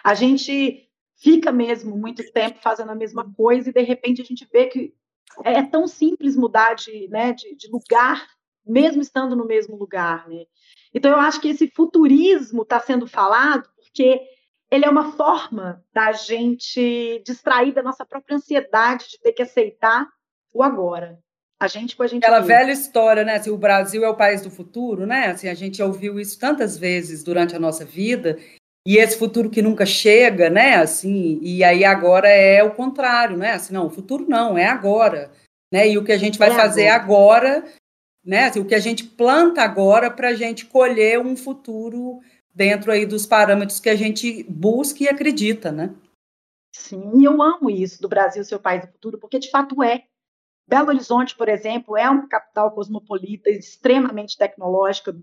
A 0.02 0.14
gente 0.14 0.90
fica 1.18 1.52
mesmo 1.52 1.98
muito 1.98 2.32
tempo 2.32 2.62
fazendo 2.62 2.92
a 2.92 2.96
mesma 2.96 3.30
coisa 3.34 3.70
e 3.70 3.74
de 3.74 3.82
repente 3.82 4.22
a 4.22 4.26
gente 4.26 4.48
vê 4.52 4.68
que 4.68 4.94
é 5.44 5.64
tão 5.64 5.88
simples 5.88 6.36
mudar 6.36 6.74
de, 6.74 7.08
né, 7.10 7.34
de, 7.34 7.56
de 7.56 7.68
lugar, 7.70 8.28
mesmo 8.66 9.02
estando 9.02 9.36
no 9.36 9.46
mesmo 9.46 9.76
lugar. 9.76 10.28
Né? 10.28 10.46
Então 10.94 11.12
eu 11.12 11.20
acho 11.20 11.40
que 11.42 11.50
esse 11.50 11.68
futurismo 11.68 12.64
está 12.64 12.80
sendo 12.80 13.08
falado 13.08 13.70
porque 13.76 14.22
ele 14.72 14.86
é 14.86 14.90
uma 14.90 15.12
forma 15.14 15.84
da 15.94 16.12
gente 16.12 17.22
distrair 17.26 17.74
da 17.74 17.82
nossa 17.82 18.06
própria 18.06 18.38
ansiedade 18.38 19.10
de 19.10 19.20
ter 19.20 19.34
que 19.34 19.42
aceitar 19.42 20.08
o 20.54 20.62
agora. 20.62 21.18
A 21.60 21.68
gente 21.68 21.98
com 21.98 22.04
a 22.04 22.08
gente. 22.08 22.24
Aquela 22.24 22.40
velha 22.40 22.72
história, 22.72 23.26
né? 23.26 23.36
Assim, 23.36 23.50
o 23.50 23.58
Brasil 23.58 24.06
é 24.06 24.10
o 24.10 24.16
país 24.16 24.42
do 24.42 24.50
futuro, 24.50 25.06
né? 25.06 25.28
Assim, 25.28 25.50
a 25.50 25.54
gente 25.54 25.84
ouviu 25.84 26.18
isso 26.18 26.40
tantas 26.40 26.78
vezes 26.78 27.22
durante 27.22 27.54
a 27.54 27.60
nossa 27.60 27.84
vida. 27.84 28.38
E 28.88 28.98
esse 28.98 29.18
futuro 29.18 29.50
que 29.50 29.62
nunca 29.62 29.86
chega, 29.86 30.50
né? 30.50 30.76
Assim, 30.76 31.40
e 31.42 31.64
aí 31.64 31.84
agora 31.84 32.30
é 32.30 32.64
o 32.64 32.74
contrário, 32.74 33.38
né? 33.38 33.54
Assim, 33.54 33.74
não, 33.74 33.88
o 33.88 33.90
futuro 33.90 34.26
não, 34.28 34.58
é 34.58 34.66
agora. 34.66 35.32
Né? 35.72 35.90
E 35.90 35.98
o 35.98 36.04
que 36.04 36.12
a 36.12 36.18
gente 36.18 36.40
vai 36.40 36.50
é 36.50 36.56
fazer 36.56 36.88
agora, 36.88 37.58
agora 37.58 37.74
né? 38.24 38.46
Assim, 38.46 38.60
o 38.60 38.66
que 38.66 38.76
a 38.76 38.80
gente 38.80 39.04
planta 39.04 39.62
agora 39.62 40.12
para 40.12 40.30
a 40.30 40.34
gente 40.34 40.66
colher 40.66 41.20
um 41.20 41.36
futuro 41.36 42.20
dentro 42.54 42.92
aí 42.92 43.06
dos 43.06 43.26
parâmetros 43.26 43.80
que 43.80 43.90
a 43.90 43.96
gente 43.96 44.44
busca 44.44 45.04
e 45.04 45.10
acredita, 45.10 45.72
né? 45.72 45.96
Sim, 46.76 47.26
eu 47.26 47.42
amo 47.42 47.70
isso 47.70 48.02
do 48.02 48.08
Brasil 48.08 48.44
ser 48.44 48.56
o 48.56 48.60
país 48.60 48.82
do 48.82 48.92
futuro, 48.92 49.18
porque 49.18 49.40
de 49.40 49.50
fato 49.50 49.82
é. 49.82 50.04
Belo 50.68 50.90
Horizonte, 50.90 51.36
por 51.36 51.50
exemplo, 51.50 51.98
é 51.98 52.08
uma 52.08 52.28
capital 52.28 52.72
cosmopolita, 52.72 53.50
extremamente 53.50 54.38
tecnológica. 54.38 55.16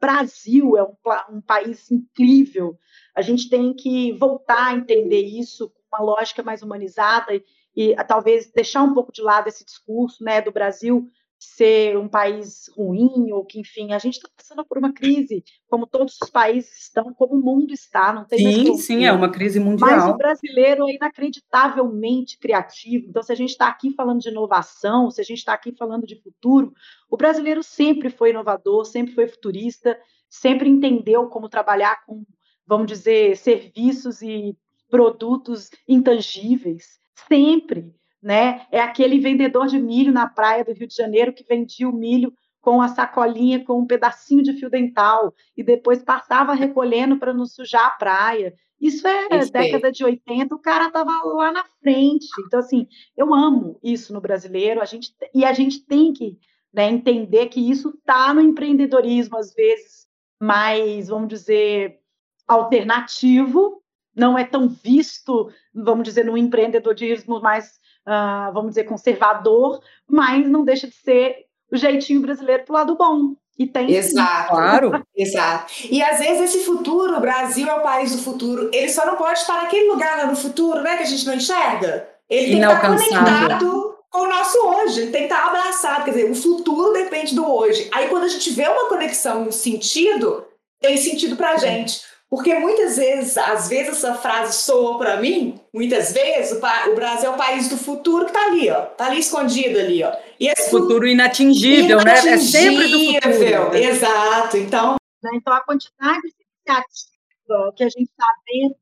Brasil 0.00 0.76
é 0.76 0.82
um, 0.82 1.36
um, 1.36 1.40
país 1.40 1.90
incrível. 1.90 2.78
A 3.14 3.22
gente 3.22 3.48
tem 3.48 3.74
que 3.74 4.12
voltar 4.12 4.68
a 4.68 4.74
entender 4.74 5.22
isso 5.22 5.70
com 5.70 5.96
uma 5.96 6.04
lógica 6.04 6.42
mais 6.42 6.62
humanizada 6.62 7.34
e, 7.34 7.44
e 7.74 7.94
talvez 8.04 8.50
deixar 8.52 8.82
um 8.82 8.94
pouco 8.94 9.12
de 9.12 9.22
lado 9.22 9.48
esse 9.48 9.64
discurso 9.64 10.22
né, 10.22 10.40
do 10.40 10.52
Brasil 10.52 11.08
ser 11.38 11.96
um 11.96 12.08
país 12.08 12.68
ruim, 12.76 13.30
ou 13.32 13.44
que, 13.44 13.60
enfim, 13.60 13.92
a 13.92 13.98
gente 13.98 14.16
está 14.16 14.28
passando 14.36 14.66
por 14.66 14.76
uma 14.76 14.92
crise, 14.92 15.44
como 15.68 15.86
todos 15.86 16.18
os 16.20 16.30
países 16.30 16.82
estão, 16.82 17.14
como 17.14 17.36
o 17.36 17.40
mundo 17.40 17.72
está, 17.72 18.12
não 18.12 18.24
tem 18.24 18.38
Sim, 18.38 18.76
sim, 18.76 19.04
é 19.04 19.12
uma 19.12 19.30
crise 19.30 19.60
mundial. 19.60 19.88
Mas 19.88 20.08
o 20.08 20.16
brasileiro 20.16 20.88
é 20.88 20.94
inacreditavelmente 20.94 22.38
criativo. 22.38 23.06
Então, 23.08 23.22
se 23.22 23.32
a 23.32 23.36
gente 23.36 23.50
está 23.50 23.68
aqui 23.68 23.94
falando 23.94 24.20
de 24.20 24.30
inovação, 24.30 25.10
se 25.10 25.20
a 25.20 25.24
gente 25.24 25.38
está 25.38 25.52
aqui 25.52 25.72
falando 25.76 26.06
de 26.06 26.20
futuro, 26.20 26.72
o 27.08 27.16
brasileiro 27.16 27.62
sempre 27.62 28.10
foi 28.10 28.30
inovador, 28.30 28.84
sempre 28.84 29.14
foi 29.14 29.28
futurista, 29.28 29.96
sempre 30.28 30.68
entendeu 30.68 31.28
como 31.28 31.48
trabalhar 31.48 32.04
com, 32.04 32.24
vamos 32.66 32.88
dizer, 32.88 33.36
serviços 33.36 34.22
e 34.22 34.56
produtos 34.90 35.70
intangíveis, 35.86 36.98
sempre 37.28 37.92
né? 38.22 38.66
É 38.70 38.80
aquele 38.80 39.18
vendedor 39.18 39.66
de 39.66 39.78
milho 39.78 40.12
na 40.12 40.28
praia 40.28 40.64
do 40.64 40.72
Rio 40.72 40.88
de 40.88 40.94
Janeiro 40.94 41.32
que 41.32 41.44
vendia 41.44 41.88
o 41.88 41.92
milho 41.92 42.32
com 42.60 42.82
a 42.82 42.88
sacolinha 42.88 43.64
com 43.64 43.78
um 43.80 43.86
pedacinho 43.86 44.42
de 44.42 44.52
fio 44.52 44.68
dental 44.68 45.32
e 45.56 45.62
depois 45.62 46.02
passava 46.02 46.52
recolhendo 46.54 47.16
para 47.18 47.32
não 47.32 47.46
sujar 47.46 47.86
a 47.86 47.90
praia. 47.90 48.54
Isso 48.80 49.06
é 49.06 49.28
década 49.46 49.90
de 49.90 50.04
80, 50.04 50.54
o 50.54 50.58
cara 50.58 50.86
estava 50.86 51.10
lá 51.24 51.50
na 51.50 51.64
frente. 51.80 52.26
Então, 52.46 52.60
assim, 52.60 52.86
eu 53.16 53.34
amo 53.34 53.78
isso 53.82 54.12
no 54.12 54.20
brasileiro, 54.20 54.80
a 54.80 54.84
gente, 54.84 55.12
e 55.34 55.44
a 55.44 55.52
gente 55.52 55.84
tem 55.84 56.12
que 56.12 56.38
né, 56.72 56.88
entender 56.88 57.46
que 57.46 57.60
isso 57.60 57.90
está 57.90 58.32
no 58.32 58.40
empreendedorismo, 58.40 59.36
às 59.36 59.52
vezes, 59.52 60.06
mais, 60.40 61.08
vamos 61.08 61.28
dizer, 61.28 61.98
alternativo, 62.46 63.82
não 64.14 64.38
é 64.38 64.44
tão 64.44 64.68
visto, 64.68 65.50
vamos 65.74 66.04
dizer, 66.04 66.24
no 66.24 66.36
empreendedorismo 66.36 67.40
mais 67.40 67.78
uh, 68.08 68.52
vamos 68.52 68.70
dizer, 68.70 68.84
conservador, 68.84 69.80
mas 70.08 70.48
não 70.48 70.64
deixa 70.64 70.86
de 70.86 70.94
ser 70.94 71.44
o 71.70 71.76
jeitinho 71.76 72.22
brasileiro 72.22 72.64
pro 72.64 72.74
lado 72.74 72.96
bom. 72.96 73.34
E 73.58 73.66
tem 73.66 73.90
Exato, 73.90 74.50
claro. 74.50 75.04
Exato. 75.14 75.72
E 75.90 76.00
às 76.02 76.20
vezes 76.20 76.54
esse 76.54 76.64
futuro, 76.64 77.16
o 77.16 77.20
Brasil 77.20 77.68
é 77.68 77.74
o 77.74 77.82
país 77.82 78.14
do 78.14 78.22
futuro, 78.22 78.70
ele 78.72 78.88
só 78.88 79.04
não 79.04 79.16
pode 79.16 79.40
estar 79.40 79.62
naquele 79.62 79.90
lugar 79.90 80.16
lá 80.16 80.26
no 80.26 80.36
futuro, 80.36 80.80
né, 80.80 80.96
que 80.96 81.02
a 81.02 81.06
gente 81.06 81.26
não 81.26 81.34
enxerga. 81.34 82.08
Ele 82.30 82.52
tem 82.52 82.60
que 82.60 82.66
estar 82.66 82.80
conectado 82.80 83.98
com 84.10 84.20
o 84.20 84.28
nosso 84.28 84.58
hoje, 84.58 85.02
ele 85.02 85.10
tem 85.10 85.26
que 85.26 85.32
estar 85.32 85.48
abraçado, 85.48 86.04
quer 86.04 86.12
dizer, 86.12 86.30
o 86.30 86.34
futuro 86.34 86.92
depende 86.92 87.34
do 87.34 87.46
hoje. 87.50 87.90
Aí 87.92 88.08
quando 88.08 88.24
a 88.24 88.28
gente 88.28 88.50
vê 88.50 88.66
uma 88.66 88.88
conexão 88.88 89.48
um 89.48 89.52
sentido, 89.52 90.46
tem 90.80 90.96
sentido 90.96 91.36
pra 91.36 91.56
gente. 91.56 92.00
Porque 92.30 92.54
muitas 92.54 92.98
vezes, 92.98 93.38
às 93.38 93.68
vezes 93.68 93.92
essa 93.92 94.14
frase 94.14 94.62
soa 94.62 94.98
para 94.98 95.16
mim, 95.16 95.58
muitas 95.72 96.12
vezes, 96.12 96.52
o, 96.52 96.94
Brasil 96.94 97.30
é 97.30 97.34
o 97.34 97.38
país 97.38 97.70
do 97.70 97.76
futuro 97.78 98.26
que 98.26 98.30
está 98.30 98.46
ali, 98.46 98.70
ó. 98.70 98.82
Está 98.82 99.06
ali 99.06 99.20
escondido 99.20 99.78
ali, 99.78 100.02
ó. 100.02 100.14
E 100.38 100.48
esse 100.48 100.70
futuro 100.70 101.06
inatingível, 101.06 102.00
inatingível, 102.00 102.04
né? 102.04 102.34
É 102.34 102.38
sempre 102.38 102.88
do 102.88 102.98
futuro. 102.98 103.70
Né? 103.70 103.82
Exato. 103.82 104.56
Então, 104.58 104.96
né, 105.22 105.30
então 105.34 105.54
a 105.54 105.60
quantidade 105.60 106.20
de 106.20 106.34
iniciativa 106.66 107.72
que 107.74 107.84
a 107.84 107.88
gente 107.88 108.10
está 108.10 108.26
vendo 108.46 108.76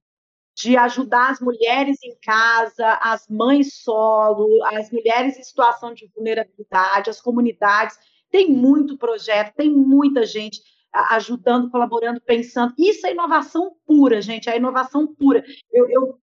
de 0.56 0.76
ajudar 0.76 1.30
as 1.30 1.40
mulheres 1.40 1.98
em 2.02 2.16
casa, 2.20 2.98
as 3.00 3.28
mães 3.28 3.74
solo, 3.74 4.48
as 4.64 4.90
mulheres 4.90 5.38
em 5.38 5.42
situação 5.42 5.92
de 5.94 6.10
vulnerabilidade, 6.16 7.10
as 7.10 7.20
comunidades, 7.20 7.96
tem 8.30 8.50
muito 8.50 8.96
projeto, 8.96 9.54
tem 9.54 9.70
muita 9.70 10.24
gente 10.24 10.60
ajudando, 11.10 11.70
colaborando, 11.70 12.20
pensando. 12.20 12.74
Isso 12.78 13.06
é 13.06 13.12
inovação 13.12 13.72
pura, 13.86 14.20
gente, 14.20 14.48
é 14.48 14.56
inovação 14.56 15.06
pura. 15.06 15.44
Eu, 15.72 15.88
eu, 15.88 16.18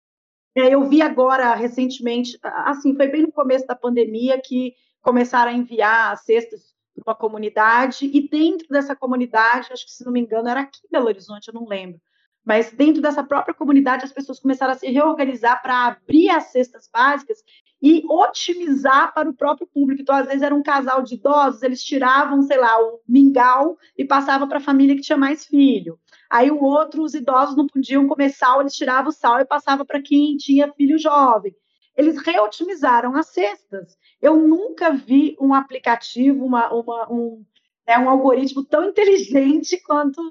é, 0.55 0.73
eu 0.73 0.83
vi 0.87 1.01
agora, 1.01 1.53
recentemente, 1.55 2.37
assim, 2.41 2.95
foi 2.95 3.07
bem 3.07 3.23
no 3.23 3.31
começo 3.31 3.65
da 3.65 3.75
pandemia 3.75 4.39
que 4.41 4.73
começaram 5.01 5.51
a 5.51 5.55
enviar 5.55 6.17
cestas 6.17 6.73
para 6.95 7.11
uma 7.11 7.15
comunidade, 7.15 8.05
e 8.05 8.29
dentro 8.29 8.67
dessa 8.69 8.95
comunidade, 8.95 9.73
acho 9.73 9.85
que 9.85 9.91
se 9.91 10.05
não 10.05 10.11
me 10.11 10.19
engano, 10.19 10.47
era 10.47 10.61
aqui 10.61 10.79
em 10.85 10.91
Belo 10.91 11.07
Horizonte, 11.07 11.47
eu 11.47 11.53
não 11.53 11.67
lembro, 11.67 11.99
mas 12.45 12.71
dentro 12.71 13.01
dessa 13.01 13.23
própria 13.23 13.53
comunidade 13.53 14.05
as 14.05 14.11
pessoas 14.11 14.39
começaram 14.39 14.73
a 14.73 14.75
se 14.75 14.87
reorganizar 14.89 15.61
para 15.61 15.87
abrir 15.87 16.29
as 16.29 16.51
cestas 16.51 16.89
básicas 16.91 17.39
e 17.83 18.01
otimizar 18.07 19.13
para 19.13 19.29
o 19.29 19.33
próprio 19.33 19.67
público. 19.67 20.01
Então, 20.01 20.15
às 20.15 20.25
vezes, 20.25 20.41
era 20.41 20.55
um 20.55 20.63
casal 20.63 21.03
de 21.03 21.15
idosos, 21.15 21.61
eles 21.61 21.83
tiravam, 21.83 22.41
sei 22.41 22.57
lá, 22.57 22.81
o 22.81 23.01
mingau 23.05 23.77
e 23.97 24.05
passavam 24.05 24.47
para 24.47 24.59
a 24.59 24.61
família 24.61 24.95
que 24.95 25.01
tinha 25.01 25.17
mais 25.17 25.45
filho. 25.45 25.99
Aí 26.29 26.49
o 26.49 26.63
outro, 26.63 27.03
os 27.03 27.13
idosos 27.13 27.57
não 27.57 27.67
podiam 27.67 28.07
comer 28.07 28.29
sal, 28.29 28.61
eles 28.61 28.73
tiravam 28.73 29.09
o 29.09 29.11
sal 29.11 29.41
e 29.41 29.45
passavam 29.45 29.85
para 29.85 30.01
quem 30.01 30.37
tinha 30.37 30.71
filho 30.71 30.97
jovem. 30.97 31.53
Eles 31.97 32.17
reotimizaram 32.25 33.17
as 33.17 33.27
cestas. 33.27 33.97
Eu 34.21 34.37
nunca 34.37 34.93
vi 34.93 35.35
um 35.37 35.53
aplicativo, 35.53 36.45
uma, 36.45 36.73
uma, 36.73 37.11
um, 37.11 37.43
né, 37.85 37.99
um 37.99 38.09
algoritmo 38.09 38.63
tão 38.63 38.85
inteligente 38.85 39.77
quanto 39.83 40.21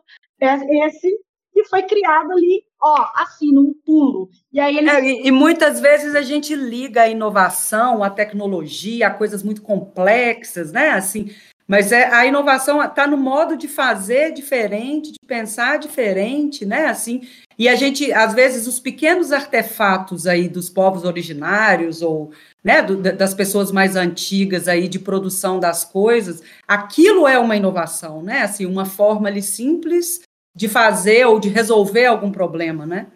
esse 0.41 1.21
que 1.53 1.65
foi 1.65 1.83
criado 1.83 2.33
ali, 2.33 2.65
ó, 2.83 3.11
assim, 3.15 3.53
num 3.53 3.73
pulo. 3.87 4.29
E 4.53 4.59
aí 4.59 4.77
eles... 4.77 4.93
É, 4.93 5.05
e, 5.05 5.29
e, 5.29 5.31
muitas 5.31 5.81
vezes 5.81 6.15
a 6.15 6.23
gente 6.23 6.55
liga 6.55 7.03
a 7.03 7.09
inovação, 7.09 8.03
a 8.03 8.11
tecnologia, 8.11 9.07
a 9.07 9.11
coisas 9.11 9.43
muito 9.43 9.63
complexas, 9.63 10.73
né? 10.73 10.91
Assim, 10.91 11.31
mas 11.67 11.93
é, 11.93 12.13
a 12.13 12.27
inovação 12.27 12.83
está 12.83 13.07
no 13.07 13.17
modo 13.17 13.57
de 13.57 13.69
fazer 13.69 14.33
diferente, 14.33 15.13
de 15.13 15.19
pensar 15.27 15.79
diferente, 15.79 16.67
né? 16.67 16.87
Assim, 16.87 17.23
e 17.59 17.69
a 17.69 17.77
gente, 17.77 18.13
às 18.13 18.35
vezes, 18.35 18.67
os 18.67 18.81
pequenos 18.81 19.33
artefatos 19.33 20.27
aí 20.27 20.49
dos 20.49 20.69
povos 20.69 21.05
originários 21.05 22.03
ou 22.03 22.33
né, 22.65 22.83
do, 22.83 22.97
das 22.97 23.33
pessoas 23.35 23.73
mais 23.73 23.97
antigas 23.97 24.69
aí 24.69 24.89
de 24.89 24.99
produção 24.99 25.59
das 25.59 25.85
coisas, 25.85 26.43
aquilo 26.67 27.27
é 27.27 27.39
uma 27.39 27.57
inovação, 27.57 28.23
né? 28.23 28.43
Assim, 28.43 28.67
uma 28.67 28.85
forma 28.85 29.29
ali 29.29 29.43
simples 29.43 30.21
de 30.55 30.69
fazer 30.69 31.27
ou 31.27 31.41
de 31.41 31.49
resolver 31.49 32.07
algum 32.07 32.31
problema, 32.31 32.87
né? 32.87 33.11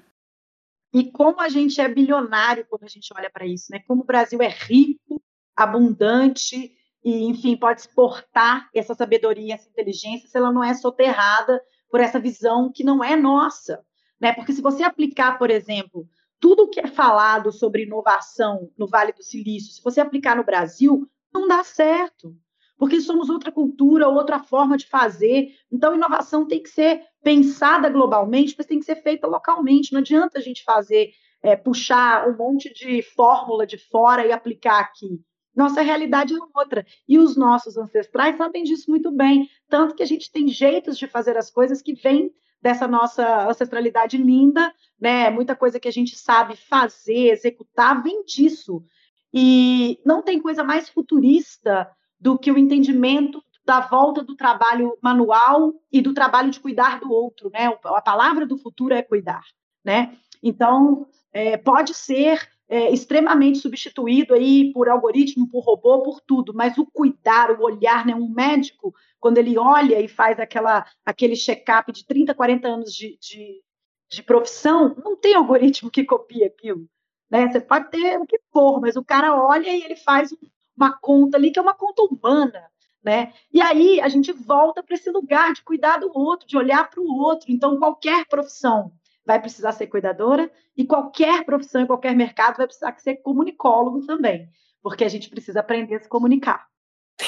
E 0.93 1.11
como 1.11 1.41
a 1.41 1.49
gente 1.49 1.81
é 1.81 1.89
bilionário 1.89 2.67
quando 2.69 2.85
a 2.85 2.89
gente 2.89 3.13
olha 3.17 3.31
para 3.31 3.47
isso, 3.47 3.67
né? 3.71 3.81
Como 3.87 4.03
o 4.03 4.07
Brasil 4.07 4.41
é 4.41 4.49
rico, 4.49 5.23
abundante 5.55 6.73
e, 7.05 7.25
enfim, 7.25 7.57
pode 7.57 7.83
exportar 7.83 8.69
essa 8.75 8.95
sabedoria, 8.95 9.55
essa 9.55 9.69
inteligência, 9.69 10.29
se 10.29 10.37
ela 10.37 10.53
não 10.53 10.65
é 10.65 10.75
soterrada 10.75 11.61
por 11.91 12.01
essa 12.01 12.19
visão 12.19 12.71
que 12.73 12.83
não 12.83 13.05
é 13.05 13.15
nossa, 13.15 13.85
né? 14.21 14.33
Porque 14.33 14.53
se 14.53 14.63
você 14.63 14.83
aplicar, 14.83 15.39
por 15.39 15.51
exemplo, 15.51 16.09
tudo 16.41 16.69
que 16.69 16.81
é 16.81 16.87
falado 16.87 17.53
sobre 17.53 17.85
inovação 17.85 18.71
no 18.79 18.87
Vale 18.87 19.13
do 19.13 19.23
Silício, 19.23 19.73
se 19.73 19.83
você 19.83 20.01
aplicar 20.01 20.37
no 20.37 20.45
Brasil, 20.45 21.09
não 21.33 21.47
dá 21.47 21.63
certo 21.63 22.37
porque 22.79 23.01
somos 23.01 23.31
outra 23.31 23.51
cultura, 23.51 24.09
outra 24.09 24.39
forma 24.39 24.77
de 24.77 24.87
fazer. 24.87 25.49
Então, 25.73 25.95
inovação 25.95 26.47
tem 26.47 26.63
que 26.63 26.69
ser 26.69 27.03
pensada 27.23 27.89
globalmente, 27.89 28.55
mas 28.57 28.67
tem 28.67 28.79
que 28.79 28.85
ser 28.85 28.97
feita 28.97 29.27
localmente. 29.27 29.93
Não 29.93 30.01
adianta 30.01 30.39
a 30.39 30.43
gente 30.43 30.63
fazer, 30.63 31.11
é, 31.43 31.57
puxar 31.57 32.29
um 32.29 32.37
monte 32.37 32.73
de 32.73 33.03
fórmula 33.03 33.67
de 33.67 33.79
fora 33.79 34.27
e 34.27 34.33
aplicar 34.33 34.81
aqui. 34.81 35.21
Nossa 35.55 35.81
realidade 35.81 36.35
é 36.35 36.39
outra. 36.55 36.87
E 37.09 37.19
os 37.19 37.35
nossos 37.35 37.79
ancestrais 37.79 38.37
sabem 38.37 38.63
disso 38.63 38.91
muito 38.91 39.11
bem. 39.11 39.49
Tanto 39.69 39.95
que 39.95 40.03
a 40.03 40.07
gente 40.07 40.31
tem 40.31 40.49
jeitos 40.49 40.99
de 40.99 41.07
fazer 41.07 41.39
as 41.39 41.51
coisas 41.51 41.81
que 41.81 41.95
vêm 41.95 42.31
dessa 42.61 42.87
nossa 42.87 43.49
ancestralidade 43.49 44.19
linda, 44.19 44.73
né? 45.01 45.31
Muita 45.31 45.57
coisa 45.57 45.81
que 45.81 45.89
a 45.89 45.93
gente 45.93 46.17
sabe 46.17 46.57
fazer, 46.57 47.31
executar, 47.31 48.03
vem 48.03 48.23
disso. 48.25 48.85
E 49.33 49.99
não 50.05 50.23
tem 50.23 50.41
coisa 50.41 50.63
mais 50.63 50.91
futurista 50.91 51.89
do 52.19 52.39
que 52.39 52.51
o 52.51 52.59
entendimento 52.59 53.43
da 53.67 53.81
volta 53.81 54.23
do 54.23 54.37
trabalho 54.37 54.97
manual 55.03 55.75
e 55.91 56.01
do 56.01 56.15
trabalho 56.15 56.51
de 56.51 56.61
cuidar 56.61 57.01
do 57.01 57.11
outro, 57.11 57.51
né? 57.51 57.67
A 57.85 58.01
palavra 58.01 58.47
do 58.47 58.57
futuro 58.57 58.95
é 58.95 59.03
cuidar, 59.03 59.43
né? 59.85 60.17
Então, 60.41 61.07
é, 61.33 61.57
pode 61.57 61.93
ser 61.93 62.49
é, 62.69 62.93
extremamente 62.93 63.59
substituído 63.59 64.35
aí 64.35 64.73
por 64.73 64.89
algoritmo, 64.89 65.49
por 65.49 65.65
robô, 65.65 66.03
por 66.03 66.21
tudo, 66.21 66.55
mas 66.55 66.79
o 66.79 66.87
cuidar, 66.87 67.51
o 67.51 67.63
olhar, 67.65 68.07
né? 68.07 68.15
Um 68.15 68.29
médico, 68.29 68.95
quando 69.19 69.39
ele 69.39 69.59
olha 69.59 70.01
e 70.01 70.07
faz 70.07 70.39
aquela, 70.39 70.87
aquele 71.05 71.35
check-up 71.35 71.91
de 71.93 72.07
30, 72.07 72.35
40 72.35 72.69
anos 72.69 72.93
de, 72.93 73.19
de, 73.21 73.63
de 74.09 74.23
profissão, 74.23 74.95
não 75.05 75.17
tem 75.17 75.35
algoritmo 75.35 75.91
que 75.91 76.05
copie 76.05 76.45
aquilo, 76.45 76.89
né? 77.29 77.49
Você 77.51 77.61
pode 77.61 77.91
ter 77.91 78.17
o 78.21 78.27
que 78.27 78.39
for, 78.53 78.81
mas 78.81 78.95
o 78.95 79.05
cara 79.05 79.35
olha 79.35 79.69
e 79.69 79.83
ele 79.83 79.97
faz 79.97 80.33
um 80.33 80.37
uma 80.77 80.97
conta 80.99 81.37
ali 81.37 81.51
que 81.51 81.59
é 81.59 81.63
uma 81.63 81.75
conta 81.75 82.03
humana, 82.03 82.71
né? 83.03 83.33
E 83.53 83.61
aí 83.61 84.01
a 84.01 84.09
gente 84.09 84.33
volta 84.33 84.83
para 84.83 84.95
esse 84.95 85.11
lugar 85.11 85.53
de 85.53 85.63
cuidar 85.63 85.99
do 85.99 86.11
outro, 86.13 86.47
de 86.47 86.57
olhar 86.57 86.89
para 86.91 87.01
o 87.01 87.19
outro. 87.19 87.51
Então, 87.51 87.79
qualquer 87.79 88.27
profissão 88.27 88.93
vai 89.25 89.41
precisar 89.41 89.73
ser 89.73 89.87
cuidadora 89.89 90.51
e 90.77 90.85
qualquer 90.85 91.45
profissão 91.45 91.81
em 91.81 91.87
qualquer 91.87 92.15
mercado 92.15 92.57
vai 92.57 92.67
precisar 92.67 92.95
ser 92.99 93.17
comunicólogo 93.17 94.07
também, 94.07 94.49
porque 94.83 95.05
a 95.05 95.09
gente 95.09 95.29
precisa 95.29 95.61
aprender 95.61 95.97
a 95.97 96.01
se 96.01 96.09
comunicar. 96.09 96.67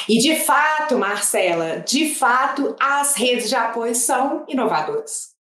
E 0.09 0.19
de 0.19 0.37
fato, 0.37 0.99
Marcela, 0.99 1.81
de 1.81 2.15
fato, 2.15 2.77
as 2.79 3.17
redes 3.17 3.49
de 3.49 3.57
apoio 3.57 3.95
são 3.95 4.45
inovadoras. 4.47 5.37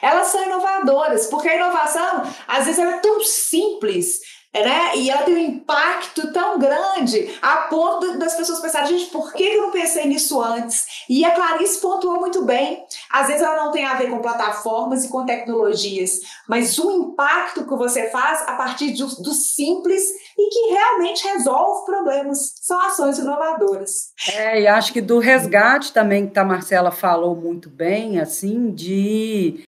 Elas 0.00 0.28
são 0.28 0.42
inovadoras, 0.44 1.26
porque 1.26 1.48
a 1.48 1.56
inovação, 1.56 2.22
às 2.48 2.64
vezes, 2.64 2.78
ela 2.80 2.96
é 2.96 3.00
tão 3.00 3.22
simples 3.22 4.20
né? 4.60 4.96
E 4.96 5.08
ela 5.08 5.22
tem 5.22 5.34
um 5.34 5.38
impacto 5.38 6.30
tão 6.32 6.58
grande 6.58 7.38
a 7.40 7.68
ponto 7.68 8.18
das 8.18 8.34
pessoas 8.34 8.60
pensarem, 8.60 8.98
gente, 8.98 9.10
por 9.10 9.32
que 9.32 9.42
eu 9.42 9.62
não 9.62 9.70
pensei 9.70 10.06
nisso 10.06 10.40
antes? 10.42 11.04
E 11.08 11.24
a 11.24 11.30
Clarice 11.30 11.80
pontuou 11.80 12.20
muito 12.20 12.44
bem. 12.44 12.84
Às 13.10 13.28
vezes 13.28 13.42
ela 13.42 13.64
não 13.64 13.72
tem 13.72 13.84
a 13.84 13.94
ver 13.94 14.10
com 14.10 14.20
plataformas 14.20 15.04
e 15.04 15.08
com 15.08 15.24
tecnologias, 15.24 16.20
mas 16.46 16.78
o 16.78 16.90
impacto 16.90 17.66
que 17.66 17.74
você 17.74 18.10
faz 18.10 18.42
a 18.42 18.54
partir 18.54 18.92
do, 18.92 19.06
do 19.22 19.32
simples 19.32 20.02
e 20.36 20.48
que 20.50 20.72
realmente 20.72 21.26
resolve 21.26 21.86
problemas. 21.86 22.54
São 22.60 22.78
ações 22.80 23.18
inovadoras. 23.18 24.12
É, 24.34 24.60
e 24.60 24.66
acho 24.66 24.92
que 24.92 25.00
do 25.00 25.18
resgate 25.18 25.92
também, 25.92 26.28
que 26.28 26.38
a 26.38 26.44
Marcela 26.44 26.90
falou 26.90 27.34
muito 27.34 27.70
bem, 27.70 28.20
assim, 28.20 28.70
de 28.70 29.64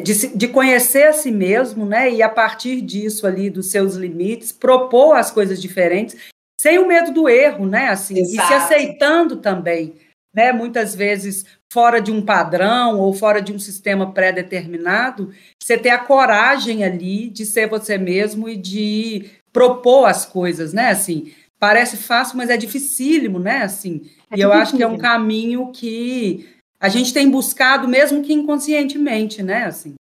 de, 0.00 0.28
de, 0.28 0.48
conhecer 0.48 1.04
a 1.04 1.12
si 1.12 1.30
mesmo, 1.30 1.84
né? 1.84 2.10
E 2.10 2.22
a 2.22 2.28
partir 2.28 2.80
disso 2.80 3.26
ali, 3.26 3.50
dos 3.50 3.70
seus 3.70 3.94
limites, 3.94 4.52
propor 4.52 5.14
as 5.16 5.30
coisas 5.30 5.60
diferentes, 5.60 6.16
sem 6.60 6.78
o 6.78 6.86
medo 6.86 7.12
do 7.12 7.28
erro, 7.28 7.66
né? 7.66 7.88
Assim, 7.88 8.18
Exato. 8.18 8.44
e 8.44 8.46
se 8.46 8.54
aceitando 8.54 9.36
também, 9.36 9.94
né? 10.34 10.52
Muitas 10.52 10.94
vezes 10.94 11.44
fora 11.72 12.00
de 12.00 12.12
um 12.12 12.22
padrão 12.22 12.98
ou 13.00 13.12
fora 13.12 13.42
de 13.42 13.52
um 13.52 13.58
sistema 13.58 14.12
pré-determinado, 14.12 15.32
você 15.62 15.76
ter 15.76 15.90
a 15.90 15.98
coragem 15.98 16.84
ali 16.84 17.28
de 17.28 17.44
ser 17.44 17.68
você 17.68 17.98
mesmo 17.98 18.48
e 18.48 18.56
de 18.56 19.30
propor 19.52 20.06
as 20.06 20.24
coisas, 20.24 20.72
né? 20.72 20.90
Assim, 20.90 21.32
parece 21.58 21.96
fácil, 21.96 22.36
mas 22.36 22.50
é 22.50 22.56
dificílimo, 22.56 23.38
né? 23.38 23.62
Assim, 23.62 24.02
é 24.30 24.38
e 24.38 24.40
eu 24.40 24.52
acho 24.52 24.76
que 24.76 24.82
é 24.82 24.86
um 24.86 24.98
caminho 24.98 25.70
que 25.72 26.48
a 26.80 26.88
gente 26.88 27.12
tem 27.12 27.30
buscado, 27.30 27.88
mesmo 27.88 28.22
que 28.22 28.32
inconscientemente, 28.32 29.42
né? 29.42 29.64
Assim. 29.64 29.94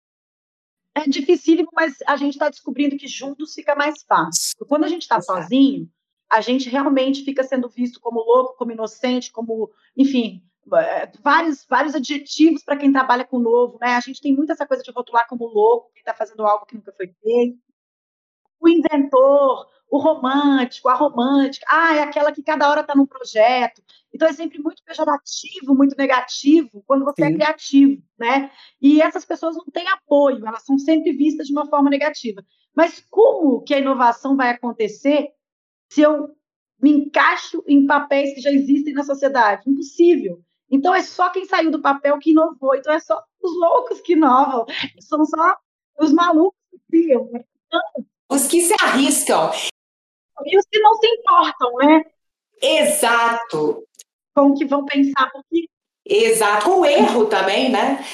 É 0.94 1.02
dificílimo, 1.08 1.68
mas 1.72 1.96
a 2.06 2.16
gente 2.16 2.32
está 2.32 2.48
descobrindo 2.48 2.96
que 2.96 3.06
juntos 3.06 3.54
fica 3.54 3.74
mais 3.74 4.02
fácil. 4.02 4.54
Quando 4.66 4.84
a 4.84 4.88
gente 4.88 5.02
está 5.02 5.20
sozinho, 5.20 5.88
a 6.30 6.40
gente 6.40 6.68
realmente 6.68 7.24
fica 7.24 7.42
sendo 7.42 7.68
visto 7.68 8.00
como 8.00 8.20
louco, 8.20 8.56
como 8.56 8.72
inocente, 8.72 9.32
como, 9.32 9.70
enfim, 9.96 10.42
é, 10.74 11.10
vários, 11.22 11.64
vários 11.68 11.94
adjetivos 11.94 12.62
para 12.62 12.76
quem 12.76 12.92
trabalha 12.92 13.24
com 13.24 13.38
novo, 13.38 13.78
né? 13.80 13.94
A 13.94 14.00
gente 14.00 14.20
tem 14.20 14.34
muito 14.34 14.52
essa 14.52 14.66
coisa 14.66 14.82
de 14.82 14.90
rotular 14.92 15.26
como 15.28 15.46
louco, 15.46 15.90
quem 15.92 16.00
está 16.00 16.14
fazendo 16.14 16.44
algo 16.46 16.66
que 16.66 16.76
nunca 16.76 16.92
foi 16.92 17.08
feito. 17.22 17.58
O 18.60 18.68
inventor, 18.68 19.66
o 19.90 19.98
romântico, 19.98 20.88
a 20.88 20.94
romântica, 20.94 21.66
ah, 21.68 21.96
é 21.96 22.02
aquela 22.02 22.30
que 22.30 22.42
cada 22.42 22.68
hora 22.70 22.82
está 22.82 22.94
num 22.94 23.06
projeto. 23.06 23.82
Então 24.12 24.28
é 24.28 24.32
sempre 24.32 24.60
muito 24.60 24.82
pejorativo, 24.84 25.74
muito 25.74 25.96
negativo 25.96 26.82
quando 26.86 27.04
você 27.04 27.22
é 27.22 27.26
Sim. 27.26 27.32
é 27.32 27.34
criativo, 27.36 28.02
né? 28.18 28.50
E 28.80 29.02
essas 29.02 29.24
pessoas 29.24 29.56
não 29.56 29.64
têm 29.66 29.88
apoio, 29.88 30.46
elas 30.46 30.64
são 30.64 30.78
sempre 30.78 31.12
vistas 31.12 31.46
de 31.46 31.52
uma 31.52 31.66
forma 31.66 31.90
negativa. 31.90 32.44
Mas 32.74 33.04
como 33.10 33.62
que 33.62 33.74
a 33.74 33.78
inovação 33.78 34.36
vai 34.36 34.50
acontecer 34.50 35.30
se 35.88 36.02
eu 36.02 36.36
me 36.80 36.90
encaixo 36.90 37.62
em 37.66 37.86
papéis 37.86 38.34
que 38.34 38.40
já 38.40 38.50
existem 38.50 38.94
na 38.94 39.02
sociedade? 39.02 39.68
Impossível. 39.68 40.40
Então 40.70 40.94
é 40.94 41.02
só 41.02 41.30
quem 41.30 41.44
saiu 41.46 41.70
do 41.70 41.82
papel 41.82 42.16
que 42.18 42.30
inovou. 42.30 42.76
Então 42.76 42.92
é 42.92 43.00
só 43.00 43.20
os 43.42 43.52
loucos 43.58 44.00
que 44.00 44.12
inovam. 44.12 44.64
São 45.00 45.24
só 45.24 45.56
os 45.98 46.12
malucos 46.12 46.58
que 46.70 46.78
criam. 46.88 47.28
Né? 47.32 47.44
Então, 47.66 48.06
os 48.30 48.46
que 48.46 48.62
se 48.62 48.74
arriscam. 48.80 49.50
E 50.46 50.58
os 50.58 50.64
que 50.70 50.80
não 50.80 50.94
se 50.94 51.06
importam, 51.06 51.74
né? 51.76 52.04
Exato. 52.62 53.84
Com 54.34 54.50
o 54.50 54.54
que 54.56 54.64
vão 54.64 54.84
pensar, 54.84 55.30
porque. 55.30 55.68
Exato, 56.06 56.64
com 56.64 56.80
o 56.80 56.86
erro 56.86 57.26
também, 57.26 57.70
né? 57.70 58.04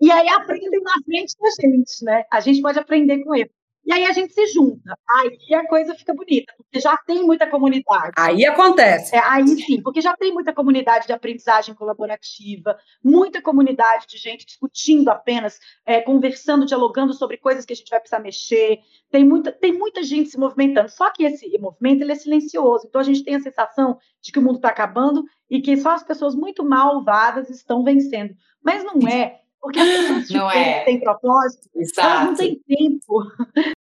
E 0.00 0.10
aí 0.10 0.28
aprendem 0.28 0.80
na 0.82 0.94
frente 1.04 1.34
da 1.38 1.50
gente, 1.60 2.04
né? 2.04 2.24
A 2.30 2.40
gente 2.40 2.60
pode 2.60 2.78
aprender 2.78 3.22
com 3.22 3.34
erro. 3.34 3.50
E 3.90 3.92
aí 3.92 4.06
a 4.06 4.12
gente 4.12 4.32
se 4.32 4.46
junta. 4.46 4.96
Aí 5.16 5.52
a 5.52 5.66
coisa 5.66 5.96
fica 5.96 6.14
bonita, 6.14 6.54
porque 6.56 6.78
já 6.78 6.96
tem 6.98 7.24
muita 7.24 7.50
comunidade. 7.50 8.12
Aí 8.16 8.46
acontece. 8.46 9.16
É, 9.16 9.18
aí 9.18 9.44
sim, 9.48 9.82
porque 9.82 10.00
já 10.00 10.16
tem 10.16 10.32
muita 10.32 10.52
comunidade 10.52 11.08
de 11.08 11.12
aprendizagem 11.12 11.74
colaborativa, 11.74 12.78
muita 13.02 13.42
comunidade 13.42 14.06
de 14.06 14.16
gente 14.16 14.46
discutindo 14.46 15.08
apenas, 15.08 15.58
é, 15.84 16.00
conversando, 16.00 16.64
dialogando 16.64 17.12
sobre 17.12 17.36
coisas 17.36 17.64
que 17.64 17.72
a 17.72 17.76
gente 17.76 17.90
vai 17.90 17.98
precisar 17.98 18.20
mexer. 18.20 18.78
Tem 19.10 19.24
muita, 19.24 19.50
tem 19.50 19.76
muita 19.76 20.04
gente 20.04 20.30
se 20.30 20.38
movimentando. 20.38 20.88
Só 20.88 21.10
que 21.10 21.24
esse 21.24 21.58
movimento 21.58 22.02
ele 22.02 22.12
é 22.12 22.14
silencioso. 22.14 22.86
Então 22.86 23.00
a 23.00 23.04
gente 23.04 23.24
tem 23.24 23.34
a 23.34 23.40
sensação 23.40 23.98
de 24.22 24.30
que 24.30 24.38
o 24.38 24.42
mundo 24.42 24.56
está 24.56 24.68
acabando 24.68 25.24
e 25.50 25.60
que 25.60 25.76
só 25.76 25.90
as 25.90 26.04
pessoas 26.04 26.36
muito 26.36 26.64
malvadas 26.64 27.50
estão 27.50 27.82
vencendo. 27.82 28.36
Mas 28.62 28.84
não 28.84 29.08
é. 29.08 29.40
Porque 29.60 29.80
as 29.80 29.88
pessoas 29.88 30.30
não 30.30 30.48
é. 30.48 30.84
têm 30.84 31.00
propósito, 31.00 31.68
Exato. 31.74 32.08
elas 32.08 32.24
não 32.24 32.34
têm 32.36 32.60
tempo. 32.66 33.24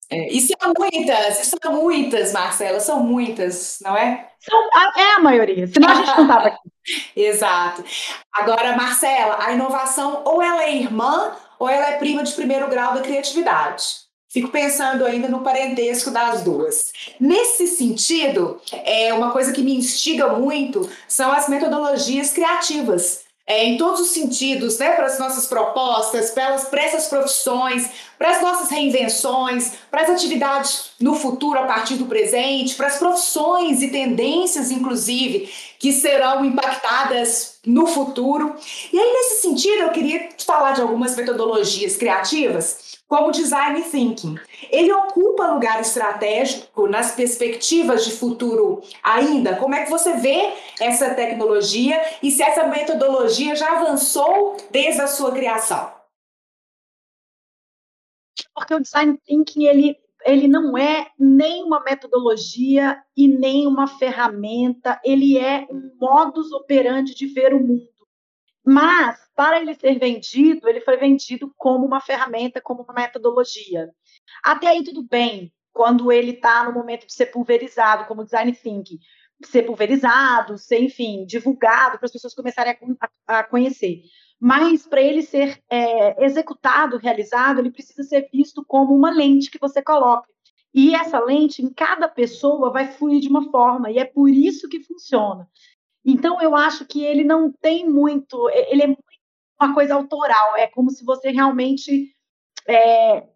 É, 0.09 0.31
e 0.31 0.39
são 0.41 0.73
muitas, 0.77 1.37
são 1.37 1.73
muitas, 1.73 2.31
Marcela, 2.31 2.79
são 2.79 3.03
muitas, 3.03 3.79
não 3.81 3.95
é? 3.95 4.29
São, 4.39 4.57
é 4.95 5.15
a 5.15 5.19
maioria, 5.19 5.67
senão 5.67 5.89
a 5.89 5.95
gente 5.95 6.07
não 6.07 6.21
estava 6.21 6.47
aqui. 6.47 6.69
Exato. 7.15 7.83
Agora, 8.33 8.77
Marcela, 8.77 9.37
a 9.45 9.51
inovação 9.51 10.21
ou 10.25 10.41
ela 10.41 10.63
é 10.63 10.75
irmã 10.75 11.35
ou 11.59 11.67
ela 11.67 11.89
é 11.89 11.97
prima 11.97 12.23
de 12.23 12.33
primeiro 12.33 12.69
grau 12.69 12.93
da 12.93 13.01
criatividade. 13.01 13.83
Fico 14.29 14.49
pensando 14.49 15.05
ainda 15.05 15.27
no 15.27 15.41
parentesco 15.41 16.11
das 16.11 16.41
duas. 16.41 16.91
Nesse 17.19 17.65
sentido, 17.67 18.61
é 18.71 19.13
uma 19.13 19.31
coisa 19.31 19.51
que 19.51 19.61
me 19.61 19.75
instiga 19.75 20.27
muito 20.33 20.89
são 21.07 21.31
as 21.31 21.49
metodologias 21.49 22.31
criativas 22.31 23.26
é, 23.47 23.63
em 23.63 23.77
todos 23.77 24.01
os 24.01 24.09
sentidos, 24.09 24.77
né, 24.77 24.91
para 24.91 25.05
as 25.05 25.17
nossas 25.17 25.47
propostas, 25.47 26.31
para, 26.31 26.59
para 26.59 26.83
essas 26.83 27.07
profissões, 27.07 27.89
para 28.19 28.31
as 28.31 28.41
nossas 28.41 28.69
reinvenções, 28.69 29.71
para 29.89 30.01
as 30.01 30.09
atividades 30.09 30.91
no 30.99 31.15
futuro 31.15 31.57
a 31.57 31.63
partir 31.63 31.95
do 31.95 32.07
presente, 32.07 32.75
para 32.75 32.87
as 32.87 32.97
profissões 32.97 33.81
e 33.81 33.87
tendências, 33.87 34.69
inclusive, 34.69 35.49
que 35.79 35.91
serão 35.91 36.43
impactadas 36.43 37.59
no 37.65 37.87
futuro. 37.87 38.55
E 38.91 38.99
aí, 38.99 39.13
nesse 39.13 39.41
sentido, 39.41 39.83
eu 39.83 39.89
queria 39.89 40.29
te 40.29 40.45
falar 40.45 40.73
de 40.73 40.81
algumas 40.81 41.15
metodologias 41.15 41.95
criativas 41.95 42.97
como 43.07 43.31
design 43.31 43.81
thinking. 43.83 44.37
Ele 44.69 44.91
ocupa 44.91 45.47
lugar 45.47 45.79
estratégico 45.79 46.87
nas 46.87 47.13
perspectivas 47.13 48.03
de 48.03 48.11
futuro 48.11 48.81
ainda. 49.01 49.55
Como 49.55 49.73
é 49.73 49.83
que 49.83 49.89
você 49.89 50.13
vê 50.13 50.53
essa 50.79 51.13
tecnologia 51.13 52.01
e 52.21 52.29
se 52.29 52.43
essa 52.43 52.67
metodologia 52.67 53.55
já 53.55 53.79
avançou 53.79 54.57
desde 54.69 55.01
a 55.01 55.07
sua 55.07 55.31
criação? 55.31 55.95
Porque 58.53 58.73
o 58.73 58.79
design 58.79 59.17
thinking 59.25 59.65
ele 59.65 59.97
ele 60.27 60.47
não 60.47 60.77
é 60.77 61.07
nem 61.17 61.63
uma 61.63 61.81
metodologia 61.83 63.01
e 63.15 63.27
nem 63.27 63.65
uma 63.65 63.87
ferramenta, 63.87 64.99
ele 65.03 65.37
é 65.37 65.65
um 65.71 65.95
modus 65.99 66.51
operandi 66.51 67.15
de 67.15 67.27
ver 67.27 67.53
o 67.53 67.59
mundo. 67.59 67.87
Mas, 68.65 69.17
para 69.33 69.61
ele 69.61 69.73
ser 69.73 69.97
vendido, 69.97 70.67
ele 70.67 70.81
foi 70.81 70.97
vendido 70.97 71.53
como 71.55 71.85
uma 71.85 72.01
ferramenta, 72.01 72.59
como 72.59 72.83
uma 72.83 72.93
metodologia. 72.93 73.89
Até 74.43 74.67
aí 74.67 74.83
tudo 74.83 75.01
bem, 75.01 75.53
quando 75.71 76.11
ele 76.11 76.31
está 76.31 76.65
no 76.65 76.73
momento 76.73 77.07
de 77.07 77.13
ser 77.13 77.27
pulverizado, 77.27 78.05
como 78.05 78.25
design 78.25 78.51
thinking, 78.51 78.99
ser 79.45 79.63
pulverizado, 79.63 80.57
ser, 80.57 80.81
enfim, 80.81 81.25
divulgado 81.25 81.97
para 81.97 82.05
as 82.05 82.11
pessoas 82.11 82.33
começarem 82.33 82.77
a, 83.27 83.39
a 83.39 83.43
conhecer. 83.43 84.01
Mas 84.39 84.85
para 84.85 85.01
ele 85.01 85.23
ser 85.23 85.61
é, 85.69 86.23
executado, 86.23 86.97
realizado, 86.97 87.59
ele 87.59 87.71
precisa 87.71 88.03
ser 88.03 88.29
visto 88.31 88.63
como 88.65 88.95
uma 88.95 89.11
lente 89.11 89.49
que 89.49 89.59
você 89.59 89.81
coloca. 89.81 90.29
E 90.73 90.93
essa 90.93 91.19
lente, 91.19 91.63
em 91.63 91.73
cada 91.73 92.07
pessoa, 92.07 92.71
vai 92.71 92.91
fluir 92.91 93.19
de 93.19 93.29
uma 93.29 93.49
forma, 93.49 93.89
e 93.89 93.97
é 93.97 94.05
por 94.05 94.29
isso 94.29 94.69
que 94.69 94.83
funciona. 94.83 95.49
Então, 96.05 96.39
eu 96.41 96.55
acho 96.55 96.85
que 96.85 97.03
ele 97.03 97.23
não 97.23 97.51
tem 97.51 97.89
muito, 97.89 98.49
ele 98.49 98.83
é 98.83 98.97
uma 99.59 99.73
coisa 99.73 99.95
autoral, 99.95 100.55
é 100.55 100.67
como 100.67 100.91
se 100.91 101.03
você 101.03 101.31
realmente 101.31 102.15
é, 102.67 103.27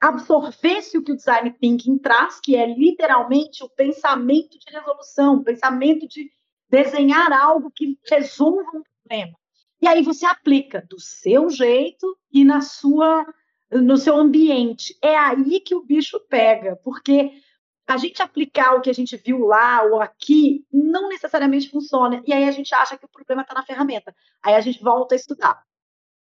absorvesse 0.00 0.96
o 0.96 1.02
que 1.02 1.12
o 1.12 1.16
design 1.16 1.50
thinking 1.52 1.98
traz, 1.98 2.40
que 2.40 2.54
é 2.54 2.66
literalmente 2.66 3.64
o 3.64 3.68
pensamento 3.68 4.58
de 4.58 4.70
resolução, 4.70 5.36
o 5.36 5.44
pensamento 5.44 6.06
de 6.06 6.30
desenhar 6.68 7.32
algo 7.32 7.70
que 7.70 7.98
resolva 8.08 8.70
um 8.76 8.82
problema. 8.82 9.39
E 9.80 9.88
aí 9.88 10.02
você 10.02 10.26
aplica 10.26 10.84
do 10.88 11.00
seu 11.00 11.48
jeito 11.50 12.18
e 12.32 12.44
na 12.44 12.60
sua 12.60 13.26
no 13.70 13.96
seu 13.96 14.16
ambiente. 14.16 14.96
É 15.00 15.16
aí 15.16 15.60
que 15.60 15.74
o 15.74 15.82
bicho 15.82 16.18
pega, 16.28 16.76
porque 16.82 17.30
a 17.86 17.96
gente 17.96 18.22
aplicar 18.22 18.74
o 18.74 18.80
que 18.80 18.90
a 18.90 18.94
gente 18.94 19.16
viu 19.16 19.46
lá 19.46 19.82
ou 19.82 20.00
aqui 20.00 20.64
não 20.72 21.08
necessariamente 21.08 21.70
funciona. 21.70 22.22
E 22.26 22.32
aí 22.32 22.44
a 22.44 22.52
gente 22.52 22.74
acha 22.74 22.96
que 22.96 23.04
o 23.04 23.08
problema 23.08 23.42
está 23.42 23.54
na 23.54 23.64
ferramenta. 23.64 24.14
Aí 24.42 24.54
a 24.54 24.60
gente 24.60 24.82
volta 24.82 25.14
a 25.14 25.16
estudar. 25.16 25.62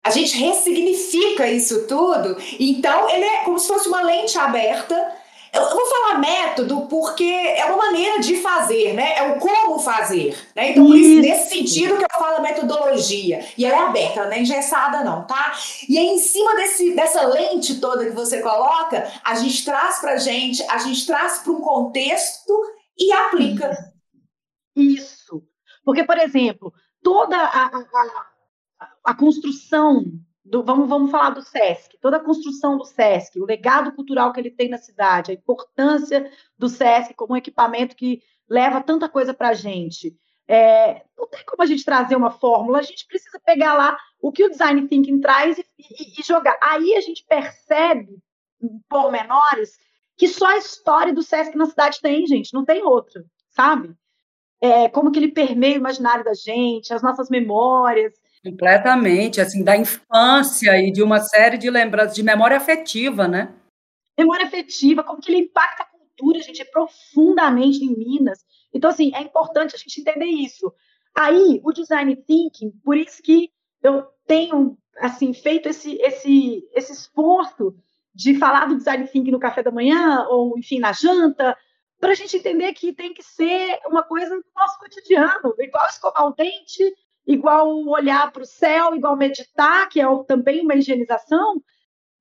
A 0.04 0.10
gente 0.10 0.36
ressignifica 0.38 1.50
isso 1.50 1.88
tudo. 1.88 2.36
Então, 2.60 3.10
ele 3.10 3.24
é 3.24 3.44
como 3.46 3.58
se 3.58 3.68
fosse 3.68 3.88
uma 3.88 4.02
lente 4.02 4.38
aberta. 4.38 4.96
Eu 5.54 5.70
vou 5.70 5.86
falar 5.86 6.18
método 6.20 6.88
porque 6.88 7.24
é 7.24 7.64
uma 7.66 7.78
maneira 7.78 8.20
de 8.20 8.38
fazer, 8.38 8.94
né? 8.94 9.16
É 9.18 9.32
o 9.32 9.40
como 9.40 9.78
fazer, 9.78 10.36
né? 10.56 10.72
Então, 10.72 10.88
por 10.88 10.96
isso, 10.96 11.22
nesse 11.22 11.50
sentido 11.50 11.96
que 11.96 12.04
eu 12.04 12.20
falo 12.20 12.42
metodologia. 12.42 13.46
E 13.56 13.64
ela 13.64 13.76
é 13.76 13.88
aberta, 13.88 14.22
ela 14.22 14.30
não 14.30 14.36
é 14.36 14.42
engessada 14.42 15.04
não, 15.04 15.28
tá? 15.28 15.54
E 15.88 15.96
aí, 15.96 16.08
em 16.08 16.18
cima 16.18 16.56
desse, 16.56 16.96
dessa 16.96 17.28
lente 17.28 17.80
toda 17.80 18.04
que 18.04 18.12
você 18.12 18.42
coloca, 18.42 19.08
a 19.24 19.36
gente 19.36 19.64
traz 19.64 20.00
pra 20.00 20.18
gente, 20.18 20.64
a 20.64 20.80
gente 20.80 21.06
traz 21.06 21.38
para 21.40 21.54
um 21.54 21.62
contexto 21.62 22.52
e 22.98 23.14
aplica. 23.14 23.94
Isso. 24.76 25.44
Porque, 25.86 26.04
por 26.04 26.18
exemplo, 26.18 26.74
toda 27.04 27.38
a, 27.38 27.66
a, 28.80 28.90
a 29.06 29.14
construção 29.14 30.04
do, 30.44 30.64
vamos, 30.64 30.90
vamos 30.90 31.10
falar 31.10 31.30
do 31.30 31.42
SESC, 31.42 31.98
toda 32.02 32.18
a 32.18 32.24
construção 32.24 32.78
do 32.78 32.86
SESC, 32.86 33.40
o 33.40 33.46
legado 33.46 33.94
cultural 33.94 34.34
que 34.34 34.40
ele 34.40 34.52
tem 34.52 34.70
na 34.70 34.78
cidade, 34.78 35.32
a 35.32 35.36
importância 35.36 36.30
do 36.58 36.68
SESC 36.68 37.14
como 37.14 37.34
um 37.34 37.38
equipamento 37.38 37.96
que 37.96 38.22
leva 38.50 38.82
tanta 38.82 39.08
coisa 39.08 39.34
para 39.34 39.50
a 39.50 39.54
gente. 39.54 40.18
É, 40.46 41.06
não 41.18 41.28
tem 41.28 41.46
como 41.46 41.64
a 41.64 41.66
gente 41.66 41.86
trazer 41.86 42.18
uma 42.18 42.30
fórmula, 42.30 42.80
a 42.80 42.84
gente 42.84 43.08
precisa 43.08 43.40
pegar 43.46 43.74
lá 43.76 43.98
o 44.20 44.32
que 44.32 44.44
o 44.44 44.50
design 44.50 44.88
thinking 44.88 45.22
traz 45.22 45.58
e, 45.58 45.66
e, 45.80 46.20
e 46.20 46.24
jogar. 46.24 46.58
Aí 46.62 46.96
a 46.96 47.02
gente 47.02 47.26
percebe, 47.26 48.18
por 48.90 49.12
menores, 49.12 49.78
que 50.18 50.28
só 50.28 50.48
a 50.48 50.58
história 50.58 51.14
do 51.14 51.24
SESC 51.24 51.56
na 51.56 51.66
cidade 51.66 52.00
tem, 52.02 52.28
gente, 52.28 52.54
não 52.54 52.66
tem 52.66 52.84
outra, 52.84 53.26
sabe? 53.50 53.96
É, 54.62 54.88
como 54.90 55.12
que 55.12 55.20
ele 55.20 55.32
permeia 55.32 55.76
o 55.76 55.78
imaginário 55.78 56.24
da 56.24 56.34
gente, 56.34 56.94
as 56.94 57.02
nossas 57.02 57.30
memórias, 57.30 58.14
Completamente, 58.44 59.40
assim, 59.40 59.64
da 59.64 59.78
infância 59.78 60.78
e 60.78 60.92
de 60.92 61.02
uma 61.02 61.20
série 61.22 61.58
de 61.58 61.70
lembranças, 61.70 62.16
de 62.16 62.24
memória 62.24 62.58
afetiva, 62.58 63.28
né? 63.28 63.56
Memória 64.18 64.46
afetiva, 64.46 65.04
como 65.04 65.22
que 65.22 65.32
ele 65.32 65.46
impacta 65.46 65.84
a 65.84 65.86
cultura, 65.86 66.42
gente, 66.42 66.62
é 66.62 66.66
profundamente 66.66 67.84
em 67.84 67.96
Minas. 67.96 68.40
Então, 68.74 68.90
assim, 68.90 69.12
é 69.16 69.22
importante 69.22 69.76
a 69.76 69.78
gente 69.78 70.02
entender 70.02 70.26
isso. 70.26 70.74
Aí, 71.16 71.62
o 71.64 71.72
design 71.72 72.16
thinking, 72.16 72.72
por 72.84 72.98
isso 72.98 73.24
que 73.24 73.50
eu 73.82 74.08
tenho, 74.28 74.78
assim, 74.98 75.34
feito 75.34 75.70
esse, 75.70 75.96
esse, 76.02 76.68
esse 76.74 76.92
esforço 76.92 77.74
de 78.14 78.38
falar 78.38 78.66
do 78.66 78.76
design 78.76 79.08
thinking 79.08 79.32
no 79.32 79.40
café 79.40 79.64
da 79.64 79.72
manhã, 79.72 80.26
ou, 80.30 80.58
enfim, 80.58 80.80
na 80.80 80.92
janta, 80.92 81.58
para 82.00 82.12
a 82.12 82.16
gente 82.16 82.36
entender 82.36 82.74
que 82.74 82.92
tem 82.92 83.14
que 83.14 83.24
ser 83.24 83.80
uma 83.88 84.04
coisa 84.04 84.36
do 84.36 84.46
nosso 84.54 84.78
cotidiano, 84.80 85.56
igual 85.60 85.88
escovar 85.88 86.28
o 86.28 86.34
dente, 86.34 86.94
igual 87.26 87.70
olhar 87.88 88.32
para 88.32 88.44
o 88.44 88.46
céu, 88.46 88.96
igual 88.96 89.16
meditar, 89.16 89.88
que 89.90 90.02
é 90.02 90.06
também 90.28 90.62
uma 90.62 90.76
higienização. 90.76 91.62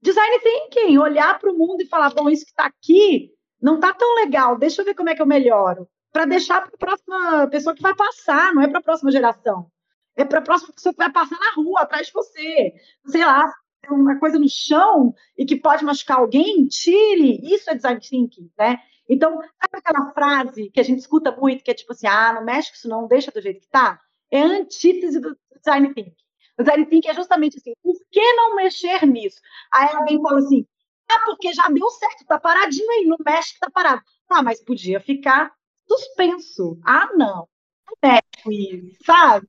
Design 0.01 0.39
thinking, 0.41 0.99
olhar 0.99 1.39
para 1.39 1.53
o 1.53 1.57
mundo 1.57 1.83
e 1.83 1.89
falar, 1.89 2.13
bom, 2.15 2.29
isso 2.29 2.45
que 2.45 2.51
está 2.51 2.67
aqui 2.67 3.31
não 3.61 3.77
está 3.77 3.95
tão 3.95 4.17
legal, 4.17 4.59
deixa 4.59 4.83
eu 4.83 4.85
ver 4.85 4.95
como 4.95 5.09
é 5.09 5.15
que 5.15 5.23
eu 5.23 5.27
melhoro. 5.27 5.89
Para 6.13 6.25
deixar 6.25 6.61
para 6.61 6.75
a 6.75 6.79
próxima 6.79 7.49
pessoa 7.49 7.75
que 7.75 7.81
vai 7.81 7.95
passar, 7.95 8.53
não 8.53 8.63
é 8.63 8.69
para 8.69 8.81
a 8.81 8.83
próxima 8.83 9.13
geração. 9.13 9.71
É 10.17 10.25
para 10.25 10.41
a 10.41 10.43
próxima 10.43 10.75
pessoa 10.75 10.93
que 10.93 10.99
vai 10.99 11.11
passar 11.11 11.39
na 11.39 11.53
rua, 11.55 11.81
atrás 11.81 12.09
de 12.09 12.13
você. 12.13 12.75
Sei 13.07 13.25
lá, 13.25 13.51
uma 13.89 14.19
coisa 14.19 14.39
no 14.39 14.49
chão 14.49 15.15
e 15.39 15.47
que 15.47 15.57
pode 15.57 15.85
machucar 15.85 16.19
alguém, 16.19 16.67
tire. 16.67 17.41
Isso 17.43 17.71
é 17.71 17.75
design 17.75 18.01
thinking, 18.01 18.51
né? 18.59 18.79
Então, 19.09 19.41
sabe 19.41 19.79
aquela 19.79 20.13
frase 20.13 20.71
que 20.71 20.81
a 20.81 20.83
gente 20.83 20.99
escuta 20.99 21.35
muito, 21.35 21.65
que 21.65 21.71
é 21.71 21.75
tipo 21.75 21.93
assim, 21.93 22.07
ah, 22.07 22.33
não 22.35 22.45
mexe 22.45 22.71
com 22.71 22.77
isso 22.77 22.89
não, 22.89 23.07
deixa 23.07 23.31
do 23.31 23.41
jeito 23.41 23.61
que 23.61 23.67
está? 23.67 24.01
É 24.33 24.43
a 24.43 24.47
antítese 24.47 25.21
do 25.21 25.37
design 25.57 25.95
thinking. 25.95 26.15
O 26.59 26.63
design 26.63 26.87
thinking 26.87 27.09
é 27.09 27.15
justamente 27.15 27.59
assim, 27.59 27.73
por 27.83 27.95
que 28.11 28.33
não 28.35 28.57
mexer 28.57 29.07
nisso? 29.07 29.41
Aí 29.73 29.95
alguém 29.95 30.21
fala 30.21 30.39
assim, 30.39 30.67
ah, 31.11 31.23
porque 31.27 31.53
já 31.53 31.69
deu 31.69 31.89
certo, 31.91 32.25
tá 32.27 32.41
paradinho 32.41 32.91
aí, 32.91 33.05
não 33.05 33.19
mexe 33.25 33.55
que 33.55 33.61
tá 33.61 33.71
parado. 33.71 34.03
Ah, 34.31 34.43
mas 34.43 34.65
podia 34.65 34.99
ficar 34.99 35.53
suspenso. 35.87 36.81
Ah, 36.85 37.09
não, 37.15 37.47
não 37.87 37.97
mexe 38.03 38.97
sabe? 39.05 39.47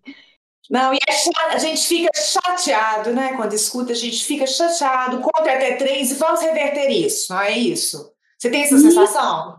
Não, 0.69 0.93
e 0.93 0.97
é 0.97 1.53
a 1.53 1.57
gente 1.57 1.85
fica 1.85 2.09
chateado, 2.15 3.13
né? 3.13 3.35
Quando 3.35 3.53
escuta, 3.53 3.91
a 3.91 3.95
gente 3.95 4.23
fica 4.23 4.47
chateado, 4.47 5.19
conta 5.19 5.51
até 5.51 5.75
três 5.75 6.11
e 6.11 6.15
vamos 6.15 6.41
reverter 6.41 6.89
isso, 6.89 7.33
não 7.33 7.41
é 7.41 7.57
isso? 7.57 8.13
Você 8.37 8.49
tem 8.49 8.63
essa 8.63 8.77
sensação? 8.77 9.57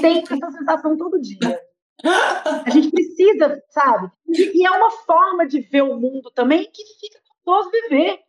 Tem 0.00 0.18
essa 0.18 0.50
sensação 0.50 0.96
todo 0.96 1.20
dia. 1.20 1.60
A 2.04 2.70
gente 2.70 2.90
precisa, 2.90 3.62
sabe? 3.68 4.10
E, 4.28 4.66
é 4.66 4.70
uma 4.70 4.90
forma 4.90 5.46
de 5.46 5.60
ver 5.60 5.82
o 5.82 5.96
mundo 5.96 6.30
também 6.30 6.70
que 6.72 6.82
fica 6.98 7.20
gostoso 7.44 7.70
viver. 7.70 8.20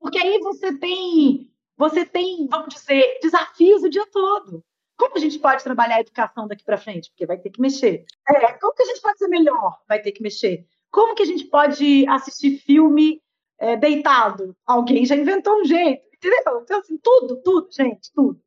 Porque 0.00 0.18
aí 0.18 0.38
você 0.40 0.76
tem, 0.78 1.50
você 1.76 2.04
tem, 2.04 2.46
vamos 2.48 2.74
dizer, 2.74 3.18
desafios 3.22 3.82
o 3.82 3.88
dia 3.88 4.06
todo. 4.06 4.64
Como 4.96 5.16
a 5.16 5.20
gente 5.20 5.38
pode 5.38 5.64
trabalhar 5.64 5.96
a 5.96 6.00
educação 6.00 6.46
daqui 6.46 6.64
para 6.64 6.78
frente? 6.78 7.10
Porque 7.10 7.26
vai 7.26 7.38
ter 7.38 7.50
que 7.50 7.60
mexer. 7.60 8.04
É, 8.28 8.52
como 8.54 8.74
que 8.74 8.82
a 8.82 8.86
gente 8.86 9.00
pode 9.00 9.18
ser 9.18 9.28
melhor? 9.28 9.80
Vai 9.88 10.00
ter 10.00 10.12
que 10.12 10.22
mexer. 10.22 10.66
Como 10.90 11.14
que 11.14 11.22
a 11.22 11.26
gente 11.26 11.44
pode 11.46 12.06
assistir 12.08 12.58
filme 12.58 13.20
é, 13.58 13.76
deitado? 13.76 14.56
Alguém 14.66 15.04
já 15.04 15.16
inventou 15.16 15.60
um 15.60 15.64
jeito, 15.64 16.06
entendeu? 16.14 16.60
Então, 16.62 16.78
assim, 16.78 16.98
tudo, 16.98 17.42
tudo, 17.42 17.68
gente, 17.72 18.12
tudo. 18.14 18.40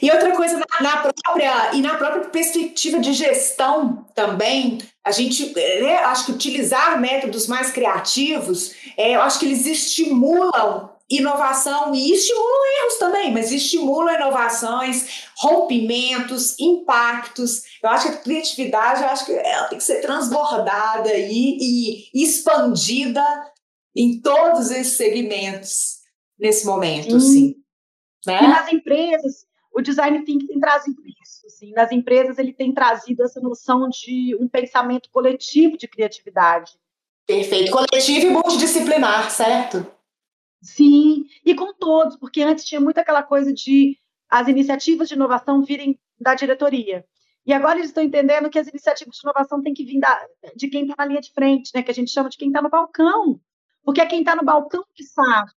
E 0.00 0.10
outra 0.10 0.34
coisa, 0.36 0.58
na, 0.58 0.80
na, 0.80 0.96
própria 0.98 1.74
e 1.74 1.80
na 1.80 1.96
própria 1.96 2.24
perspectiva 2.26 3.00
de 3.00 3.12
gestão 3.12 4.06
também, 4.14 4.78
a 5.04 5.10
gente 5.10 5.52
né, 5.54 5.98
acho 6.04 6.26
que 6.26 6.32
utilizar 6.32 7.00
métodos 7.00 7.46
mais 7.48 7.70
criativos, 7.70 8.72
é, 8.96 9.16
eu 9.16 9.22
acho 9.22 9.38
que 9.40 9.46
eles 9.46 9.66
estimulam 9.66 10.90
inovação 11.08 11.94
e 11.94 12.12
estimulam 12.12 12.82
erros 12.82 12.98
também, 12.98 13.32
mas 13.32 13.52
estimulam 13.52 14.14
inovações, 14.14 15.24
rompimentos, 15.38 16.58
impactos. 16.58 17.62
Eu 17.82 17.90
acho 17.90 18.08
que 18.08 18.14
a 18.14 18.20
criatividade, 18.20 19.02
eu 19.02 19.08
acho 19.08 19.26
que 19.26 19.32
ela 19.32 19.68
tem 19.68 19.78
que 19.78 19.84
ser 19.84 20.00
transbordada 20.00 21.12
e, 21.14 22.08
e 22.12 22.22
expandida 22.22 23.24
em 23.94 24.20
todos 24.20 24.70
esses 24.70 24.96
segmentos 24.96 25.96
nesse 26.38 26.66
momento, 26.66 27.14
hum. 27.14 27.16
assim. 27.16 27.54
Né? 28.26 28.42
E 28.42 28.48
nas 28.48 28.72
empresas, 28.72 29.46
o 29.76 29.82
design 29.82 30.24
thinking 30.24 30.46
tem 30.46 30.58
trazido 30.58 31.02
isso. 31.06 31.46
Assim, 31.46 31.70
nas 31.72 31.92
empresas, 31.92 32.38
ele 32.38 32.54
tem 32.54 32.72
trazido 32.72 33.22
essa 33.22 33.40
noção 33.40 33.90
de 33.90 34.34
um 34.40 34.48
pensamento 34.48 35.10
coletivo 35.10 35.76
de 35.76 35.86
criatividade. 35.86 36.72
Perfeito. 37.26 37.70
Coletivo 37.70 38.26
e 38.26 38.30
multidisciplinar, 38.30 39.30
certo? 39.30 39.86
Sim, 40.62 41.26
e 41.44 41.54
com 41.54 41.74
todos, 41.74 42.16
porque 42.16 42.40
antes 42.40 42.64
tinha 42.64 42.80
muito 42.80 42.98
aquela 42.98 43.22
coisa 43.22 43.52
de 43.52 43.98
as 44.30 44.48
iniciativas 44.48 45.08
de 45.08 45.14
inovação 45.14 45.62
virem 45.62 46.00
da 46.18 46.34
diretoria. 46.34 47.04
E 47.44 47.52
agora 47.52 47.78
eles 47.78 47.90
estão 47.90 48.02
entendendo 48.02 48.48
que 48.48 48.58
as 48.58 48.66
iniciativas 48.66 49.14
de 49.14 49.20
inovação 49.22 49.62
têm 49.62 49.74
que 49.74 49.84
vir 49.84 50.00
da, 50.00 50.26
de 50.56 50.68
quem 50.68 50.82
está 50.82 50.94
na 50.98 51.04
linha 51.04 51.20
de 51.20 51.32
frente, 51.32 51.70
né? 51.74 51.82
que 51.82 51.90
a 51.90 51.94
gente 51.94 52.10
chama 52.10 52.30
de 52.30 52.38
quem 52.38 52.48
está 52.48 52.62
no 52.62 52.70
balcão. 52.70 53.38
Porque 53.84 54.00
é 54.00 54.06
quem 54.06 54.20
está 54.20 54.34
no 54.34 54.42
balcão 54.42 54.84
que 54.94 55.04
sabe. 55.04 55.52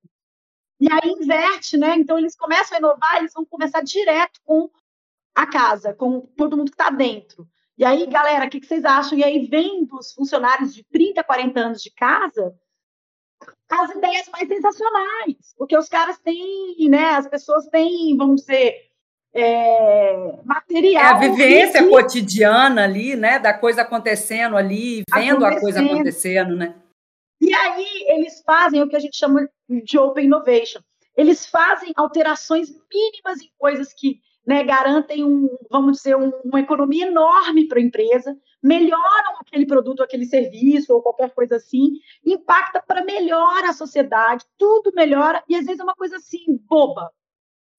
E 0.81 0.91
aí 0.91 1.11
inverte, 1.11 1.77
né? 1.77 1.97
Então 1.97 2.19
eles 2.19 2.37
começam 2.37 2.77
a 2.77 2.79
inovar, 2.79 3.17
eles 3.17 3.33
vão 3.33 3.45
conversar 3.45 3.83
direto 3.83 4.41
com 4.45 4.71
a 5.35 5.47
casa, 5.47 5.95
com 5.95 6.21
todo 6.37 6.57
mundo 6.57 6.71
que 6.71 6.75
está 6.75 6.91
dentro. 6.91 7.47
E 7.79 7.85
aí, 7.85 8.07
galera, 8.07 8.47
o 8.47 8.51
que, 8.51 8.61
que, 8.61 8.67
vocês 8.67 8.85
acham? 8.85 9.19
E 9.19 9.25
aí 9.25 9.47
vem 9.47 9.85
dos 9.85 10.13
funcionários 10.13 10.75
de 10.75 10.83
30, 10.85 11.23
40 11.23 11.61
anos 11.61 11.83
de 11.83 11.91
casa 11.91 12.55
as 13.69 13.91
ideias 13.91 14.29
mais 14.33 14.49
sensacionais, 14.49 15.55
porque 15.57 15.77
os 15.77 15.89
caras 15.89 16.19
têm, 16.19 16.89
né? 16.89 17.11
As 17.11 17.27
pessoas 17.27 17.67
têm, 17.67 18.17
vamos 18.17 18.43
dizer, 18.43 18.75
é, 19.35 20.35
material. 20.45 21.05
É 21.05 21.09
a 21.09 21.19
vivência 21.19 21.83
que... 21.83 21.89
cotidiana 21.91 22.85
ali, 22.85 23.17
né? 23.17 23.39
Da 23.39 23.53
coisa 23.53 23.83
acontecendo 23.83 24.57
ali, 24.57 25.03
vendo 25.13 25.45
a 25.45 25.61
coisa 25.61 25.81
acontecendo, 25.81 26.55
né? 26.55 26.75
Aí 27.57 28.05
eles 28.09 28.43
fazem 28.45 28.83
o 28.83 28.89
que 28.89 28.97
a 28.97 29.01
gente 29.01 29.17
chama 29.17 29.49
de 29.85 29.99
Open 29.99 30.27
Innovation. 30.27 30.81
Eles 31.17 31.47
fazem 31.47 31.93
alterações 31.97 32.71
mínimas 32.71 33.41
em 33.41 33.51
coisas 33.59 33.93
que 33.93 34.21
né, 34.47 34.63
garantem 34.63 35.25
um, 35.25 35.49
vamos 35.69 35.97
dizer, 35.97 36.17
um, 36.17 36.31
uma 36.45 36.61
economia 36.61 37.09
enorme 37.09 37.67
para 37.67 37.81
a 37.81 37.83
empresa, 37.83 38.39
melhoram 38.63 39.39
aquele 39.41 39.67
produto, 39.67 40.03
aquele 40.03 40.25
serviço 40.25 40.95
ou 40.95 41.03
qualquer 41.03 41.31
coisa 41.35 41.57
assim, 41.57 41.95
impacta 42.25 42.81
para 42.81 43.05
melhor 43.05 43.65
a 43.65 43.73
sociedade, 43.73 44.45
tudo 44.57 44.93
melhora 44.95 45.43
e 45.49 45.57
às 45.57 45.67
vezes 45.67 45.81
é 45.81 45.85
uma 45.85 45.97
coisa 45.97 46.17
assim 46.17 46.45
boba, 46.69 47.11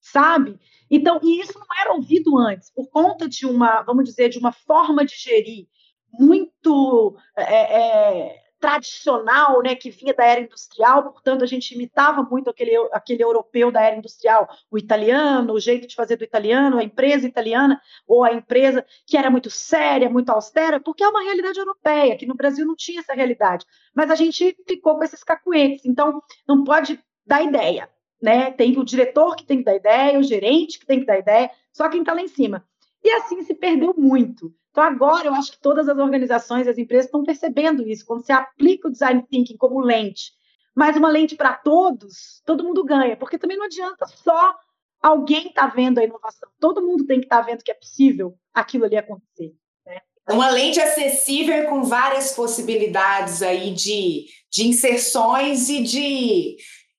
sabe? 0.02 0.60
Então, 0.92 1.22
e 1.24 1.40
isso 1.40 1.58
não 1.58 1.68
era 1.80 1.94
ouvido 1.94 2.38
antes 2.38 2.70
por 2.70 2.90
conta 2.90 3.30
de 3.30 3.46
uma, 3.46 3.82
vamos 3.84 4.04
dizer, 4.04 4.28
de 4.28 4.38
uma 4.38 4.52
forma 4.52 5.06
de 5.06 5.16
gerir 5.16 5.68
muito 6.12 7.18
é, 7.36 7.44
é, 7.44 8.47
tradicional, 8.60 9.62
né, 9.62 9.76
que 9.76 9.90
vinha 9.90 10.14
da 10.14 10.26
era 10.26 10.42
industrial, 10.42 11.12
portanto, 11.12 11.44
a 11.44 11.48
gente 11.48 11.74
imitava 11.76 12.24
muito 12.24 12.50
aquele, 12.50 12.76
aquele 12.92 13.24
europeu 13.24 13.72
da 13.72 13.82
era 13.82 13.96
industrial, 13.96 14.48
o 14.72 14.78
italiano, 14.78 15.54
o 15.54 15.60
jeito 15.60 15.88
de 15.88 15.96
fazer 15.96 16.16
do 16.18 16.24
italiano, 16.24 16.78
a 16.78 16.84
empresa 16.84 17.28
italiana, 17.28 17.80
ou 18.08 18.24
a 18.24 18.34
empresa 18.34 18.86
que 19.06 19.18
era 19.18 19.30
muito 19.30 19.50
séria, 19.50 20.10
muito 20.10 20.30
austera, 20.32 20.80
porque 20.80 21.04
é 21.04 21.08
uma 21.08 21.24
realidade 21.24 21.60
europeia, 21.60 22.18
que 22.18 22.26
no 22.26 22.36
Brasil 22.36 22.66
não 22.66 22.76
tinha 22.76 23.00
essa 23.02 23.14
realidade. 23.14 23.66
Mas 23.94 24.10
a 24.10 24.16
gente 24.16 24.58
ficou 24.68 24.96
com 24.98 25.04
esses 25.04 25.24
cacuetes, 25.24 25.86
então 25.86 26.22
não 26.48 26.64
pode 26.64 27.00
dar 27.26 27.44
ideia. 27.44 27.90
né? 28.22 28.52
Tem 28.52 28.78
o 28.78 28.84
diretor 28.84 29.36
que 29.36 29.46
tem 29.46 29.60
que 29.60 29.64
dar 29.66 29.76
ideia, 29.76 30.20
o 30.20 30.24
gerente 30.24 30.80
que 30.80 30.86
tem 30.86 31.00
que 31.00 31.06
dar 31.06 31.20
ideia, 31.20 31.52
só 31.72 31.88
quem 31.90 32.02
está 32.02 32.14
lá 32.14 32.22
em 32.22 32.28
cima. 32.28 32.66
E 33.04 33.10
assim 33.12 33.42
se 33.44 33.54
perdeu 33.54 33.94
muito. 33.98 34.54
Então, 34.72 34.84
agora 34.84 35.28
eu 35.28 35.34
acho 35.34 35.54
que 35.54 35.60
todas 35.60 35.90
as 35.90 35.98
organizações, 35.98 36.68
as 36.68 36.78
empresas 36.78 37.06
estão 37.06 37.24
percebendo 37.24 37.88
isso. 37.88 38.06
Quando 38.06 38.24
você 38.24 38.32
aplica 38.32 38.88
o 38.88 38.92
design 38.92 39.24
thinking 39.30 39.58
como 39.58 39.80
lente, 39.80 40.32
mas 40.76 40.96
uma 40.96 41.10
lente 41.10 41.36
para 41.36 41.54
todos, 41.54 42.42
todo 42.46 42.64
mundo 42.64 42.84
ganha, 42.84 43.18
porque 43.18 43.40
também 43.40 43.58
não 43.58 43.66
adianta 43.66 44.06
só 44.06 44.54
alguém 45.02 45.48
estar 45.48 45.70
tá 45.70 45.76
vendo 45.76 45.98
a 45.98 46.04
inovação. 46.04 46.48
Todo 46.60 46.86
mundo 46.86 47.06
tem 47.06 47.20
que 47.20 47.26
estar 47.26 47.40
tá 47.40 47.42
vendo 47.42 47.64
que 47.64 47.72
é 47.72 47.74
possível 47.74 48.38
aquilo 48.54 48.86
ali 48.86 48.96
acontecer. 48.96 49.56
Né? 49.84 50.00
Uma 50.30 50.52
lente 50.52 50.80
acessível 50.80 51.66
com 51.66 51.84
várias 51.84 52.34
possibilidades 52.34 53.42
aí 53.42 53.72
de, 53.72 54.28
de 54.52 54.68
inserções 54.68 55.70
e 55.70 55.82
de 55.82 56.58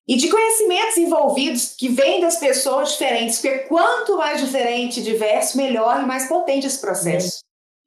e 0.09 0.17
de 0.17 0.31
conhecimentos 0.31 0.97
envolvidos 0.97 1.75
que 1.77 1.91
vêm 1.91 2.21
das 2.21 2.39
pessoas 2.39 2.93
diferentes, 2.93 3.41
porque 3.41 3.59
quanto 3.61 4.17
mais 4.17 4.41
diferente 4.41 5.01
e 5.01 5.03
diverso, 5.03 5.59
melhor 5.59 6.03
e 6.03 6.07
mais 6.07 6.27
potente 6.27 6.67
esse 6.67 6.81
processo. 6.81 7.41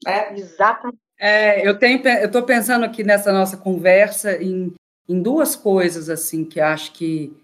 É. 0.06 0.32
Exatamente. 0.38 1.00
É, 1.20 1.68
eu 1.68 1.78
tenho, 1.78 2.00
eu 2.08 2.28
estou 2.28 2.44
pensando 2.44 2.86
aqui 2.86 3.04
nessa 3.04 3.32
nossa 3.32 3.58
conversa 3.58 4.42
em, 4.42 4.74
em 5.10 5.22
duas 5.22 5.56
coisas 5.56 6.10
assim 6.10 6.46
que 6.46 6.60
acho 6.60 6.92
que 6.94 7.36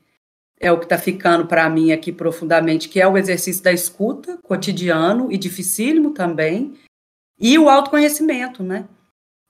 é 0.60 0.72
o 0.72 0.78
que 0.78 0.86
está 0.86 0.98
ficando 0.98 1.46
para 1.46 1.70
mim 1.70 1.92
aqui 1.92 2.12
profundamente, 2.12 2.90
que 2.90 3.00
é 3.00 3.08
o 3.08 3.18
exercício 3.18 3.64
da 3.64 3.72
escuta 3.72 4.38
cotidiano 4.44 5.32
e 5.32 5.38
dificílimo 5.38 6.12
também, 6.12 6.76
e 7.40 7.60
o 7.60 7.70
autoconhecimento, 7.70 8.64
né? 8.64 8.88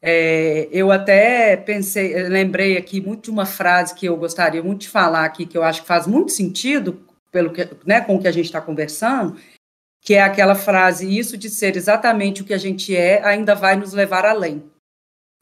É, 0.02 0.70
eu 0.72 0.92
até 0.92 1.58
pensei, 1.58 2.30
lembrei 2.30 2.78
aqui 2.78 3.02
muito 3.02 3.24
de 3.24 3.32
uma 3.32 3.46
frase 3.46 3.96
que 3.96 4.06
eu 4.06 4.16
gostaria 4.16 4.62
muito 4.62 4.82
de 4.82 4.90
falar 4.90 5.26
aqui, 5.26 5.46
que 5.46 5.58
eu 5.58 5.64
acho 5.64 5.82
que 5.82 5.88
faz 5.88 6.06
muito 6.06 6.32
sentido 6.32 7.04
pelo 7.32 7.52
que, 7.52 7.68
né, 7.86 8.02
com 8.02 8.16
o 8.16 8.22
que 8.22 8.28
a 8.28 8.32
gente 8.32 8.46
está 8.46 8.62
conversando, 8.62 9.40
que 10.02 10.14
é 10.14 10.22
aquela 10.22 10.56
frase: 10.56 11.18
isso 11.18 11.38
de 11.38 11.50
ser 11.50 11.76
exatamente 11.76 12.42
o 12.42 12.46
que 12.46 12.54
a 12.54 12.58
gente 12.58 12.96
é 12.96 13.24
ainda 13.26 13.56
vai 13.56 13.76
nos 13.76 13.94
levar 13.94 14.26
além. 14.26 14.72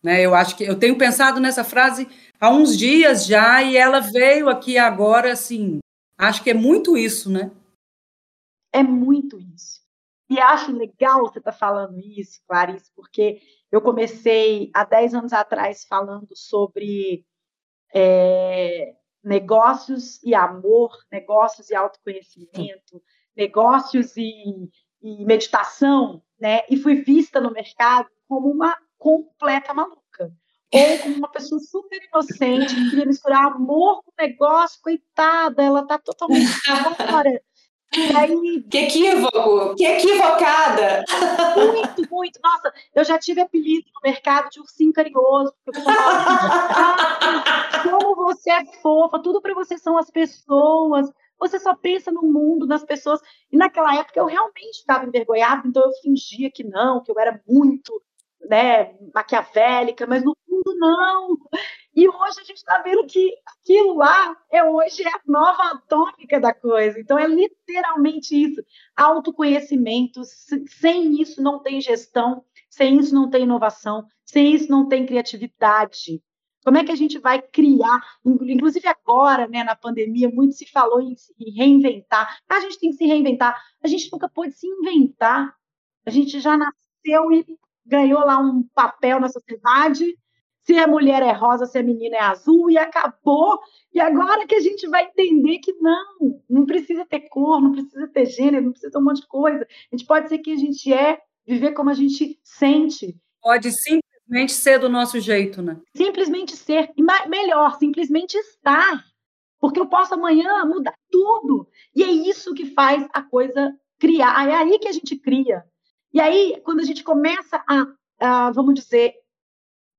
Né, 0.03 0.22
eu 0.22 0.36
acho 0.36 0.56
que 0.56 0.64
eu 0.64 0.78
tenho 0.78 0.97
pensado 0.97 1.39
nessa 1.39 1.64
frase 1.64 2.08
há 2.39 2.49
uns 2.51 2.78
dias 2.78 3.26
já 3.26 3.64
e 3.64 3.76
ela 3.76 3.99
veio 3.99 4.49
aqui 4.49 4.78
agora, 4.78 5.32
assim. 5.32 5.80
Acho 6.18 6.43
que 6.43 6.51
é 6.51 6.53
muito 6.53 6.95
isso, 6.95 7.30
né? 7.30 7.51
É 8.72 8.84
muito 8.84 9.39
isso. 9.39 9.82
E 10.30 10.39
acho 10.39 10.72
legal 10.72 11.22
você 11.22 11.39
estar 11.39 11.51
tá 11.51 11.58
falando 11.58 11.99
isso, 11.99 12.39
Clarice, 12.47 12.91
porque 12.95 13.41
eu 13.76 13.82
comecei 13.82 14.71
há 14.73 14.86
10 14.86 15.15
anos 15.15 15.34
atrás 15.34 15.84
falando 15.84 16.34
sobre 16.34 17.26
é, 17.93 18.95
negócios 19.21 20.23
e 20.23 20.34
amor, 20.34 20.91
negócios 21.11 21.69
e 21.69 21.76
autoconhecimento, 21.76 23.03
negócios 23.36 24.15
e, 24.15 24.69
e 25.01 25.26
meditação, 25.26 26.23
né? 26.39 26.61
E 26.69 26.78
fui 26.78 27.03
vista 27.03 27.41
no 27.41 27.51
mercado 27.51 28.07
como 28.30 28.49
uma 28.49 28.73
completa 28.97 29.73
maluca 29.73 30.34
ou 30.71 30.99
como 30.99 31.15
uma 31.17 31.32
pessoa 31.32 31.59
super 31.59 32.01
inocente 32.01 32.73
que 32.73 32.89
queria 32.89 33.05
misturar 33.05 33.47
amor 33.47 34.03
com 34.03 34.11
negócio, 34.17 34.82
coitada, 34.82 35.61
ela 35.61 35.86
tá 35.86 35.99
totalmente 35.99 36.47
fora 37.11 37.41
aí... 38.02 38.64
Que 38.70 38.78
equívoco, 38.78 39.76
que 39.76 39.86
equivocada. 39.86 41.04
Muito, 41.56 42.10
muito. 42.10 42.39
Nossa, 42.43 42.74
eu 42.93 43.04
já 43.04 43.18
tive 43.20 43.41
apelido 43.41 43.88
no 43.93 44.02
mercado 44.10 44.50
de 44.50 44.60
ursinho 44.60 44.93
carinhoso. 44.93 45.54
como 47.84 48.16
você 48.16 48.52
é 48.52 48.66
fofa, 48.82 49.20
tudo 49.20 49.41
para 49.41 49.54
você 49.54 49.78
são 49.78 49.98
as 49.98 50.10
pessoas. 50.10 51.10
Você 51.39 51.60
só 51.60 51.76
pensa 51.76 52.12
no 52.12 52.24
mundo, 52.24 52.66
nas 52.66 52.84
pessoas. 52.84 53.20
E 53.52 53.58
naquela 53.58 53.96
época 53.96 54.20
eu 54.20 54.26
realmente 54.26 54.80
estava 54.80 55.06
envergonhada, 55.06 55.68
então 55.68 55.84
eu 55.84 55.91
fingia 56.02 56.50
que 56.52 56.64
não, 56.64 57.04
que 57.04 57.12
eu 57.12 57.20
era 57.20 57.41
muito 57.48 58.02
né, 58.50 58.96
maquiavélica, 59.14 60.06
mas 60.08 60.24
no 60.24 60.36
fundo 60.48 60.76
não. 60.78 61.38
E 61.96 62.10
hoje 62.10 62.41
a 62.41 62.43
gente 62.43 62.58
está 62.58 62.82
vendo 62.82 63.06
que 63.06 63.34
aquilo 63.46 63.96
lá 63.96 64.36
é 64.52 64.64
hoje 64.64 65.04
é 65.04 65.08
a 65.08 65.22
nova 65.26 65.64
atômica 65.72 66.39
da 66.39 66.54
coisa. 66.54 67.00
Então 67.00 67.18
é 67.18 67.28
literalmente 67.28 68.36
isso. 68.36 68.62
Autoconhecimento. 68.96 70.22
Sem 70.68 71.22
isso 71.22 71.41
não 71.41 71.60
tem 71.60 71.80
gestão, 71.80 72.43
sem 72.70 73.00
isso 73.00 73.16
não 73.16 73.30
tem 73.30 73.43
inovação, 73.43 74.06
sem 74.26 74.54
isso 74.54 74.70
não 74.70 74.89
tem 74.89 75.06
criatividade. 75.06 76.22
Como 76.66 76.78
é 76.78 76.84
que 76.84 76.91
a 76.91 76.96
gente 76.96 77.20
vai 77.20 77.41
criar? 77.41 78.02
Inclusive 78.26 78.88
agora, 78.88 79.48
né, 79.48 79.64
na 79.64 79.76
pandemia, 79.76 80.30
muito 80.30 80.56
se 80.56 80.66
falou 80.66 81.00
em, 81.00 81.16
em 81.39 81.52
reinventar. 81.52 82.39
A 82.50 82.60
gente 82.60 82.80
tem 82.80 82.89
que 82.89 82.98
se 82.98 83.06
reinventar. 83.06 83.56
A 83.82 83.88
gente 83.88 84.12
nunca 84.12 84.28
pôde 84.28 84.52
se 84.52 84.68
inventar. 84.68 85.56
A 86.06 86.10
gente 86.10 86.39
já 86.39 86.58
nasceu 86.58 87.32
e 87.32 87.46
ganhou 87.86 88.20
lá 88.20 88.40
um 88.40 88.64
papel 88.74 89.20
na 89.20 89.30
sociedade 89.30 90.18
se 90.66 90.76
a 90.80 90.88
mulher 90.88 91.22
é 91.22 91.32
rosa, 91.32 91.68
se 91.68 91.78
a 91.78 91.84
menina 91.84 92.18
é 92.18 92.22
azul, 92.22 92.72
e 92.72 92.78
acabou. 92.78 93.60
E 93.94 94.02
agora 94.02 94.48
que 94.48 94.56
a 94.56 94.60
gente 94.60 94.88
vai 94.88 95.06
entender 95.06 95.60
que 95.60 95.72
não, 95.74 96.42
não 96.50 96.66
precisa 96.66 97.06
ter 97.06 97.22
cor, 97.30 97.62
não 97.62 97.72
precisa 97.72 98.08
ter 98.08 98.26
gênero, 98.26 98.66
não 98.66 98.72
precisa 98.72 98.92
ter 98.92 98.98
um 98.98 99.04
monte 99.04 99.22
de 99.22 99.28
coisa. 99.28 99.64
A 99.64 99.96
gente 99.96 100.08
pode 100.08 100.28
ser 100.28 100.40
quem 100.40 100.56
a 100.56 100.58
gente 100.58 100.92
é, 100.92 101.22
viver 101.46 101.74
como 101.74 101.92
a 101.92 101.94
gente 101.94 102.40
sente. 102.44 103.16
Pode 103.44 103.72
simplesmente 103.72 104.54
ser 104.54 104.80
do 104.80 104.90
nosso 104.90 105.20
jeito, 105.20 105.62
né? 105.62 105.80
Simplesmente 105.96 106.58
ser. 106.58 106.92
E 106.98 107.30
melhor, 107.30 107.78
simplesmente 107.78 108.36
estar. 108.36 109.06
Porque 109.60 109.80
eu 109.80 109.88
posso 109.88 110.16
amanhã 110.16 110.66
mudar 110.66 110.96
tudo. 111.12 111.68
E 111.96 112.04
é 112.04 112.10
isso 112.10 112.56
que 112.56 112.66
faz 112.66 113.08
a 113.14 113.22
coisa 113.22 113.72
criar. 114.00 114.50
É 114.50 114.56
aí 114.56 114.80
que 114.80 114.88
a 114.88 114.92
gente 114.92 115.16
cria. 115.16 115.64
E 116.16 116.22
aí, 116.22 116.61
quando 116.63 116.80
a 116.80 116.84
gente 116.86 117.03
começa 117.03 117.61
a, 117.68 117.86
a 118.22 118.51
vamos 118.51 118.74
dizer, 118.74 119.16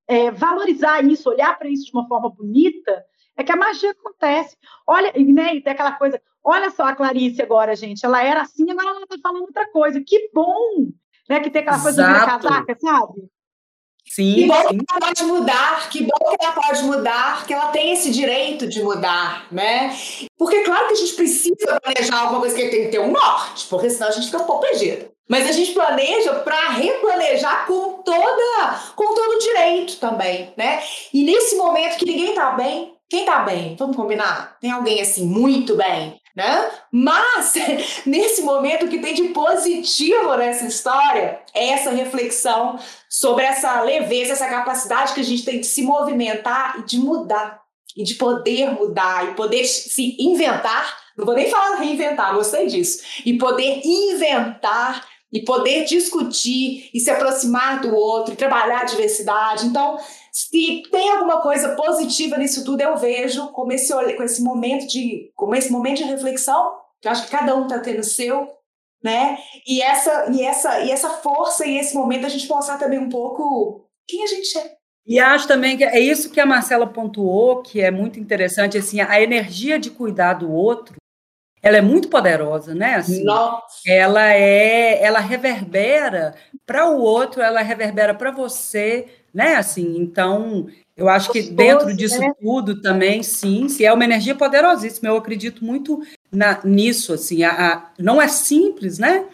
é, 0.09 0.31
valorizar 0.31 1.05
isso, 1.05 1.29
olhar 1.29 1.59
para 1.59 1.69
isso 1.69 1.85
de 1.85 1.93
uma 1.93 2.09
forma 2.09 2.31
bonita, 2.31 3.05
é 3.37 3.45
que 3.45 3.53
a 3.53 3.57
magia 3.57 3.91
acontece. 3.91 4.57
Olha, 4.87 5.13
né, 5.15 5.57
e 5.57 5.61
tem 5.61 5.75
aquela 5.75 5.93
coisa, 5.93 6.19
olha 6.43 6.71
só 6.71 6.85
a 6.85 6.97
Clarice 6.97 7.43
agora, 7.43 7.77
gente, 7.77 8.03
ela 8.07 8.25
era 8.25 8.41
assim, 8.41 8.71
agora 8.71 8.89
ela 8.89 9.03
está 9.03 9.17
falando 9.23 9.43
outra 9.43 9.71
coisa. 9.71 10.03
Que 10.05 10.31
bom! 10.33 10.89
Né, 11.29 11.41
que 11.41 11.51
tem 11.51 11.61
aquela 11.61 11.83
coisa 11.83 12.03
de 12.03 12.25
casaca, 12.25 12.79
sabe? 12.81 13.29
Sim, 14.07 14.35
que 14.37 14.47
bom 14.47 14.69
sim. 14.69 14.79
que 14.79 14.85
ela 14.89 15.01
pode 15.01 15.25
mudar, 15.25 15.91
que 15.91 16.03
bom 16.03 16.37
que 16.39 16.45
ela 16.45 16.55
pode 16.55 16.83
mudar, 16.85 17.47
que 17.47 17.53
ela 17.53 17.73
tem 17.73 17.93
esse 17.93 18.11
direito 18.11 18.67
de 18.67 18.83
mudar, 18.83 19.53
né? 19.53 19.95
Porque 20.39 20.63
claro 20.63 20.87
que 20.87 20.95
a 20.95 20.97
gente 20.97 21.15
precisa 21.15 21.79
planejar 21.79 22.21
alguma 22.21 22.41
coisa 22.41 22.55
que 22.55 22.69
tem 22.69 22.85
que 22.85 22.91
ter 22.91 23.01
um 23.01 23.13
norte, 23.13 23.67
porque 23.69 23.91
senão 23.91 24.09
a 24.09 24.13
gente 24.13 24.27
fica 24.27 24.39
um 24.39 24.47
pouco 24.47 24.63
perdido. 24.63 25.15
Mas 25.29 25.49
a 25.49 25.53
gente 25.53 25.73
planeja 25.73 26.35
para 26.35 26.71
replanejar 26.71 27.67
com 27.67 28.03
toda, 28.03 28.81
com 28.95 29.15
todo 29.15 29.41
direito 29.41 29.97
também, 29.97 30.53
né? 30.57 30.83
E 31.13 31.25
nesse 31.25 31.57
momento 31.57 31.99
que 31.99 32.07
ninguém 32.07 32.35
tá 32.35 32.53
bem, 32.53 32.95
quem 33.09 33.25
tá 33.25 33.41
bem? 33.41 33.77
Vamos 33.79 33.97
combinar? 33.97 34.57
Tem 34.61 34.71
alguém 34.71 35.01
assim 35.01 35.27
muito 35.27 35.77
bem, 35.77 36.21
né? 36.35 36.71
Mas 36.93 37.55
nesse 38.07 38.43
momento 38.43 38.89
que 38.89 38.99
tem 38.99 39.15
de 39.15 39.29
positivo 39.29 40.37
nessa 40.37 40.67
história 40.67 41.41
é 41.55 41.69
essa 41.71 41.91
reflexão 41.91 42.79
sobre 43.09 43.45
essa 43.45 43.81
leveza, 43.83 44.33
essa 44.33 44.49
capacidade 44.49 45.13
que 45.13 45.21
a 45.21 45.25
gente 45.25 45.45
tem 45.45 45.61
de 45.61 45.67
se 45.67 45.83
movimentar 45.83 46.79
e 46.81 46.85
de 46.85 46.99
mudar, 46.99 47.61
e 47.97 48.05
de 48.05 48.15
poder 48.15 48.71
mudar 48.73 49.29
e 49.29 49.35
poder 49.35 49.65
se 49.65 50.17
inventar. 50.21 50.97
Não 51.17 51.25
vou 51.25 51.35
nem 51.35 51.49
falar 51.49 51.77
reinventar, 51.77 52.35
gostei 52.35 52.67
disso. 52.67 53.03
E 53.25 53.39
poder 53.39 53.81
inventar 53.85 55.07
e 55.37 55.45
poder 55.45 55.85
discutir 55.85 56.89
e 56.95 56.99
se 56.99 57.11
aproximar 57.11 57.83
do 57.83 57.95
outro 57.95 58.33
e 58.33 58.37
trabalhar 58.37 58.81
a 58.81 58.85
diversidade. 58.85 59.67
Então, 59.67 59.99
se 60.33 60.83
tem 60.91 61.11
alguma 61.11 61.43
coisa 61.43 61.75
positiva 61.75 62.39
nisso 62.39 62.65
tudo, 62.65 62.81
eu 62.81 62.97
vejo 62.97 63.49
como 63.49 63.71
esse, 63.71 63.93
com 63.93 64.23
esse 64.23 64.43
momento 64.43 64.87
de, 64.87 65.31
como 65.35 65.55
esse 65.55 65.71
momento 65.71 65.99
de 65.99 66.05
reflexão, 66.05 66.73
que 67.03 67.07
eu 67.07 67.13
acho 67.13 67.27
que 67.27 67.31
cada 67.31 67.55
um 67.55 67.65
está 67.65 67.79
tendo 67.81 68.01
o 68.01 68.05
seu, 68.05 68.49
né? 69.05 69.37
E 69.67 69.83
essa, 69.83 70.31
e 70.33 70.43
essa, 70.43 70.81
e 70.81 70.91
essa 70.91 71.11
força 71.11 71.67
e 71.67 71.77
esse 71.77 71.95
momento 71.95 72.25
a 72.25 72.31
gente 72.31 72.49
mostrar 72.49 72.79
também 72.79 72.99
um 72.99 73.11
pouco 73.11 73.87
quem 74.09 74.25
a 74.25 74.27
gente 74.27 74.57
é. 74.57 74.75
E 75.07 75.21
acho 75.21 75.47
também 75.47 75.77
que 75.77 75.85
é 75.85 76.01
isso 76.01 76.31
que 76.31 76.41
a 76.41 76.47
Marcela 76.47 76.87
pontuou, 76.87 77.61
que 77.61 77.83
é 77.83 77.91
muito 77.91 78.19
interessante, 78.19 78.79
assim, 78.79 79.03
a 79.03 79.21
energia 79.21 79.79
de 79.79 79.91
cuidar 79.91 80.33
do 80.33 80.51
outro 80.51 80.97
ela 81.67 81.79
é 81.79 81.83
muito 81.83 82.09
poderosa, 82.09 82.77
né? 82.77 82.95
Assim, 82.95 83.25
Nossa. 83.25 83.81
Ela 83.85 84.33
é, 84.33 85.03
ela 85.03 85.19
reverbera 85.19 86.37
para 86.65 86.89
o 86.89 87.01
outro, 87.01 87.43
ela 87.43 87.61
reverbera 87.61 88.15
para 88.15 88.31
você, 88.31 89.09
né? 89.35 89.57
Assim, 89.57 89.97
então 89.99 90.69
eu 90.97 91.09
acho 91.09 91.33
que 91.33 91.43
dentro 91.43 91.93
disso 91.93 92.21
né? 92.21 92.31
tudo 92.41 92.81
também, 92.81 93.21
sim, 93.25 93.69
sim, 93.69 93.83
é 93.83 93.93
uma 93.93 94.05
energia 94.05 94.37
poderosíssima. 94.37 95.09
Eu 95.09 95.17
acredito 95.17 95.65
muito 95.65 96.01
na, 96.31 96.61
nisso, 96.63 97.13
assim, 97.13 97.43
a, 97.43 97.51
a, 97.51 97.91
não 97.99 98.23
é 98.23 98.29
simples, 98.29 99.01
né? 99.01 99.25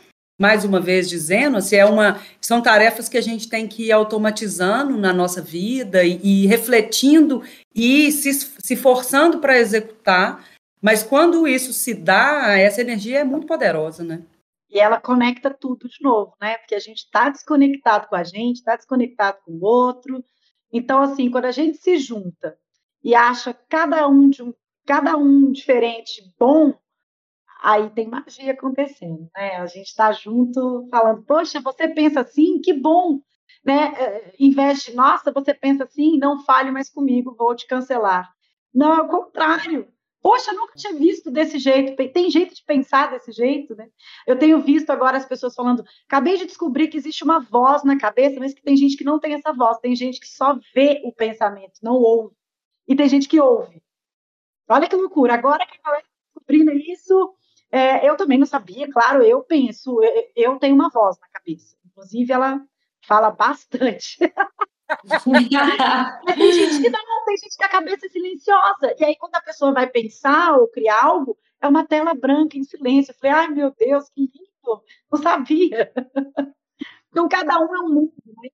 Mais 0.40 0.64
uma 0.64 0.80
vez 0.80 1.10
dizendo, 1.10 1.58
assim, 1.58 1.76
é 1.76 1.84
uma, 1.84 2.18
são 2.40 2.62
tarefas 2.62 3.10
que 3.10 3.18
a 3.18 3.22
gente 3.22 3.46
tem 3.46 3.68
que 3.68 3.88
ir 3.88 3.92
automatizando 3.92 4.96
na 4.96 5.12
nossa 5.12 5.42
vida 5.42 6.02
e, 6.02 6.18
e 6.22 6.46
refletindo 6.46 7.42
e 7.74 8.10
se, 8.10 8.32
se 8.58 8.74
forçando 8.74 9.38
para 9.38 9.58
executar, 9.58 10.42
Mas 10.82 11.04
quando 11.04 11.46
isso 11.46 11.72
se 11.72 11.94
dá, 11.94 12.58
essa 12.58 12.80
energia 12.80 13.20
é 13.20 13.24
muito 13.24 13.46
poderosa, 13.46 14.02
né? 14.02 14.26
E 14.68 14.80
ela 14.80 15.00
conecta 15.00 15.48
tudo 15.50 15.88
de 15.88 16.02
novo, 16.02 16.34
né? 16.40 16.58
Porque 16.58 16.74
a 16.74 16.80
gente 16.80 17.04
está 17.04 17.28
desconectado 17.28 18.08
com 18.08 18.16
a 18.16 18.24
gente, 18.24 18.56
está 18.56 18.74
desconectado 18.74 19.38
com 19.44 19.52
o 19.52 19.64
outro. 19.64 20.24
Então, 20.72 21.00
assim, 21.00 21.30
quando 21.30 21.44
a 21.44 21.52
gente 21.52 21.78
se 21.78 21.98
junta 21.98 22.58
e 23.04 23.14
acha 23.14 23.54
cada 23.68 24.08
um 24.08 24.28
de 24.28 24.42
um, 24.42 24.52
cada 24.84 25.16
um 25.16 25.52
diferente 25.52 26.22
bom, 26.38 26.74
aí 27.62 27.88
tem 27.90 28.08
magia 28.08 28.52
acontecendo, 28.52 29.30
né? 29.36 29.56
A 29.56 29.66
gente 29.66 29.86
está 29.86 30.10
junto 30.10 30.88
falando, 30.90 31.22
poxa, 31.22 31.60
você 31.60 31.86
pensa 31.86 32.22
assim, 32.22 32.60
que 32.60 32.72
bom, 32.72 33.20
né? 33.64 33.92
Em 34.38 34.50
vez 34.50 34.80
de, 34.80 34.94
nossa, 34.94 35.30
você 35.30 35.54
pensa 35.54 35.84
assim, 35.84 36.18
não 36.18 36.44
fale 36.44 36.72
mais 36.72 36.90
comigo, 36.90 37.36
vou 37.38 37.54
te 37.54 37.66
cancelar. 37.68 38.28
Não, 38.74 38.94
é 38.94 39.02
o 39.02 39.08
contrário. 39.08 39.86
Poxa, 40.22 40.52
nunca 40.52 40.74
tinha 40.76 40.94
visto 40.94 41.32
desse 41.32 41.58
jeito. 41.58 41.96
Tem 42.12 42.30
jeito 42.30 42.54
de 42.54 42.62
pensar 42.64 43.10
desse 43.10 43.32
jeito, 43.32 43.74
né? 43.74 43.88
Eu 44.24 44.38
tenho 44.38 44.60
visto 44.60 44.90
agora 44.90 45.16
as 45.18 45.26
pessoas 45.26 45.54
falando, 45.54 45.84
acabei 46.06 46.36
de 46.36 46.46
descobrir 46.46 46.86
que 46.86 46.96
existe 46.96 47.24
uma 47.24 47.40
voz 47.40 47.82
na 47.82 47.98
cabeça, 47.98 48.38
mas 48.38 48.54
que 48.54 48.62
tem 48.62 48.76
gente 48.76 48.96
que 48.96 49.02
não 49.02 49.18
tem 49.18 49.34
essa 49.34 49.52
voz, 49.52 49.78
tem 49.78 49.96
gente 49.96 50.20
que 50.20 50.28
só 50.28 50.56
vê 50.72 51.02
o 51.04 51.12
pensamento, 51.12 51.80
não 51.82 51.94
ouve. 51.94 52.36
E 52.86 52.94
tem 52.94 53.08
gente 53.08 53.28
que 53.28 53.40
ouve. 53.40 53.82
Olha 54.68 54.88
que 54.88 54.94
loucura. 54.94 55.34
Agora 55.34 55.66
que 55.66 55.76
a 55.76 55.82
galera 55.82 56.04
está 56.04 56.14
descobrindo 56.34 56.72
isso, 56.72 57.34
é, 57.70 58.08
eu 58.08 58.16
também 58.16 58.38
não 58.38 58.46
sabia, 58.46 58.88
claro, 58.90 59.22
eu 59.22 59.42
penso, 59.42 60.00
eu, 60.02 60.30
eu 60.36 60.58
tenho 60.58 60.74
uma 60.74 60.88
voz 60.88 61.18
na 61.18 61.28
cabeça. 61.28 61.76
Inclusive, 61.84 62.32
ela 62.32 62.64
fala 63.04 63.30
bastante. 63.30 64.18
tem 66.36 66.52
gente 66.52 66.82
que 66.82 66.90
não, 66.90 67.24
tem 67.24 67.36
gente 67.36 67.56
que 67.56 67.64
a 67.64 67.68
cabeça 67.68 68.06
é 68.06 68.08
silenciosa. 68.08 68.94
E 68.98 69.04
aí, 69.04 69.16
quando 69.16 69.34
a 69.34 69.40
pessoa 69.40 69.72
vai 69.72 69.88
pensar 69.88 70.56
ou 70.56 70.68
criar 70.68 71.04
algo, 71.04 71.36
é 71.60 71.68
uma 71.68 71.86
tela 71.86 72.14
branca 72.14 72.56
em 72.56 72.64
silêncio. 72.64 73.12
Eu 73.12 73.16
falei, 73.16 73.36
ai 73.36 73.48
meu 73.48 73.72
Deus, 73.78 74.08
que 74.10 74.22
lindo! 74.22 74.82
Não 75.10 75.22
sabia. 75.22 75.92
Então, 77.10 77.28
cada 77.28 77.60
um 77.60 77.74
é 77.74 77.80
um 77.80 77.88
mundo. 77.88 78.12
Né? 78.26 78.48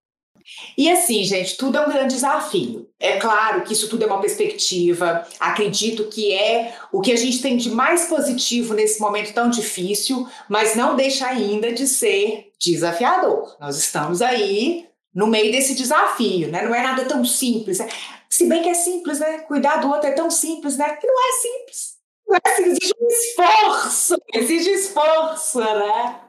E 0.76 0.90
assim, 0.90 1.22
gente, 1.24 1.56
tudo 1.56 1.78
é 1.78 1.86
um 1.86 1.90
grande 1.90 2.14
desafio. 2.14 2.88
É 2.98 3.18
claro 3.18 3.62
que 3.62 3.72
isso 3.72 3.88
tudo 3.88 4.04
é 4.04 4.06
uma 4.06 4.20
perspectiva. 4.20 5.26
Acredito 5.38 6.08
que 6.08 6.32
é 6.32 6.74
o 6.90 7.00
que 7.00 7.12
a 7.12 7.16
gente 7.16 7.42
tem 7.42 7.56
de 7.56 7.70
mais 7.70 8.06
positivo 8.06 8.74
nesse 8.74 9.00
momento 9.00 9.34
tão 9.34 9.50
difícil, 9.50 10.26
mas 10.48 10.74
não 10.74 10.96
deixa 10.96 11.26
ainda 11.26 11.72
de 11.72 11.86
ser 11.86 12.52
desafiador. 12.58 13.56
Nós 13.60 13.76
estamos 13.76 14.22
aí 14.22 14.87
no 15.18 15.26
meio 15.26 15.50
desse 15.50 15.74
desafio, 15.74 16.48
né? 16.48 16.62
Não 16.62 16.72
é 16.72 16.80
nada 16.80 17.04
tão 17.04 17.24
simples. 17.24 17.80
Né? 17.80 17.88
Se 18.30 18.48
bem 18.48 18.62
que 18.62 18.68
é 18.68 18.74
simples, 18.74 19.18
né? 19.18 19.40
Cuidar 19.40 19.78
do 19.78 19.88
outro 19.88 20.08
é 20.08 20.12
tão 20.12 20.30
simples, 20.30 20.78
né? 20.78 20.94
Que 20.94 21.08
não 21.08 21.28
é 21.28 21.32
simples. 21.32 21.98
Não 22.24 22.36
é 22.36 22.40
assim, 22.46 22.62
exige 22.66 22.92
um 23.00 23.08
esforço, 23.08 24.22
exige 24.32 24.70
esforço, 24.70 25.58
né? 25.58 26.20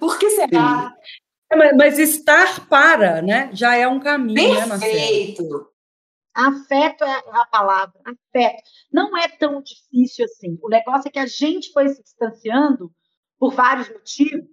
Por 0.00 0.18
que 0.18 0.30
será? 0.30 0.90
É, 1.52 1.56
mas, 1.56 1.76
mas, 1.76 1.98
estar 1.98 2.66
para, 2.66 3.20
né? 3.20 3.50
Já 3.52 3.76
é 3.76 3.86
um 3.86 4.00
caminho, 4.00 4.54
Perfeito. 4.54 5.42
né, 5.42 5.48
Marcelo? 5.50 5.70
Afeto 6.32 7.04
é 7.04 7.22
a 7.32 7.44
palavra, 7.44 8.00
afeto. 8.06 8.62
Não 8.90 9.18
é 9.18 9.28
tão 9.28 9.60
difícil 9.60 10.24
assim. 10.24 10.58
O 10.62 10.70
negócio 10.70 11.08
é 11.08 11.10
que 11.10 11.18
a 11.18 11.26
gente 11.26 11.72
foi 11.72 11.90
se 11.90 12.02
distanciando 12.02 12.90
por 13.38 13.52
vários 13.52 13.90
motivos 13.90 14.48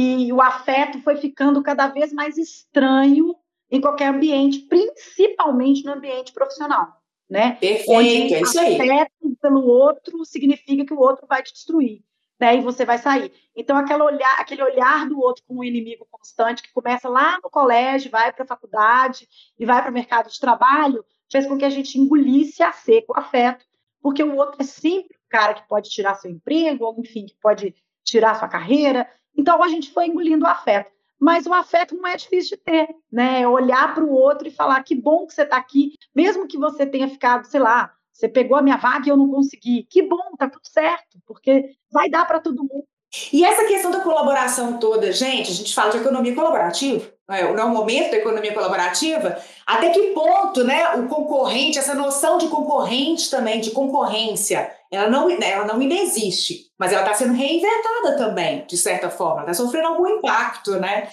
e 0.00 0.32
o 0.32 0.40
afeto 0.40 1.02
foi 1.02 1.16
ficando 1.16 1.60
cada 1.60 1.88
vez 1.88 2.12
mais 2.12 2.38
estranho 2.38 3.34
em 3.68 3.80
qualquer 3.80 4.14
ambiente, 4.14 4.60
principalmente 4.60 5.84
no 5.84 5.92
ambiente 5.92 6.32
profissional, 6.32 6.86
né? 7.28 7.56
Perfeito, 7.56 7.90
Onde 7.90 8.34
é 8.34 8.40
isso 8.40 8.60
aí. 8.60 8.80
afeto 8.80 9.36
pelo 9.42 9.66
outro 9.66 10.24
significa 10.24 10.84
que 10.84 10.94
o 10.94 11.00
outro 11.00 11.26
vai 11.26 11.42
te 11.42 11.52
destruir, 11.52 12.04
né? 12.38 12.56
E 12.56 12.60
você 12.60 12.84
vai 12.84 12.98
sair. 12.98 13.32
Então 13.56 13.76
aquele 13.76 14.00
olhar, 14.00 14.36
aquele 14.38 14.62
olhar 14.62 15.08
do 15.08 15.18
outro 15.18 15.42
como 15.48 15.60
um 15.60 15.64
inimigo 15.64 16.06
constante 16.08 16.62
que 16.62 16.72
começa 16.72 17.08
lá 17.08 17.40
no 17.42 17.50
colégio, 17.50 18.08
vai 18.08 18.32
para 18.32 18.44
a 18.44 18.48
faculdade 18.48 19.28
e 19.58 19.66
vai 19.66 19.82
para 19.82 19.90
o 19.90 19.94
mercado 19.94 20.30
de 20.30 20.38
trabalho, 20.38 21.04
fez 21.28 21.44
com 21.44 21.58
que 21.58 21.64
a 21.64 21.70
gente 21.70 21.98
engolisse 21.98 22.62
a 22.62 22.70
seco 22.70 23.14
o 23.14 23.18
afeto, 23.18 23.66
porque 24.00 24.22
o 24.22 24.36
outro 24.36 24.58
é 24.60 24.64
sempre 24.64 25.16
o 25.16 25.28
cara 25.28 25.54
que 25.54 25.66
pode 25.66 25.90
tirar 25.90 26.14
seu 26.14 26.30
emprego, 26.30 26.84
ou 26.84 27.00
enfim, 27.00 27.26
que 27.26 27.36
pode 27.42 27.74
tirar 28.04 28.36
sua 28.36 28.48
carreira, 28.48 29.08
então 29.38 29.62
a 29.62 29.68
gente 29.68 29.92
foi 29.92 30.06
engolindo 30.06 30.44
o 30.44 30.48
afeto. 30.48 30.90
Mas 31.20 31.46
o 31.46 31.52
afeto 31.52 31.96
não 31.96 32.06
é 32.06 32.16
difícil 32.16 32.56
de 32.56 32.62
ter, 32.62 32.88
né? 33.10 33.42
É 33.42 33.48
olhar 33.48 33.94
para 33.94 34.04
o 34.04 34.12
outro 34.12 34.46
e 34.46 34.52
falar 34.52 34.82
que 34.82 34.94
bom 34.94 35.26
que 35.26 35.34
você 35.34 35.42
está 35.42 35.56
aqui, 35.56 35.94
mesmo 36.14 36.46
que 36.46 36.58
você 36.58 36.84
tenha 36.84 37.08
ficado, 37.08 37.44
sei 37.44 37.58
lá, 37.58 37.92
você 38.12 38.28
pegou 38.28 38.56
a 38.56 38.62
minha 38.62 38.76
vaga 38.76 39.06
e 39.06 39.10
eu 39.10 39.16
não 39.16 39.28
consegui. 39.30 39.84
Que 39.90 40.02
bom, 40.02 40.36
tá 40.36 40.48
tudo 40.48 40.66
certo, 40.66 41.18
porque 41.26 41.70
vai 41.90 42.08
dar 42.08 42.24
para 42.26 42.40
todo 42.40 42.62
mundo. 42.62 42.84
E 43.32 43.44
essa 43.44 43.64
questão 43.64 43.90
da 43.90 44.00
colaboração 44.00 44.78
toda, 44.78 45.10
gente, 45.12 45.50
a 45.50 45.54
gente 45.54 45.74
fala 45.74 45.90
de 45.90 45.96
economia 45.96 46.34
colaborativa, 46.34 47.10
né? 47.28 47.42
não 47.42 47.58
é 47.58 47.64
o 47.64 47.70
momento 47.70 48.10
da 48.10 48.18
economia 48.18 48.52
colaborativa, 48.52 49.38
até 49.66 49.90
que 49.90 50.08
ponto, 50.08 50.62
né, 50.62 50.94
o 50.96 51.08
concorrente, 51.08 51.78
essa 51.78 51.94
noção 51.94 52.36
de 52.36 52.48
concorrente 52.48 53.30
também, 53.30 53.60
de 53.60 53.70
concorrência, 53.70 54.70
ela 54.90 55.10
não, 55.10 55.30
ela 55.30 55.66
não 55.66 55.78
ainda 55.78 55.94
existe, 55.94 56.72
mas 56.78 56.92
ela 56.92 57.02
está 57.02 57.14
sendo 57.14 57.34
reinventada 57.34 58.16
também, 58.16 58.66
de 58.66 58.76
certa 58.76 59.10
forma, 59.10 59.40
está 59.40 59.54
sofrendo 59.54 59.88
algum 59.88 60.06
impacto, 60.06 60.78
né? 60.80 61.10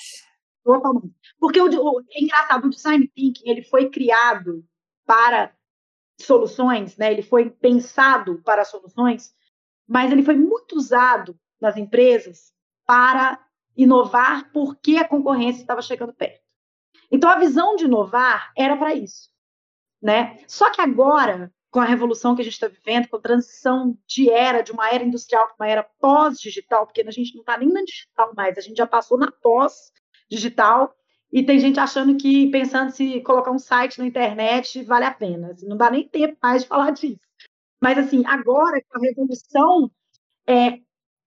Totalmente. 0.64 1.14
Porque 1.40 1.60
o, 1.60 1.68
o, 1.68 2.02
é 2.12 2.24
engraçado, 2.24 2.66
o 2.66 2.70
design 2.70 3.08
thinking 3.14 3.50
ele 3.50 3.64
foi 3.64 3.90
criado 3.90 4.66
para 5.06 5.54
soluções, 6.20 6.98
né? 6.98 7.12
Ele 7.12 7.22
foi 7.22 7.50
pensado 7.50 8.42
para 8.44 8.64
soluções, 8.64 9.34
mas 9.88 10.12
ele 10.12 10.24
foi 10.24 10.36
muito 10.36 10.76
usado 10.76 11.38
nas 11.60 11.76
empresas 11.78 12.54
para 12.86 13.40
inovar 13.76 14.52
porque 14.52 14.96
a 14.98 15.08
concorrência 15.08 15.62
estava 15.62 15.82
chegando 15.82 16.14
perto. 16.14 16.42
Então 17.12 17.30
a 17.30 17.38
visão 17.38 17.76
de 17.76 17.86
inovar 17.86 18.52
era 18.58 18.78
para 18.78 18.96
isso, 18.96 19.30
né? 20.02 20.38
Só 20.48 20.72
que 20.72 20.82
agora 20.82 21.54
com 21.76 21.82
a 21.82 21.84
revolução 21.86 22.34
que 22.34 22.42
a 22.42 22.46
gente 22.46 22.54
está 22.54 22.70
vivendo, 22.70 23.10
com 23.10 23.18
a 23.18 23.22
transição 23.22 23.98
de 24.08 24.30
era, 24.30 24.62
de 24.62 24.72
uma 24.72 24.90
era 24.90 25.04
industrial 25.04 25.46
para 25.46 25.56
uma 25.60 25.70
era 25.70 25.84
pós-digital, 25.84 26.86
porque 26.86 27.02
a 27.02 27.12
gente 27.12 27.36
não 27.36 27.42
está 27.42 27.58
nem 27.58 27.68
na 27.68 27.84
digital 27.84 28.34
mais, 28.34 28.58
a 28.58 28.62
gente 28.62 28.78
já 28.78 28.88
passou 28.88 29.18
na 29.18 29.30
pós-digital, 29.30 30.96
e 31.34 31.44
tem 31.44 31.60
gente 31.60 31.78
achando 31.78 32.16
que, 32.16 32.50
pensando 32.50 32.92
se 32.92 33.20
colocar 33.20 33.52
um 33.52 33.60
site 33.60 34.00
na 34.00 34.06
internet 34.06 34.82
vale 34.84 35.04
a 35.04 35.14
pena. 35.14 35.52
Assim, 35.52 35.68
não 35.68 35.76
dá 35.76 35.92
nem 35.92 36.08
tempo 36.08 36.38
mais 36.42 36.62
de 36.62 36.70
falar 36.70 36.92
disso. 36.92 37.20
Mas, 37.82 37.98
assim, 37.98 38.24
agora, 38.26 38.82
com 38.88 38.98
a 38.98 39.02
revolução, 39.02 39.92
é, 40.48 40.80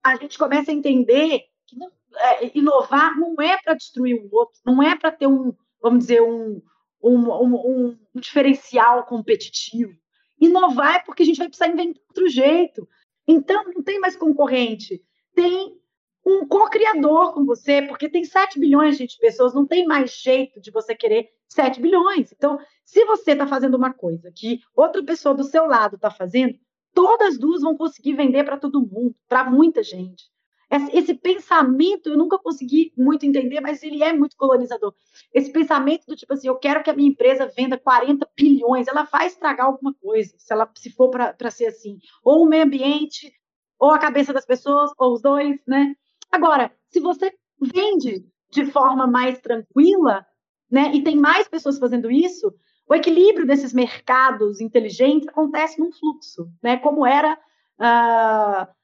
a 0.02 0.16
gente 0.16 0.38
começa 0.38 0.70
a 0.70 0.74
entender 0.74 1.42
que 1.66 1.76
não, 1.76 1.90
é, 2.16 2.56
inovar 2.56 3.14
não 3.18 3.34
é 3.38 3.58
para 3.62 3.74
destruir 3.74 4.14
o 4.14 4.34
outro, 4.34 4.58
não 4.64 4.82
é 4.82 4.96
para 4.96 5.12
ter 5.12 5.26
um, 5.26 5.52
vamos 5.82 5.98
dizer, 5.98 6.22
um, 6.22 6.62
um, 7.02 7.30
um, 7.30 7.98
um 8.14 8.20
diferencial 8.20 9.04
competitivo. 9.04 9.92
Inovar 10.40 10.96
é 10.96 10.98
porque 11.00 11.22
a 11.22 11.26
gente 11.26 11.38
vai 11.38 11.48
precisar 11.48 11.68
inventar 11.68 12.02
outro 12.08 12.28
jeito. 12.28 12.88
Então, 13.26 13.64
não 13.74 13.82
tem 13.82 13.98
mais 13.98 14.16
concorrente, 14.16 15.02
tem 15.34 15.78
um 16.24 16.46
co-criador 16.46 17.32
com 17.32 17.44
você, 17.44 17.82
porque 17.82 18.08
tem 18.08 18.24
7 18.24 18.58
bilhões 18.58 18.98
de 18.98 19.06
pessoas, 19.18 19.54
não 19.54 19.66
tem 19.66 19.86
mais 19.86 20.12
jeito 20.12 20.60
de 20.60 20.70
você 20.70 20.94
querer 20.94 21.30
7 21.48 21.80
bilhões. 21.80 22.32
Então, 22.32 22.58
se 22.84 23.04
você 23.04 23.32
está 23.32 23.46
fazendo 23.46 23.76
uma 23.76 23.92
coisa 23.92 24.30
que 24.34 24.60
outra 24.74 25.02
pessoa 25.02 25.34
do 25.34 25.44
seu 25.44 25.66
lado 25.66 25.96
está 25.96 26.10
fazendo, 26.10 26.58
todas 26.92 27.38
duas 27.38 27.62
vão 27.62 27.76
conseguir 27.76 28.14
vender 28.14 28.44
para 28.44 28.58
todo 28.58 28.80
mundo, 28.80 29.14
para 29.28 29.48
muita 29.50 29.82
gente. 29.82 30.24
Esse 30.70 31.14
pensamento 31.14 32.10
eu 32.10 32.16
nunca 32.18 32.38
consegui 32.38 32.92
muito 32.96 33.24
entender, 33.24 33.60
mas 33.60 33.82
ele 33.82 34.02
é 34.02 34.12
muito 34.12 34.36
colonizador. 34.36 34.94
Esse 35.32 35.50
pensamento 35.50 36.04
do 36.06 36.14
tipo 36.14 36.34
assim, 36.34 36.48
eu 36.48 36.56
quero 36.56 36.82
que 36.82 36.90
a 36.90 36.94
minha 36.94 37.08
empresa 37.08 37.46
venda 37.46 37.78
40 37.78 38.28
bilhões, 38.36 38.86
ela 38.86 39.04
vai 39.04 39.26
estragar 39.26 39.66
alguma 39.66 39.94
coisa, 39.94 40.34
se 40.36 40.52
ela 40.52 40.70
se 40.76 40.90
for 40.90 41.08
para 41.10 41.50
ser 41.50 41.66
assim. 41.66 41.98
Ou 42.22 42.42
o 42.42 42.48
meio 42.48 42.64
ambiente, 42.64 43.32
ou 43.78 43.90
a 43.90 43.98
cabeça 43.98 44.32
das 44.32 44.44
pessoas, 44.44 44.90
ou 44.98 45.14
os 45.14 45.22
dois, 45.22 45.58
né? 45.66 45.94
Agora, 46.30 46.70
se 46.90 47.00
você 47.00 47.32
vende 47.60 48.26
de 48.50 48.66
forma 48.66 49.06
mais 49.06 49.40
tranquila, 49.40 50.26
né, 50.70 50.92
e 50.94 51.02
tem 51.02 51.16
mais 51.16 51.48
pessoas 51.48 51.78
fazendo 51.78 52.10
isso, 52.10 52.54
o 52.86 52.94
equilíbrio 52.94 53.46
desses 53.46 53.72
mercados 53.72 54.60
inteligentes 54.60 55.28
acontece 55.28 55.80
num 55.80 55.92
fluxo, 55.92 56.50
né? 56.62 56.76
Como 56.76 57.06
era 57.06 57.38
uh, 57.78 58.77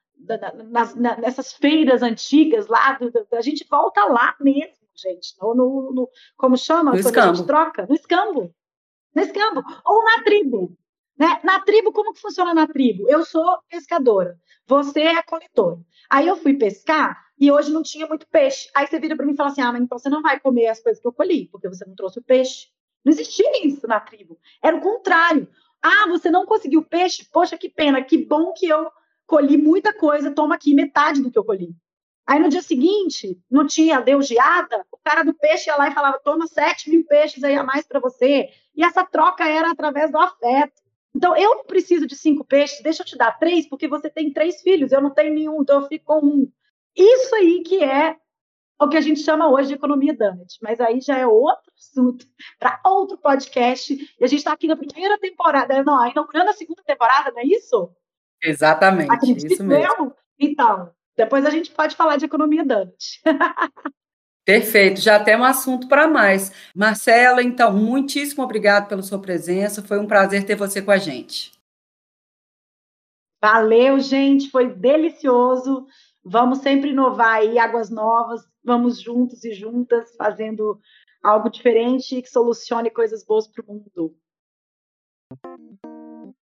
nas, 0.71 0.95
nessas 0.95 1.53
feiras 1.53 2.03
antigas 2.03 2.67
lá, 2.67 2.93
do, 2.93 3.11
do, 3.11 3.27
a 3.33 3.43
gente 3.43 3.67
volta 3.69 4.05
lá 4.05 4.35
mesmo, 4.41 4.75
gente, 4.95 5.35
no, 5.41 5.55
no, 5.55 5.93
no 5.93 6.09
como 6.37 6.57
chama? 6.57 6.93
No 6.93 6.99
escambo. 6.99 7.31
a 7.31 7.35
gente 7.35 7.47
troca? 7.47 7.87
No 7.87 7.95
escambo. 7.95 8.55
No 9.15 9.23
escambo. 9.23 9.63
Ou 9.85 10.05
na 10.05 10.23
tribo. 10.23 10.77
Né? 11.19 11.41
Na 11.45 11.61
tribo, 11.61 11.93
como 11.93 12.13
que 12.13 12.21
funciona 12.21 12.53
na 12.53 12.67
tribo? 12.67 13.09
Eu 13.09 13.25
sou 13.25 13.59
pescadora, 13.69 14.37
você 14.67 15.03
é 15.03 15.23
coletora. 15.23 15.81
Aí 16.11 16.27
eu 16.27 16.37
fui 16.37 16.55
pescar 16.55 17.25
e 17.39 17.53
hoje 17.53 17.73
não 17.73 17.83
tinha 17.83 18.07
muito 18.07 18.27
peixe. 18.29 18.69
Aí 18.75 18.87
você 18.87 18.99
vira 18.99 19.17
para 19.17 19.25
mim 19.25 19.33
e 19.33 19.37
fala 19.37 19.51
assim: 19.51 19.61
ah, 19.61 19.73
mas 19.73 19.83
então 19.83 19.99
você 19.99 20.09
não 20.09 20.23
vai 20.23 20.41
comer 20.41 20.67
as 20.67 20.81
coisas 20.81 21.01
que 21.01 21.07
eu 21.07 21.13
colhi, 21.13 21.49
porque 21.51 21.69
você 21.69 21.85
não 21.85 21.95
trouxe 21.95 22.19
o 22.19 22.23
peixe. 22.23 22.69
Não 23.05 23.13
existia 23.13 23.67
isso 23.67 23.87
na 23.87 24.01
tribo. 24.01 24.39
Era 24.63 24.77
o 24.77 24.81
contrário. 24.81 25.49
Ah, 25.83 26.09
você 26.09 26.31
não 26.31 26.47
conseguiu 26.47 26.83
peixe? 26.83 27.29
Poxa, 27.31 27.59
que 27.59 27.69
pena, 27.69 28.03
que 28.03 28.27
bom 28.27 28.53
que 28.53 28.67
eu 28.67 28.91
colhi 29.27 29.57
muita 29.57 29.93
coisa, 29.93 30.31
toma 30.31 30.55
aqui 30.55 30.75
metade 30.75 31.23
do 31.23 31.31
que 31.31 31.39
eu 31.39 31.45
colhi. 31.45 31.75
Aí 32.27 32.39
no 32.39 32.49
dia 32.49 32.63
seguinte, 32.63 33.39
não 33.51 33.67
tinha, 33.67 34.01
deu 34.01 34.23
geada, 34.23 34.85
o 34.91 34.99
cara 35.05 35.23
do 35.23 35.35
peixe 35.35 35.69
ia 35.69 35.77
lá 35.77 35.89
e 35.89 35.95
falava: 35.95 36.19
toma 36.19 36.47
7 36.47 36.89
mil 36.91 37.05
peixes 37.05 37.45
aí 37.45 37.55
a 37.55 37.63
mais 37.63 37.87
para 37.87 38.01
você. 38.01 38.49
E 38.75 38.85
essa 38.85 39.05
troca 39.05 39.47
era 39.47 39.71
através 39.71 40.11
do 40.11 40.19
afeto. 40.19 40.83
Então, 41.15 41.37
eu 41.37 41.57
não 41.57 41.65
preciso 41.65 42.07
de 42.07 42.17
cinco 42.17 42.45
peixes, 42.45 42.83
deixa 42.83 43.03
eu 43.03 43.07
te 43.07 43.17
dar 43.17 43.39
três, 43.39 43.69
porque 43.69 43.87
você 43.87 44.11
tem 44.11 44.33
três 44.33 44.61
filhos, 44.63 44.91
eu 44.91 45.01
não 45.01 45.11
tenho 45.11 45.33
nenhum, 45.33 45.63
então 45.63 45.81
eu 45.81 45.87
fico 45.87 46.07
com 46.07 46.27
um. 46.27 46.53
Isso 46.97 47.35
aí 47.37 47.63
que 47.63 47.85
é 47.85 48.17
o 48.81 48.89
que 48.89 48.97
a 48.97 49.01
gente 49.01 49.21
chama 49.21 49.49
hoje 49.49 49.69
de 49.69 49.75
economia 49.75 50.13
Dunnett, 50.13 50.59
mas 50.61 50.81
aí 50.81 51.01
já 51.01 51.17
é 51.17 51.27
outro 51.27 51.73
assunto, 51.79 52.27
para 52.59 52.81
outro 52.85 53.17
podcast. 53.17 53.95
E 53.95 54.25
a 54.25 54.27
gente 54.27 54.41
está 54.41 54.53
aqui 54.53 54.67
na 54.67 54.77
primeira 54.77 55.19
temporada, 55.19 55.85
não, 55.85 56.05
inaugurando 56.09 56.51
a 56.51 56.55
segunda 56.55 56.83
temporada, 56.83 57.31
não 57.31 57.39
é 57.39 57.45
isso? 57.45 57.95
Exatamente, 58.43 59.11
Acredito 59.11 59.53
isso 59.53 59.65
mesmo. 59.65 60.15
Então, 60.39 60.93
depois 61.17 61.45
a 61.47 61.51
gente 61.51 61.71
pode 61.71 61.97
falar 61.97 62.17
de 62.17 62.25
economia 62.25 62.65
Dunnett. 62.65 63.23
Perfeito, 64.45 65.01
já 65.01 65.23
tem 65.23 65.37
um 65.37 65.45
assunto 65.45 65.89
para 65.89 66.07
mais. 66.07 66.53
Marcela, 66.77 67.43
então, 67.43 67.73
muitíssimo 67.73 68.43
obrigado 68.43 68.89
pela 68.89 69.03
sua 69.03 69.19
presença. 69.19 69.83
Foi 69.83 69.99
um 69.99 70.07
prazer 70.07 70.45
ter 70.45 70.55
você 70.55 70.83
com 70.83 70.91
a 70.91 70.99
gente. 70.99 71.53
Valeu, 73.43 73.99
gente, 74.01 74.51
foi 74.51 74.69
delicioso. 74.69 75.87
Vamos 76.23 76.59
sempre 76.59 76.91
inovar 76.91 77.37
aí, 77.37 77.59
águas 77.59 77.89
novas. 77.89 78.43
Vamos 78.63 79.01
juntos 79.01 79.45
e 79.45 79.53
juntas 79.55 80.15
fazendo 80.17 80.79
algo 81.23 81.49
diferente 81.49 82.21
que 82.21 82.29
solucione 82.29 82.91
coisas 82.91 83.25
boas 83.25 83.49
para 83.49 83.65
o 83.65 83.67
mundo. 83.67 84.15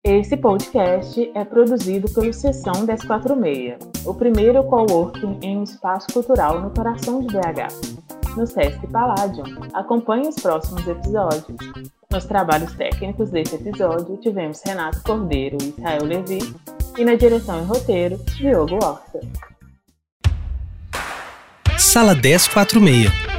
Esse 0.01 0.37
podcast 0.37 1.29
é 1.35 1.43
produzido 1.43 2.09
pelo 2.13 2.31
Sessão 2.31 2.85
1046, 2.85 4.05
o 4.05 4.13
primeiro 4.13 4.63
coworking 4.63 5.37
em 5.41 5.57
um 5.57 5.63
espaço 5.63 6.07
cultural 6.13 6.61
no 6.61 6.69
coração 6.69 7.19
de 7.19 7.27
BH. 7.27 8.37
No 8.37 8.47
Sesc 8.47 8.87
Palladium, 8.87 9.43
acompanhe 9.73 10.29
os 10.29 10.35
próximos 10.35 10.87
episódios. 10.87 11.57
Nos 12.09 12.23
trabalhos 12.23 12.73
técnicos 12.75 13.29
desse 13.29 13.55
episódio, 13.55 14.15
tivemos 14.21 14.61
Renato 14.65 15.03
Cordeiro 15.03 15.57
e 15.61 15.67
Israel 15.67 16.05
Levi, 16.05 16.55
e 16.97 17.03
na 17.03 17.15
direção 17.15 17.61
e 17.61 17.65
roteiro, 17.65 18.17
Diogo 18.37 18.75
Horta. 18.75 19.19
Sala 21.77 22.15
1046 22.15 23.38